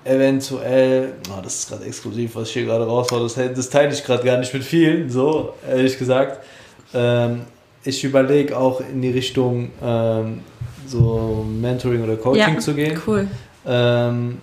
[0.03, 4.03] eventuell, oh, das ist gerade exklusiv, was ich hier gerade raushaue, das, das teile ich
[4.03, 6.39] gerade gar nicht mit vielen, so ehrlich gesagt.
[6.93, 7.41] Ähm,
[7.83, 10.41] ich überlege auch in die Richtung ähm,
[10.87, 12.99] so Mentoring oder Coaching Ja, zu gehen.
[13.07, 13.27] Cool.
[13.65, 14.39] Ähm,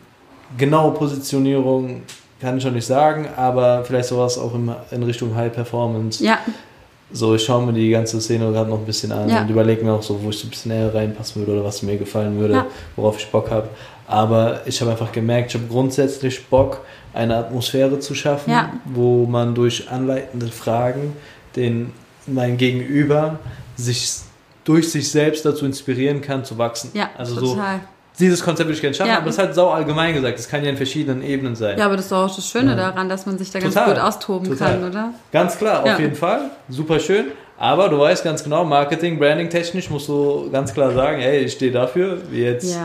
[0.56, 2.02] genaue Positionierung
[2.40, 6.24] kann ich noch nicht sagen, aber vielleicht sowas auch in, in Richtung High Performance.
[6.24, 6.38] Ja,
[7.10, 9.40] So, ich schaue mir die ganze Szene gerade noch ein bisschen an Ja.
[9.42, 11.82] und überlege mir auch so, wo ich so ein bisschen näher reinpassen würde oder was
[11.82, 12.66] mir gefallen würde, Ja.
[12.96, 13.68] worauf ich Bock habe.
[14.06, 16.80] Aber ich habe einfach gemerkt, ich habe grundsätzlich Bock,
[17.14, 18.72] eine Atmosphäre zu schaffen, Ja.
[18.84, 21.14] wo man durch anleitende Fragen
[21.56, 21.92] den
[22.26, 23.38] mein Gegenüber
[23.76, 24.10] sich
[24.64, 26.90] durch sich selbst dazu inspirieren kann, zu wachsen.
[26.92, 27.80] ja, also so total.
[28.18, 29.16] Dieses Konzept würde ich gerne schaffen, Ja.
[29.18, 30.38] aber das ist halt sau allgemein gesagt.
[30.38, 31.78] Das kann ja in verschiedenen Ebenen sein.
[31.78, 32.76] Ja, aber das ist auch das Schöne Ja.
[32.76, 33.94] daran, dass man sich da ganz Total.
[33.94, 34.72] gut austoben Total.
[34.80, 35.14] kann, oder?
[35.32, 35.94] Ganz klar, Ja.
[35.94, 36.50] auf jeden Fall.
[36.68, 37.26] Super schön.
[37.60, 41.52] Aber du weißt ganz genau, Marketing, Branding technisch musst du ganz klar sagen, hey, ich
[41.54, 42.78] stehe dafür, jetzt,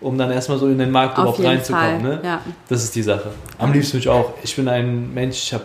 [0.00, 2.02] um dann erstmal so in den Markt auf überhaupt reinzukommen.
[2.02, 2.38] Ne?
[2.68, 3.30] Das ist die Sache.
[3.58, 4.34] Am liebsten mich auch.
[4.42, 5.64] Ich bin ein Mensch, ich habe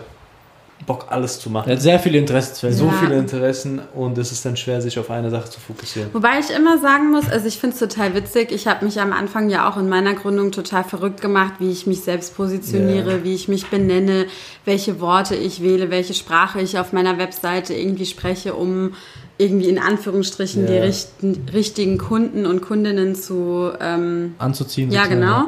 [0.86, 1.70] Bock, alles zu machen.
[1.70, 2.76] Er hat sehr viele Interessensfelder.
[2.76, 2.92] so Ja.
[2.92, 6.10] viele Interessen und es ist dann schwer, sich auf eine Sache zu fokussieren.
[6.12, 8.52] Wobei ich immer sagen muss, also ich finde es total witzig.
[8.52, 11.86] Ich habe mich am Anfang ja auch in meiner Gründung total verrückt gemacht, wie ich
[11.86, 13.24] mich selbst positioniere, Ja.
[13.24, 14.26] wie ich mich benenne,
[14.66, 18.92] welche Worte ich wähle, welche Sprache ich auf meiner Webseite irgendwie spreche, um
[19.38, 20.82] irgendwie in Anführungsstrichen die Ja.
[20.82, 24.90] richten, richtigen Kunden und Kundinnen zu ähm, Anzuziehen.
[24.92, 25.44] Ja, genau.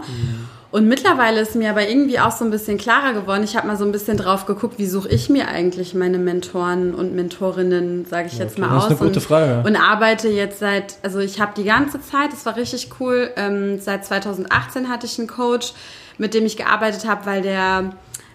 [0.77, 3.43] Und mittlerweile ist mir aber irgendwie auch so ein bisschen klarer geworden.
[3.45, 6.95] Ich habe mal so ein bisschen drauf geguckt, wie suche ich mir eigentlich meine Mentoren
[6.95, 8.91] und Mentorinnen, sage ich jetzt mal Das aus.
[8.93, 9.63] ist eine gute und, Frage.
[9.67, 13.81] und arbeite jetzt seit, also ich habe die ganze Zeit, das war richtig cool, ähm,
[13.81, 15.73] seit 2018 hatte ich einen Coach,
[16.19, 17.93] mit dem ich gearbeitet habe, weil der,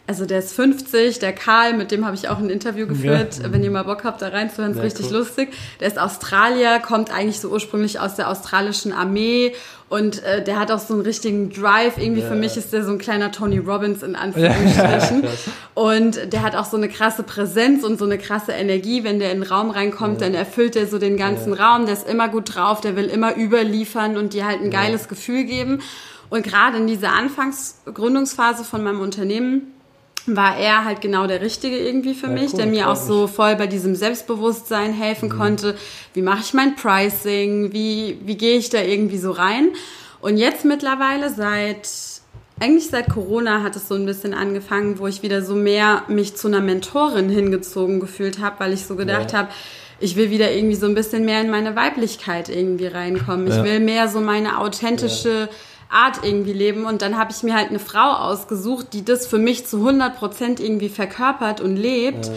[0.07, 3.39] also der ist 50, der Karl, mit dem habe ich auch ein Interview geführt.
[3.51, 5.17] Wenn ihr mal Bock habt, da reinzuhören, ist Ja, richtig cool.
[5.19, 5.53] lustig.
[5.79, 9.53] Der ist Australier, kommt eigentlich so ursprünglich aus der australischen Armee
[9.91, 11.97] und äh, der hat auch so einen richtigen Drive.
[11.97, 12.35] Irgendwie für Ja.
[12.35, 15.23] mich ist der so ein kleiner Tony Robbins in Anführungsstrichen.
[15.75, 19.03] Und der hat auch so eine krasse Präsenz und so eine krasse Energie.
[19.03, 21.85] Wenn der in den Raum reinkommt, dann erfüllt er so den ganzen Raum.
[21.85, 25.43] Der ist immer gut drauf, der will immer überliefern und dir halt ein geiles Gefühl
[25.43, 25.81] geben.
[26.29, 29.73] Und gerade in dieser Anfangsgründungsphase von meinem Unternehmen
[30.27, 33.27] war er halt genau der Richtige irgendwie für Ja, mich, cool, der mir auch so
[33.27, 35.37] voll bei diesem Selbstbewusstsein helfen Mhm.
[35.37, 35.75] konnte.
[36.13, 37.73] Wie mache ich mein Pricing?
[37.73, 39.69] Wie, wie gehe ich da irgendwie so rein?
[40.19, 41.89] Und jetzt mittlerweile seit,
[42.59, 46.35] eigentlich seit Corona hat es so ein bisschen angefangen, wo ich wieder so mehr mich
[46.35, 49.39] zu einer Mentorin hingezogen gefühlt habe, weil ich so gedacht Ja.
[49.39, 49.49] habe,
[49.99, 53.47] ich will wieder irgendwie so ein bisschen mehr in meine Weiblichkeit irgendwie reinkommen.
[53.47, 53.63] Ich Ja.
[53.63, 55.47] will mehr so meine authentische
[55.91, 56.85] Art irgendwie leben.
[56.85, 60.15] Und dann habe ich mir halt eine Frau ausgesucht, die das für mich zu 100
[60.17, 62.31] Prozent irgendwie verkörpert und lebt.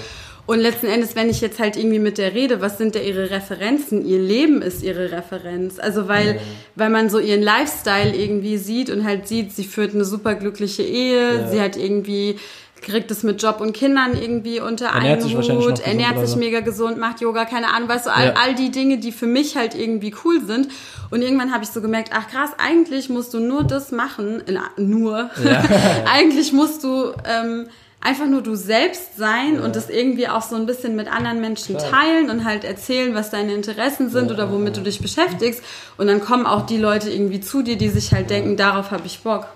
[0.47, 3.31] Und letzten Endes, wenn ich jetzt halt irgendwie mit der rede, was sind da ihre
[3.31, 4.05] Referenzen?
[4.05, 5.79] Ihr Leben ist ihre Referenz.
[5.79, 6.39] Also weil,
[6.75, 10.83] weil man so ihren Lifestyle irgendwie sieht und halt sieht, sie führt eine super glückliche
[10.83, 11.49] Ehe, Ja.
[11.49, 12.37] sie hat irgendwie
[12.85, 16.61] kriegt es mit Job und Kindern irgendwie unter Ernährt einen sich Hut, ernährt sich mega
[16.61, 18.35] gesund, macht Yoga, keine Ahnung, weißt du, all, Ja.
[18.43, 20.69] all die Dinge, die für mich halt irgendwie cool sind.
[21.11, 24.59] Und irgendwann habe ich so gemerkt, ach krass, eigentlich musst du nur das machen, in,
[24.77, 25.31] nur,
[26.13, 27.67] eigentlich musst du ähm,
[28.01, 31.77] einfach nur du selbst sein und das irgendwie auch so ein bisschen mit anderen Menschen
[31.77, 31.91] Klar.
[31.91, 35.63] teilen und halt erzählen, was deine Interessen sind oder womit du dich beschäftigst.
[35.97, 39.07] Und dann kommen auch die Leute irgendwie zu dir, die sich halt denken, darauf habe
[39.07, 39.47] ich Bock.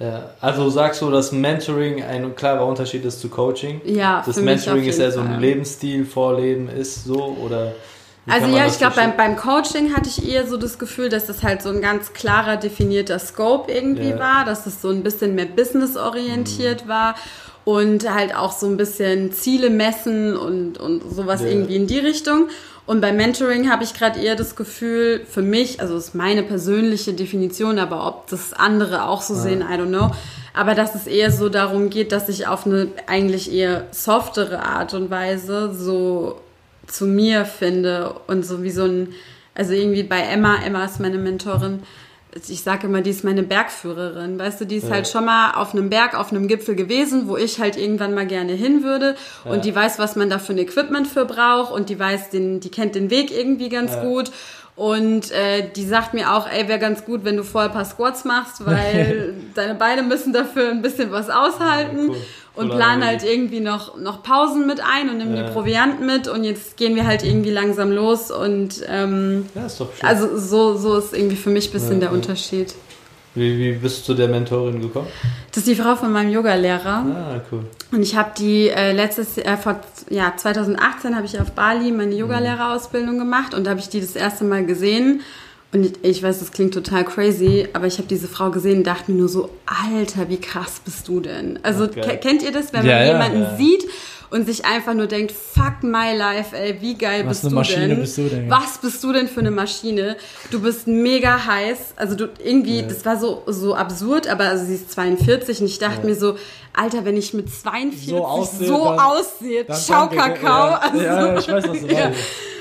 [0.00, 3.82] Ja, also sagst du, dass Mentoring ein klarer Unterschied ist zu Coaching?
[3.84, 5.38] Ja, Das Mentoring ist eher so ein.
[5.40, 7.74] Lebensstil, Vorleben ist so oder
[8.26, 11.42] Also ja, ich glaube, beim, beim Coaching hatte ich eher so das Gefühl, dass das
[11.42, 14.18] halt so ein ganz klarer definierter Scope irgendwie Ja.
[14.18, 17.14] war, dass es so ein bisschen mehr businessorientiert war
[17.66, 21.48] und halt auch so ein bisschen Ziele messen und, und sowas Ja.
[21.48, 22.48] irgendwie in die Richtung.
[22.90, 27.12] Und beim Mentoring habe ich gerade eher das Gefühl, für mich, also ist meine persönliche
[27.12, 30.10] Definition, aber ob das andere auch so sehen, I don't know.
[30.54, 34.92] Aber dass es eher so darum geht, dass ich auf eine eigentlich eher softere Art
[34.92, 36.40] und Weise so
[36.88, 39.10] zu mir finde und so wie so ein,
[39.54, 41.84] also irgendwie bei Emma, Emma ist meine Mentorin,
[42.48, 44.94] ich sage immer, die ist meine Bergführerin, weißt du, die ist Ja.
[44.94, 48.26] halt schon mal auf einem Berg, auf einem Gipfel gewesen, wo ich halt irgendwann mal
[48.26, 49.50] gerne hin würde Ja.
[49.52, 52.60] und die weiß, was man da für ein Equipment für braucht und die weiß, den,
[52.60, 54.02] die kennt den Weg irgendwie ganz Ja.
[54.02, 54.30] gut
[54.76, 57.84] und äh, die sagt mir auch, ey, wäre ganz gut, wenn du vorher ein paar
[57.84, 62.10] Squats machst, weil deine Beine müssen dafür ein bisschen was aushalten.
[62.10, 62.16] cool.
[62.56, 63.06] Und Cooler plan Analogie.
[63.06, 65.44] halt irgendwie noch, noch Pausen mit ein und nimm Ja.
[65.46, 69.80] die Proviant mit und jetzt gehen wir halt irgendwie langsam los und ähm, Ja, ist
[69.80, 70.08] doch schön.
[70.08, 72.14] also so, so ist irgendwie für mich ein bisschen Ja, der ja.
[72.14, 72.74] Unterschied.
[73.36, 75.06] wie, wie bist du der Mentorin gekommen?
[75.52, 77.06] Das ist die Frau von meinem Yoga-Lehrer.
[77.06, 77.64] Ah, cool.
[77.92, 79.80] Und ich habe die äh, letztes äh, vor
[80.10, 84.16] ja 2018 habe ich auf Bali meine Yogalehrerausbildung gemacht und da habe ich die das
[84.16, 85.20] erste Mal gesehen
[85.72, 88.86] und ich, ich weiß, das klingt total crazy, aber ich habe diese Frau gesehen und
[88.86, 91.58] dachte mir nur so, Alter, wie krass bist du denn?
[91.62, 93.56] Also ke- kennt ihr das, wenn Ja, man ja, jemanden ja.
[93.56, 93.84] sieht
[94.30, 97.54] und sich einfach nur denkt, fuck my life, ey, wie geil Was bist eine du
[97.56, 98.00] Maschine denn?
[98.00, 98.48] bist du denn.
[98.50, 100.16] Was bist du denn für eine Maschine?
[100.52, 101.94] Du bist mega heiß.
[101.96, 105.78] Also du irgendwie, das war so, so absurd, aber also sie ist 42 und ich
[105.80, 106.36] dachte mir so,
[106.72, 110.68] Alter, wenn ich mit 42 So so, aussehe, dann- aussehe, Dann ciao Kakao.
[110.70, 111.86] Ja, Also, ja, ich weiß, was du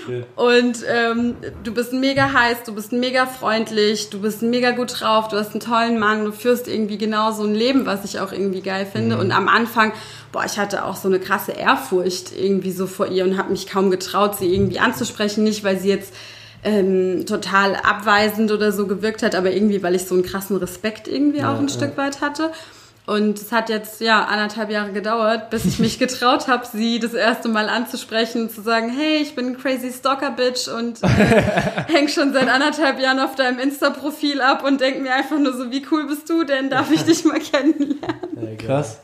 [0.08, 0.24] Ja.
[0.36, 5.28] Und ähm, du bist mega heiß, du bist mega freundlich, du bist mega gut drauf,
[5.28, 8.32] du hast einen tollen Mann, du führst irgendwie genau so ein Leben, was ich auch
[8.32, 9.16] irgendwie geil finde.
[9.16, 9.22] Mhm.
[9.22, 9.93] Und am Anfang,
[10.32, 13.68] boah, ich hatte auch so eine krasse Ehrfurcht irgendwie so vor ihr und habe mich
[13.68, 15.43] kaum getraut, sie irgendwie anzusprechen.
[15.43, 16.14] Nicht, weil sie jetzt
[16.64, 21.08] ähm, total abweisend oder so gewirkt hat, aber irgendwie, weil ich so einen krassen Respekt
[21.08, 22.52] irgendwie auch ein Stück weit hatte.
[23.10, 27.14] Und es hat jetzt ja anderthalb Jahre gedauert, bis ich mich getraut habe, sie das
[27.14, 31.07] erste Mal anzusprechen und zu sagen, hey, ich bin ein crazy Stalker Bitch und äh,
[31.88, 35.72] häng schon seit anderthalb Jahren auf deinem Insta-Profil ab und denk mir einfach nur so,
[35.72, 36.70] wie cool bist du denn?
[36.70, 38.57] Darf ich dich mal kennenlernen?
[38.60, 38.99] Krass.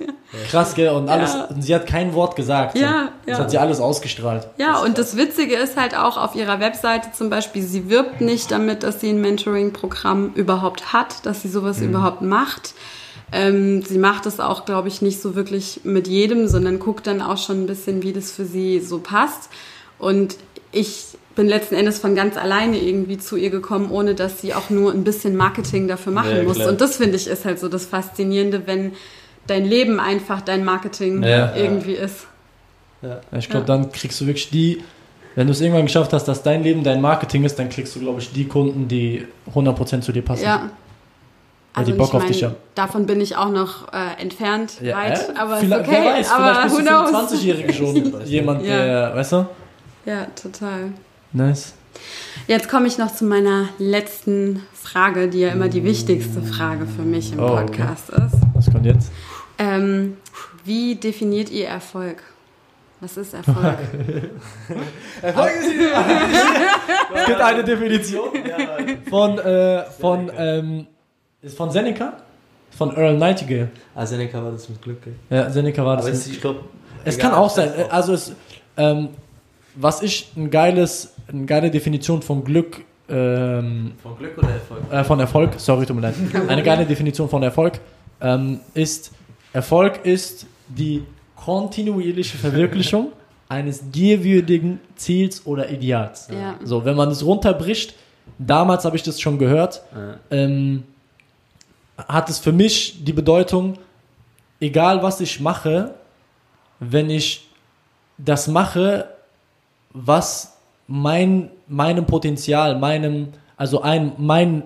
[0.52, 0.90] Krass, gell?
[0.90, 1.44] Und alles, Ja.
[1.46, 2.78] und sie hat kein Wort gesagt.
[2.78, 3.44] Ja, Das ja.
[3.44, 4.48] hat sie alles ausgestrahlt.
[4.58, 8.52] Ja, und das Witzige ist halt auch auf ihrer Webseite zum Beispiel, sie wirbt nicht
[8.52, 12.74] damit, dass sie ein Mentoring-Programm überhaupt hat, dass sie sowas überhaupt macht.
[13.32, 17.22] Ähm, sie macht es auch, glaube ich, nicht so wirklich mit jedem, sondern guckt dann
[17.22, 19.50] auch schon ein bisschen, wie das für sie so passt.
[20.00, 20.36] Und
[20.72, 21.06] ich
[21.36, 24.94] bin letzten Endes von ganz alleine irgendwie zu ihr gekommen, ohne dass sie auch nur
[24.94, 26.58] ein bisschen Marketing dafür machen Ja, muss.
[26.66, 28.94] Und das finde ich ist halt so das Faszinierende, wenn
[29.48, 31.56] dein Leben einfach dein Marketing Ja, ja.
[31.56, 32.28] irgendwie ist.
[33.02, 33.20] Ja.
[33.38, 33.78] Ich glaube, Ja.
[33.78, 34.82] dann kriegst du wirklich die,
[35.36, 38.00] wenn du es irgendwann geschafft hast, dass dein Leben dein Marketing ist, dann kriegst du,
[38.00, 40.44] glaube ich, die Kunden, die 100% zu dir passen.
[40.44, 40.70] Ja.
[41.76, 42.56] Weil die Bock ich auf mein, dich haben.
[42.76, 45.38] Davon bin ich auch noch äh, entfernt Ja, weit, äh?
[45.38, 46.00] aber vielleicht, ist okay.
[46.04, 47.32] Wer weiß, aber vielleicht bist who du knows?
[47.34, 48.86] 25-Jährige schon jemand, Ja.
[48.86, 49.46] der, weißt du?
[50.06, 50.92] Ja, total.
[51.34, 51.74] Nice.
[52.48, 57.02] Jetzt komme ich noch zu meiner letzten Frage, die ja immer die wichtigste Frage für
[57.02, 57.66] mich im Oh, okay.
[57.66, 58.36] Podcast ist.
[58.54, 59.12] Was kommt jetzt?
[59.58, 60.18] Ähm,
[60.64, 62.22] wie definiert ihr Erfolg?
[63.02, 63.78] Was ist Erfolg?
[67.16, 68.30] Es gibt eine Definition
[69.10, 70.88] von, äh, von, ähm,
[71.46, 72.14] ist von Seneca,
[72.72, 73.70] von Earl Nightingale.
[73.94, 75.14] Ah, Seneca war das mit Glück, ey.
[75.38, 76.06] Ja, Seneca war das.
[76.06, 76.60] Aber es, ich glaube.
[77.04, 77.70] Es kann auch sein.
[77.90, 78.34] Also es,
[78.78, 79.10] ähm,
[79.76, 84.80] was ich ein geiles, eine geile Definition von Glück, ähm, Von Glück oder Erfolg?
[84.92, 86.16] äh, von Erfolg, sorry, tut mir leid,
[86.48, 87.80] eine geile Definition von Erfolg
[88.22, 89.12] ähm, ist,
[89.54, 91.04] Erfolg ist die
[91.36, 93.12] kontinuierliche Verwirklichung
[93.50, 96.28] eines gierwürdigen Ziels oder Ideals.
[96.32, 96.56] ja.
[96.64, 97.94] So, wenn man es runterbricht,
[98.40, 100.16] damals habe ich das schon gehört, Ja.
[100.32, 100.84] ähm,
[101.98, 103.78] hat es für mich die Bedeutung,
[104.60, 105.96] egal was ich mache,
[106.80, 107.48] wenn ich
[108.18, 109.10] das mache,
[109.94, 114.64] was mein, meinem Potenzial, meinem, also ein, mein,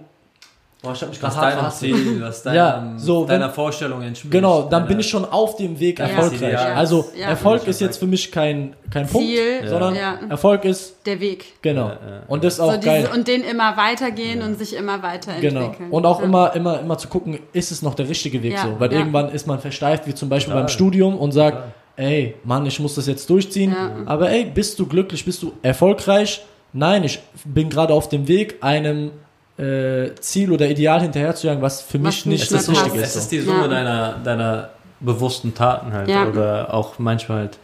[0.82, 1.96] boah, ich habe mich Was gerade hart deinem verhaspelt.
[1.96, 4.32] Ziel, was deinem, Ja, so, deiner wenn- Vorstellung entspricht.
[4.32, 6.42] Genau, dann bin ich schon auf dem Weg Ja, erfolgreich.
[6.42, 6.74] Ideal.
[6.74, 7.28] Also Ja.
[7.28, 7.70] Erfolg Ja.
[7.70, 10.20] ist jetzt für mich kein, kein Punkt, Ziel, sondern ja.
[10.30, 11.46] Erfolg ist, der Weg.
[11.62, 11.88] genau.
[11.88, 12.22] Ja, ja.
[12.28, 13.02] Und das ist So auch geil.
[13.04, 15.72] diese, und den immer weitergehen und sich immer weiterentwickeln.
[15.78, 15.96] Genau.
[15.96, 16.26] Und auch ja.
[16.26, 18.80] immer, immer, immer zu gucken, ist es noch der richtige Weg Ja, so?
[18.80, 19.00] Weil ja.
[19.00, 20.64] irgendwann ist man versteift, wie zum Beispiel Total.
[20.64, 21.58] beim Studium und sagt,
[21.98, 22.12] Total.
[22.12, 23.72] ey, Mann, ich muss das jetzt durchziehen.
[23.78, 23.92] Ja.
[24.06, 26.42] Aber ey, bist du glücklich, bist du erfolgreich?
[26.72, 29.12] Nein, ich bin gerade auf dem Weg, einem
[29.60, 33.04] äh, Ziel oder Ideal hinterherzujagen, was für Was mich nicht das Richtige passt.
[33.04, 33.22] Es ist.
[33.24, 33.44] ist die Ja.
[33.44, 36.08] Summe deiner, deiner bewussten Taten halt.
[36.10, 36.28] Ja.
[36.28, 37.58] Oder auch manchmal halt.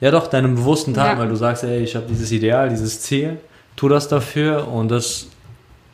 [0.00, 1.22] Ja, doch, deinem bewussten Taten, Ja.
[1.22, 3.38] weil du sagst, ey, ich habe dieses Ideal, dieses Ziel.
[3.76, 5.26] tu das dafür und das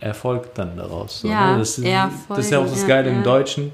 [0.01, 1.20] erfolgt dann daraus.
[1.20, 1.59] So, Ja, ne?
[1.59, 1.86] das, ist,
[2.30, 3.16] das ist ja auch das ja, Geile ja.
[3.16, 3.72] im Deutschen.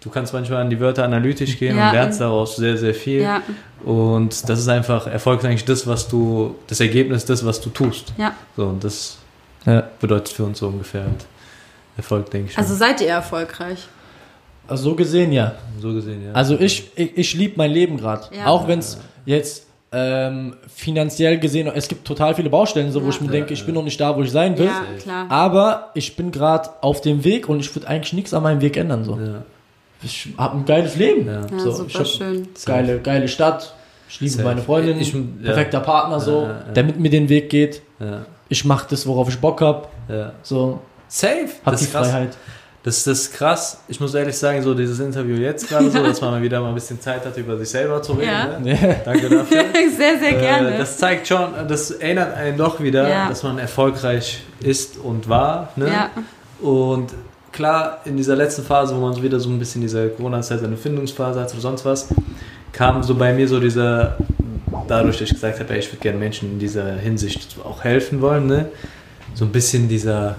[0.00, 1.88] Du kannst manchmal an die Wörter analytisch gehen Ja.
[1.88, 3.20] und lernst daraus sehr, sehr viel.
[3.22, 3.42] Ja,
[3.84, 7.70] Und das ist einfach, Erfolg ist eigentlich das, was du, das Ergebnis, das, was du
[7.70, 8.12] tust.
[8.18, 8.32] ja.
[8.56, 9.18] So, und das
[9.66, 9.84] Ja.
[10.00, 11.26] bedeutet für uns so ungefähr halt
[11.96, 12.58] Erfolg, denke ich.
[12.58, 12.78] Also schon.
[12.78, 13.86] seid ihr erfolgreich?
[14.68, 15.54] Also so gesehen, ja.
[15.80, 16.32] so gesehen, ja.
[16.32, 18.24] Also ich, ich, ich liebe mein Leben gerade.
[18.36, 18.46] Ja.
[18.46, 23.10] Auch wenn es jetzt ähm, finanziell gesehen, es gibt total viele Baustellen, so, wo Ja.
[23.10, 24.66] ich mir denke, ich bin noch nicht da, wo ich sein will.
[24.66, 25.26] Ja, klar.
[25.30, 28.76] Aber ich bin gerade auf dem Weg und ich würde eigentlich nichts an meinem Weg
[28.76, 29.04] ändern.
[29.04, 29.18] So.
[29.18, 29.42] ja.
[30.02, 31.26] Ich habe ein geiles Leben.
[31.26, 31.42] Ja.
[31.58, 32.48] So, ich super hab schön.
[32.64, 33.74] geile, geile Stadt.
[34.08, 34.44] Ich liebe Safe.
[34.44, 34.98] meine Freundin.
[35.00, 35.20] Ich- ja.
[35.44, 36.72] perfekter Partner, so, Ja, ja, ja.
[36.74, 37.82] der mit mir den Weg geht.
[38.00, 38.24] Ja.
[38.52, 39.88] Ich mache das, worauf ich Bock habe.
[40.10, 40.32] ja.
[40.42, 40.78] So,
[41.08, 41.48] Safe.
[41.64, 42.10] hab das die ist krass.
[42.10, 42.36] Freiheit.
[42.82, 43.80] Das, das ist krass.
[43.88, 46.68] Ich muss ehrlich sagen, so dieses Interview jetzt gerade so, dass man mal wieder mal
[46.68, 48.30] ein bisschen Zeit hat, über sich selber zu reden.
[48.30, 48.58] Ja.
[48.58, 48.72] Ne?
[48.72, 48.94] Ja.
[49.06, 49.64] Danke dafür.
[49.96, 50.74] sehr, sehr gerne.
[50.74, 53.28] Äh, das zeigt schon, das erinnert einen doch wieder, Ja.
[53.30, 55.68] dass man erfolgreich ist und war.
[55.76, 55.86] Ne?
[55.88, 56.10] ja,
[56.60, 57.14] Und
[57.52, 60.76] klar, in dieser letzten Phase, wo man so wieder so ein bisschen diese Corona-Zeit, seine
[60.76, 62.08] Findungsphase hat oder sonst was,
[62.72, 64.16] kam so bei mir so dieser,
[64.88, 68.20] dadurch, dass ich gesagt habe, ey, ich würde gerne Menschen in dieser Hinsicht auch helfen
[68.20, 68.66] wollen, ne?
[69.34, 70.36] so ein bisschen dieser,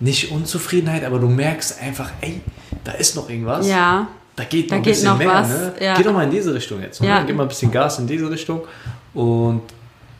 [0.00, 2.40] nicht Unzufriedenheit, aber du merkst einfach, ey,
[2.82, 3.66] da ist noch irgendwas.
[3.68, 5.28] ja, Da geht noch Da ein bisschen noch mehr.
[5.28, 5.72] was, Ne?
[5.80, 5.94] ja.
[5.96, 7.00] Geh doch mal in diese Richtung jetzt.
[7.00, 7.20] Ja.
[7.20, 7.26] Ne?
[7.26, 8.62] Gib mal ein bisschen Gas in diese Richtung.
[9.14, 9.62] Und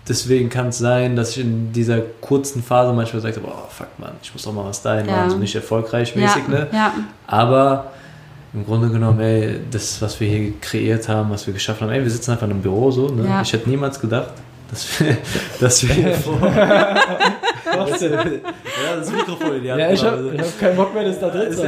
[0.09, 3.89] deswegen kann es sein, dass ich in dieser kurzen Phase manchmal gesagt habe, oh fuck
[3.99, 5.17] man, ich muss doch mal was dahin Ja.
[5.17, 6.49] machen, so nicht erfolgreich ja, mäßig.
[6.49, 6.69] Ne?
[6.73, 6.93] ja,
[7.27, 7.91] Aber
[8.55, 12.03] im Grunde genommen, ey, das, was wir hier kreiert haben, was wir geschafft haben, ey,
[12.03, 13.09] wir sitzen einfach in einem Büro so.
[13.09, 13.27] Ne?
[13.27, 13.43] Ja.
[13.43, 14.33] Ich hätte niemals gedacht,
[14.75, 15.17] dass wir,
[15.61, 16.41] dass wir hier vor.
[17.77, 18.13] Was denn?
[18.13, 20.31] ja, das Mikrofon in die Hand Ja, ich genommen.
[20.33, 21.67] habe hab keinen Bock mehr, dass da drin Ist gut.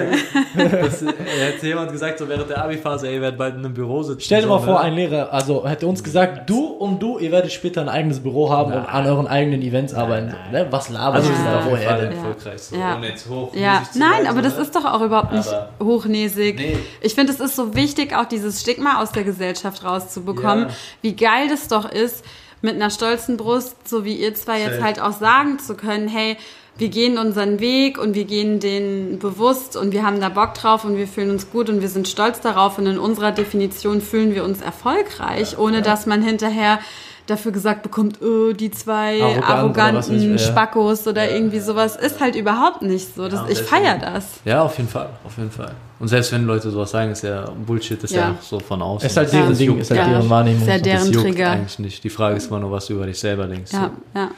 [0.57, 4.03] Das, hätte jemand gesagt, so während der Abi-Phase, ey, ihr werdet bald in einem Büro
[4.03, 4.21] sitzen.
[4.21, 4.81] Stell dir mal vor, ne?
[4.81, 8.51] ein Lehrer, also hätte uns gesagt, du und du, ihr werdet später ein eigenes Büro
[8.51, 10.31] haben und an euren eigenen Events arbeiten.
[10.31, 10.67] So, ne?
[10.71, 12.13] Was laberst Also du wir da vorher denn?
[12.13, 12.97] erfolgreich, so, Ja.
[12.97, 13.55] ohne jetzt hoch.
[13.55, 13.83] ja.
[13.91, 16.57] zu Nein, sein, aber das ist doch auch überhaupt nicht Aber- hochnäsig.
[16.59, 16.77] Nee.
[17.01, 20.69] Ich finde, es ist so wichtig, auch dieses Stigma aus der Gesellschaft rauszubekommen.
[20.69, 20.75] Ja.
[21.03, 22.25] Wie geil das doch ist,
[22.63, 26.37] mit einer stolzen Brust, so wie ihr zwei jetzt halt auch sagen zu können, hey,
[26.79, 30.85] wir gehen unseren Weg und wir gehen den bewusst und wir haben da Bock drauf
[30.85, 32.77] und wir fühlen uns gut und wir sind stolz darauf.
[32.79, 36.79] Und in unserer Definition fühlen wir uns erfolgreich, ohne dass man hinterher
[37.27, 40.39] dafür gesagt bekommt, oh, die zwei Arrogant oder arroganten ich, ja.
[40.39, 41.97] Spackos oder irgendwie sowas.
[41.97, 43.29] Ist halt überhaupt nicht so.
[43.29, 44.41] Das, und ich feiere das.
[44.45, 45.73] Ja, auf jeden Fall, auf jeden Fall.
[45.99, 48.31] Und selbst wenn Leute sowas sagen, ist ja Bullshit, ist ja, Ja.
[48.39, 49.07] auch so von außen.
[49.09, 50.09] Ist halt Das deren juckt Ding, ist halt Ja.
[50.09, 50.65] deren Wahrnehmung.
[50.67, 51.51] Der- Das deren juckt Trigger.
[51.51, 52.05] eigentlich nicht.
[52.05, 53.73] Die Frage ist immer nur, was du über dich selber denkst.
[53.73, 54.19] Ja, So.
[54.21, 54.31] ja.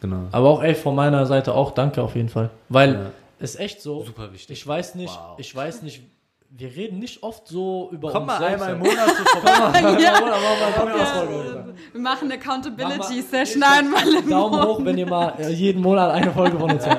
[0.00, 0.16] Genau.
[0.32, 2.50] Aber auch, ey, von meiner Seite auch danke auf jeden Fall.
[2.68, 3.00] Weil Ja.
[3.38, 4.58] es echt so, Super wichtig.
[4.58, 5.38] ich weiß nicht, Wow.
[5.38, 6.02] ich weiß nicht,
[6.56, 8.62] wir reden nicht oft so über Komm uns mal selbst.
[8.62, 10.00] einmal im Monat so vorbei.
[10.00, 10.12] Ja.
[10.12, 11.64] Ja.
[11.92, 14.68] Wir machen eine Accountability Mach mal- Session einmal im Daumen Monat.
[14.68, 16.98] hoch, wenn ihr mal äh, jeden Monat eine Folge von uns hört.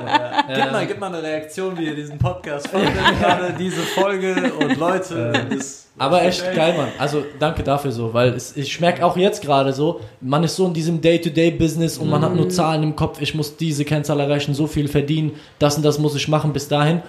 [0.54, 4.78] Gib, mal, gib mal eine Reaktion, wie ihr diesen Podcast fandet, gerade diese Folge und
[4.78, 5.32] Leute.
[5.50, 6.90] Das, Aber echt geil, Mann.
[6.98, 10.66] Also danke dafür so, weil es, ich merke auch jetzt gerade so, man ist so
[10.68, 14.54] in diesem Day-to-Day-Business und man hat nur Zahlen im Kopf, ich muss diese Kennzahl erreichen,
[14.54, 17.02] so viel verdienen, das und das muss ich machen bis dahin.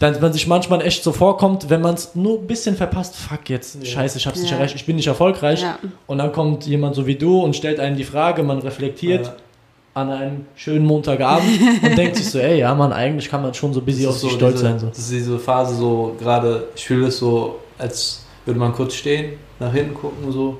[0.00, 3.50] Dann, wenn sich manchmal echt so vorkommt, wenn man es nur ein bisschen verpasst, fuck
[3.50, 4.56] jetzt, scheiße, ich hab's nicht Ja.
[4.58, 5.62] erreicht, ich bin nicht erfolgreich.
[5.62, 5.78] Ja.
[6.06, 9.32] Und dann kommt jemand so wie du und stellt einem die Frage, man reflektiert Ja.
[9.94, 11.48] an einem schönen Montagabend
[11.82, 14.30] und denkt sich so, ey, ja man, eigentlich kann man schon so busy auf sich
[14.30, 14.78] so stolz diese, sein.
[14.78, 14.86] So.
[14.86, 19.32] Das ist diese Phase so, gerade, ich fühle es so, als würde man kurz stehen,
[19.58, 20.58] nach hinten gucken so.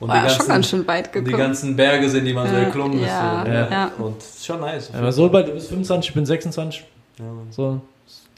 [0.00, 1.42] Und War ja schon ganz schön weit und die gekommen.
[1.42, 3.46] ganzen Berge sind, die man so erklommen ja, ist.
[3.48, 3.90] So, ja.
[3.98, 4.90] Und ist schon nice.
[4.96, 6.84] Aber so bald, du bist 25, ich bin 26,
[7.18, 7.80] Ja, so,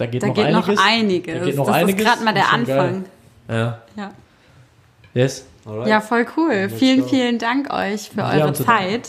[0.00, 0.66] da geht Da noch geht einiges.
[0.76, 1.38] noch einiges.
[1.38, 2.00] Da geht noch das einiges.
[2.00, 2.52] ist gerade mal der geil.
[2.54, 3.04] Anfang.
[3.48, 3.82] Ja.
[3.96, 4.10] Ja.
[5.14, 5.44] Yes.
[5.66, 5.88] Alright.
[5.88, 6.52] ja, voll cool.
[6.52, 7.06] Let's Vielen, go.
[7.08, 8.52] vielen Dank euch für Wir eure.
[8.54, 9.08] Zeit.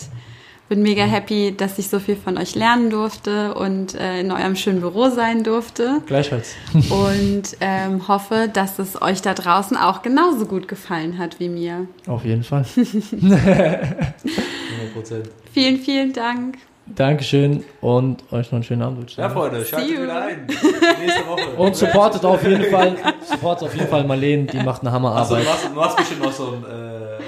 [0.68, 4.56] Bin mega happy, dass ich so viel von euch lernen durfte und äh, in eurem
[4.56, 6.02] schönen Büro sein durfte.
[6.06, 6.56] Gleichfalls.
[6.90, 11.88] Und ähm, hoffe, dass es euch da draußen auch genauso gut gefallen hat wie mir.
[12.08, 12.62] Auf jeden Fall.
[12.76, 14.06] 100%.
[15.54, 16.58] Vielen, vielen Dank.
[16.96, 19.16] Dankeschön und euch noch einen schönen Abend.
[19.16, 19.30] Ja.
[19.30, 20.04] Freunde, schaltet See you.
[20.04, 20.48] wieder ein.
[20.48, 21.50] Nächste Woche.
[21.58, 25.44] Und supportet auf jeden Fall, supportet auf jeden Fall Marlene, die macht eine Hammerarbeit.
[25.44, 26.64] du machst, du machst bestimmt noch so ein.
[26.64, 27.22] Äh,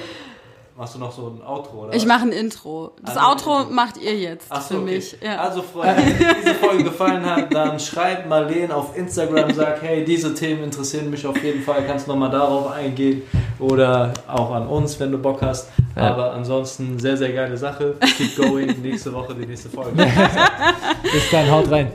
[0.77, 1.93] machst du noch so ein Outro, oder?
[1.93, 2.91] Ich mache ein Intro.
[3.01, 3.73] Das Also, Outro Intro.
[3.73, 4.95] macht ihr jetzt Ach so, für okay.
[4.95, 5.17] mich.
[5.21, 5.37] Ja.
[5.37, 10.03] Also Freunde, wenn euch diese Folge gefallen hat, dann schreibt Marlene auf Instagram, sagt, hey,
[10.03, 13.21] diese Themen interessieren mich auf jeden Fall, kannst nochmal darauf eingehen
[13.59, 15.69] oder auch an uns, wenn du Bock hast.
[15.95, 16.09] Ja.
[16.09, 17.95] Aber ansonsten sehr, sehr geile Sache.
[18.17, 19.91] Keep going, nächste Woche die nächste Folge.
[21.03, 21.91] Bis dann, haut rein.